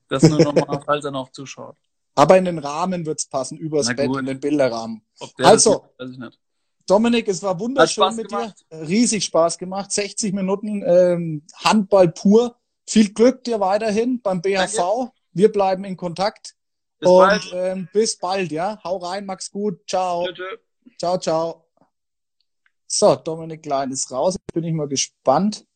Das 0.09 0.23
nur 0.23 0.41
nochmal, 0.41 0.81
falls 0.87 1.05
er 1.05 1.11
noch 1.11 1.33
zuschaut. 1.33 1.77
Aber 2.15 2.37
in 2.37 2.45
den 2.45 2.59
Rahmen 2.59 3.05
wird 3.07 3.19
es 3.19 3.27
passen, 3.27 3.59
übers 3.59 3.89
Bett, 3.89 4.15
in 4.17 4.27
den 4.27 4.39
Bilderrahmen. 4.39 5.03
also, 5.39 5.87
weiß 5.99 6.11
ich 6.11 6.19
nicht. 6.19 6.39
Dominik, 6.87 7.29
es 7.29 7.43
war 7.43 7.59
wunderschön 7.59 8.15
mit 8.17 8.29
gemacht. 8.29 8.65
dir. 8.71 8.87
Riesig 8.87 9.25
Spaß 9.25 9.57
gemacht. 9.57 9.91
60 9.93 10.35
Minuten 10.35 10.83
ähm, 10.85 11.47
Handball 11.55 12.09
pur. 12.13 12.57
Viel 12.87 13.13
Glück 13.13 13.45
dir 13.45 13.61
weiterhin 13.61 14.21
beim 14.21 14.43
BHV. 14.43 14.77
Danke. 14.77 15.13
Wir 15.33 15.53
bleiben 15.53 15.85
in 15.85 15.97
Kontakt. 15.97 16.55
Bis 16.99 17.09
und 17.09 17.19
bald. 17.19 17.51
Ähm, 17.55 17.89
bis 17.93 18.19
bald, 18.19 18.53
ja. 18.53 18.81
Hau 18.85 18.99
rein, 18.99 19.27
Max 19.27 19.51
gut. 19.51 19.81
Ciao. 19.89 20.25
Bitte. 20.25 20.61
Ciao, 20.99 21.19
ciao. 21.19 21.65
So, 22.87 23.17
Dominik 23.17 23.63
Klein 23.63 23.91
ist 23.91 24.11
raus. 24.11 24.35
Jetzt 24.35 24.53
bin 24.53 24.65
ich 24.65 24.75
mal 24.75 24.89
gespannt, 24.89 25.67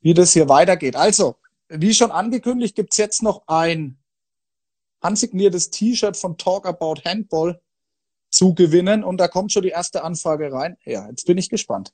wie 0.00 0.14
das 0.14 0.32
hier 0.32 0.48
weitergeht. 0.48 0.94
Also, 0.94 1.36
wie 1.68 1.94
schon 1.94 2.10
angekündigt, 2.10 2.76
gibt's 2.76 2.96
jetzt 2.98 3.22
noch 3.22 3.44
ein 3.46 3.98
handsigniertes 5.02 5.70
T-Shirt 5.70 6.16
von 6.16 6.36
Talk 6.36 6.66
About 6.66 7.02
Handball 7.04 7.60
zu 8.30 8.54
gewinnen. 8.54 9.02
Und 9.02 9.18
da 9.18 9.28
kommt 9.28 9.52
schon 9.52 9.62
die 9.62 9.70
erste 9.70 10.04
Anfrage 10.04 10.52
rein. 10.52 10.76
Ja, 10.84 11.08
jetzt 11.08 11.26
bin 11.26 11.38
ich 11.38 11.48
gespannt. 11.48 11.92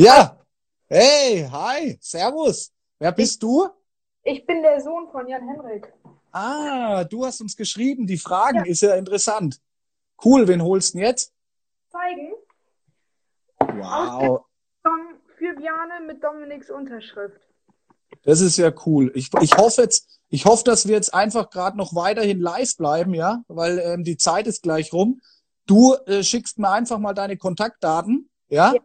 Ja, 0.00 0.38
hey, 0.86 1.48
hi, 1.50 1.98
servus. 2.00 2.72
Wer 3.00 3.10
bist 3.10 3.42
du? 3.42 3.68
Ich 4.22 4.46
bin 4.46 4.62
der 4.62 4.80
Sohn 4.80 5.08
von 5.10 5.26
Jan 5.26 5.48
Henrik. 5.48 5.92
Ah, 6.30 7.02
du 7.02 7.26
hast 7.26 7.40
uns 7.40 7.56
geschrieben. 7.56 8.06
Die 8.06 8.18
Fragen 8.18 8.58
ja. 8.58 8.64
ist 8.66 8.82
ja 8.82 8.94
interessant. 8.94 9.60
Cool, 10.24 10.46
wen 10.46 10.62
holst 10.62 10.94
du 10.94 10.98
denn 10.98 11.06
jetzt? 11.08 11.32
Zeigen. 11.90 12.32
Wow 13.58 14.48
für 15.38 15.54
Bjane 15.54 16.04
mit 16.06 16.22
Dominiks 16.22 16.68
Unterschrift. 16.68 17.40
Das 18.24 18.40
ist 18.40 18.56
ja 18.56 18.72
cool. 18.86 19.12
Ich, 19.14 19.30
ich 19.40 19.56
hoffe 19.56 19.82
jetzt, 19.82 20.20
ich 20.28 20.44
hoffe, 20.44 20.64
dass 20.64 20.86
wir 20.86 20.94
jetzt 20.94 21.14
einfach 21.14 21.50
gerade 21.50 21.76
noch 21.76 21.94
weiterhin 21.94 22.40
live 22.40 22.76
bleiben, 22.76 23.14
ja, 23.14 23.42
weil 23.48 23.78
ähm, 23.78 24.04
die 24.04 24.16
Zeit 24.16 24.46
ist 24.46 24.62
gleich 24.62 24.92
rum. 24.92 25.20
Du 25.66 25.94
äh, 26.06 26.22
schickst 26.22 26.58
mir 26.58 26.70
einfach 26.70 26.98
mal 26.98 27.14
deine 27.14 27.36
Kontaktdaten, 27.36 28.28
ja, 28.48 28.74
ja. 28.74 28.80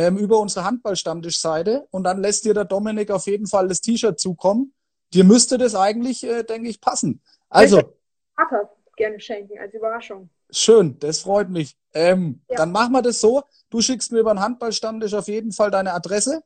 Ähm, 0.00 0.16
über 0.16 0.38
unsere 0.38 0.64
Handballstammtischseite 0.64 1.86
und 1.90 2.04
dann 2.04 2.20
lässt 2.20 2.44
dir 2.44 2.54
der 2.54 2.64
Dominik 2.64 3.10
auf 3.10 3.26
jeden 3.26 3.46
Fall 3.46 3.68
das 3.68 3.80
T-Shirt 3.80 4.18
zukommen 4.18 4.72
dir 5.12 5.24
müsste 5.24 5.58
das 5.58 5.74
eigentlich, 5.74 6.24
äh, 6.24 6.42
denke 6.42 6.68
ich, 6.68 6.80
passen. 6.80 7.20
Also, 7.48 7.80
Vater 8.36 8.70
gerne 8.96 9.18
schenken 9.20 9.58
als 9.58 9.74
Überraschung. 9.74 10.30
schön, 10.50 10.98
das 10.98 11.20
freut 11.20 11.48
mich. 11.48 11.76
Ähm, 11.94 12.42
Ja. 12.48 12.56
Dann 12.56 12.72
machen 12.72 12.92
wir 12.92 13.02
das 13.02 13.20
so. 13.20 13.42
Du 13.70 13.80
schickst 13.80 14.12
mir 14.12 14.20
über 14.20 14.34
den 14.34 14.40
Handballstammtisch 14.40 15.14
auf 15.14 15.28
jeden 15.28 15.52
Fall 15.52 15.70
deine 15.70 15.92
Adresse 15.92 16.42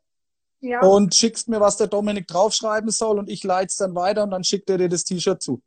Ja, 0.61 0.81
und 0.81 1.15
schickst 1.15 1.49
mir, 1.49 1.61
was 1.61 1.77
der 1.77 1.89
Dominik 1.89 2.27
draufschreiben 2.27 2.91
soll 2.91 3.19
und 3.19 3.29
ich 3.29 3.45
leite 3.45 3.67
es 3.67 3.77
dann 3.77 3.95
weiter 3.95 4.23
und 4.23 4.31
dann 4.31 4.45
schickt 4.45 4.71
er 4.71 4.79
dir 4.79 4.89
das 4.89 5.05
T-Shirt 5.05 5.43
zu. 5.43 5.61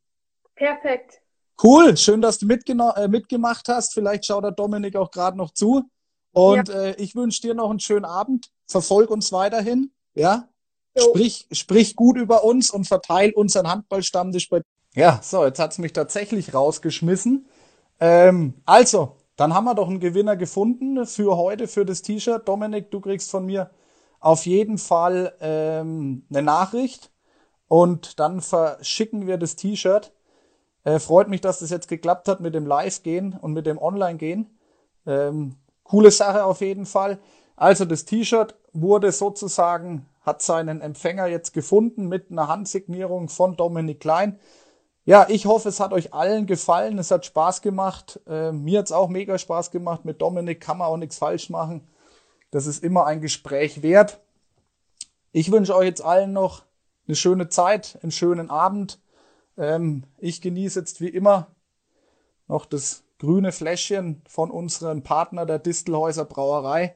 perfekt. 0.56 1.22
Cool, 1.62 1.98
schön, 1.98 2.22
dass 2.22 2.38
du 2.38 2.48
äh, 2.48 3.08
mitgemacht 3.08 3.68
hast. 3.68 3.94
Vielleicht 3.94 4.26
schaut 4.26 4.44
der 4.44 4.52
Dominik 4.52 4.96
auch 4.96 5.10
gerade 5.10 5.36
noch 5.36 5.52
zu. 5.52 5.90
Und 6.38 6.70
äh, 6.70 6.96
ich 6.96 7.16
wünsche 7.16 7.42
dir 7.42 7.54
noch 7.54 7.70
einen 7.70 7.80
schönen 7.80 8.06
Abend. 8.06 8.52
Verfolg 8.68 9.10
uns 9.10 9.32
weiterhin. 9.32 9.92
Ja, 10.14 10.48
Jo. 10.98 11.10
sprich, 11.10 11.48
sprich 11.52 11.96
gut 11.96 12.18
über 12.18 12.44
uns 12.44 12.70
und 12.72 12.88
verteil 12.88 13.32
unseren 13.32 13.68
Handballstammtisch 13.68 14.50
bei. 14.50 14.62
Ja, 14.96 15.20
so, 15.22 15.46
jetzt 15.46 15.60
hat's 15.60 15.78
mich 15.78 15.94
tatsächlich 15.94 16.54
rausgeschmissen. 16.54 17.48
Ähm, 18.00 18.56
also, 18.66 19.16
dann 19.36 19.54
haben 19.54 19.66
wir 19.66 19.76
doch 19.76 19.90
einen 19.90 20.00
Gewinner 20.00 20.36
gefunden 20.36 21.06
für 21.06 21.38
heute, 21.38 21.68
für 21.68 21.86
das 21.86 22.02
T-Shirt. 22.02 22.48
Dominik, 22.48 22.90
du 22.90 23.00
kriegst 23.00 23.30
von 23.30 23.46
mir 23.46 23.70
auf 24.20 24.48
jeden 24.48 24.80
Fall 24.80 25.34
ähm, 25.40 26.26
eine 26.30 26.42
Nachricht 26.42 27.12
und 27.68 28.20
dann 28.20 28.42
verschicken 28.42 29.28
wir 29.28 29.38
das 29.38 29.56
T-Shirt. 29.56 30.14
Äh, 30.84 31.00
freut 31.00 31.28
mich, 31.30 31.42
dass 31.42 31.60
das 31.60 31.70
jetzt 31.70 31.88
geklappt 31.88 32.28
hat 32.28 32.40
mit 32.40 32.56
dem 32.56 32.66
Live-Gehen 32.66 33.38
und 33.40 33.54
mit 33.54 33.68
dem 33.68 33.78
Online-Gehen. 33.78 34.58
Ähm, 35.06 35.56
coole 35.88 36.12
Sache 36.12 36.44
auf 36.44 36.62
jeden 36.62 36.86
Fall. 36.86 37.20
Also 37.56 37.86
das 37.86 38.06
T-Shirt 38.06 38.56
wurde 38.74 39.12
sozusagen, 39.12 40.06
hat 40.22 40.42
seinen 40.42 40.82
Empfänger 40.82 41.28
jetzt 41.28 41.54
gefunden 41.54 42.08
mit 42.08 42.32
einer 42.32 42.48
Handsignierung 42.48 43.30
von 43.30 43.56
Dominik 43.56 44.00
Klein. 44.00 44.40
Ja, 45.06 45.26
ich 45.30 45.46
hoffe, 45.46 45.70
es 45.70 45.80
hat 45.80 45.94
euch 45.94 46.14
allen 46.14 46.48
gefallen. 46.48 47.00
Es 47.00 47.12
hat 47.12 47.26
Spaß 47.26 47.62
gemacht. 47.62 48.20
Äh, 48.28 48.52
mir 48.52 48.80
hat's 48.80 48.92
auch 48.92 49.08
mega 49.08 49.38
Spaß 49.38 49.72
gemacht. 49.72 50.04
Mit 50.04 50.22
Dominik 50.22 50.60
kann 50.60 50.78
man 50.78 50.88
auch 50.88 50.98
nichts 50.98 51.18
falsch 51.18 51.50
machen. 51.50 51.88
Das 52.52 52.68
ist 52.68 52.84
immer 52.84 53.06
ein 53.06 53.22
Gespräch 53.22 53.82
wert. 53.82 54.20
Ich 55.32 55.52
wünsche 55.52 55.76
euch 55.76 55.86
jetzt 55.86 56.04
allen 56.04 56.34
noch 56.34 56.64
eine 57.08 57.16
schöne 57.16 57.48
Zeit, 57.48 57.98
einen 58.02 58.12
schönen 58.12 58.50
Abend. 58.50 59.00
Ähm, 59.58 60.04
ich 60.18 60.42
genieße 60.42 60.80
jetzt 60.80 61.00
wie 61.00 61.10
immer 61.10 61.48
noch 62.48 62.66
das 62.66 63.04
grüne 63.20 63.52
Fläschchen 63.52 64.22
von 64.28 64.52
unserem 64.52 65.04
Partner 65.04 65.46
der 65.46 65.60
Distelhäuser 65.60 66.26
Brauerei. 66.26 66.96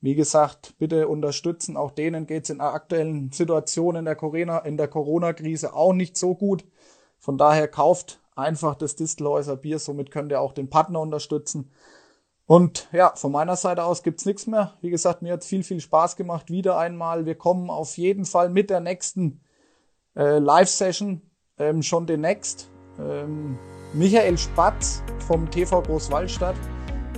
Wie 0.00 0.14
gesagt, 0.14 0.74
bitte 0.78 1.06
unterstützen. 1.06 1.76
Auch 1.76 1.92
denen 1.92 2.26
geht's 2.26 2.50
in 2.50 2.58
der 2.58 2.74
aktuellen 2.74 3.30
Situation 3.30 3.94
in 3.96 4.04
der 4.04 4.16
Corona, 4.16 4.58
in 4.58 4.76
der 4.76 4.88
Corona-Krise 4.88 5.74
auch 5.74 5.92
nicht 5.92 6.16
so 6.16 6.34
gut. 6.34 6.64
Von 7.20 7.38
daher 7.38 7.68
kauft 7.68 8.20
einfach 8.34 8.74
das 8.74 8.96
Distelhäuser 8.96 9.56
Bier. 9.56 9.78
Somit 9.78 10.10
könnt 10.10 10.32
ihr 10.32 10.40
auch 10.40 10.52
den 10.52 10.68
Partner 10.70 11.00
unterstützen. 11.00 11.70
Und 12.46 12.88
ja, 12.92 13.12
von 13.14 13.30
meiner 13.30 13.54
Seite 13.54 13.84
aus 13.84 14.02
gibt's 14.02 14.26
nichts 14.26 14.48
mehr. 14.48 14.74
Wie 14.80 14.90
gesagt, 14.90 15.22
mir 15.22 15.34
hat's 15.34 15.46
viel, 15.46 15.62
viel 15.62 15.80
Spaß 15.80 16.16
gemacht. 16.16 16.50
Wieder 16.50 16.76
einmal. 16.76 17.24
Wir 17.24 17.36
kommen 17.36 17.70
auf 17.70 17.96
jeden 17.96 18.24
Fall 18.24 18.48
mit 18.48 18.70
der 18.70 18.80
nächsten 18.80 19.40
äh, 20.16 20.38
Live-Session 20.38 21.22
ähm, 21.58 21.82
schon 21.82 22.08
demnächst. 22.08 22.68
Ähm, 22.98 23.56
Michael 23.94 24.38
Spatz 24.38 25.02
vom 25.26 25.50
TV 25.50 25.82
Großwallstadt 25.82 26.56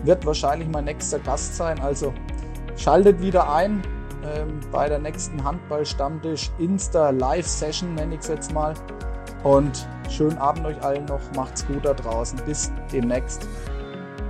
wird 0.05 0.25
wahrscheinlich 0.27 0.69
mein 0.69 0.85
nächster 0.85 1.19
Gast 1.19 1.57
sein. 1.57 1.79
Also 1.81 2.13
schaltet 2.77 3.21
wieder 3.21 3.53
ein 3.53 3.83
ähm, 4.25 4.61
bei 4.73 4.89
der 4.89 4.99
nächsten 4.99 5.43
Handball-Stammtisch 5.43 6.51
Insta 6.59 7.11
Live-Session, 7.11 7.95
nenne 7.95 8.15
ich 8.15 8.21
es 8.21 8.29
jetzt 8.29 8.53
mal. 8.53 8.75
Und 9.43 9.87
schönen 10.09 10.39
Abend 10.39 10.67
euch 10.67 10.83
allen 10.83 11.05
noch. 11.05 11.21
Macht's 11.37 11.67
gut 11.67 11.85
da 11.85 11.95
draußen. 11.95 12.41
Bis 12.47 12.73
demnächst. 12.93 13.47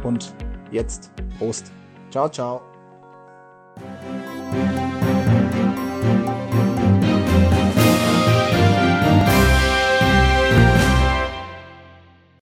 Und 0.02 0.34
jetzt 0.70 1.10
Prost. 1.38 1.70
Ciao, 2.10 2.28
ciao. 2.28 2.73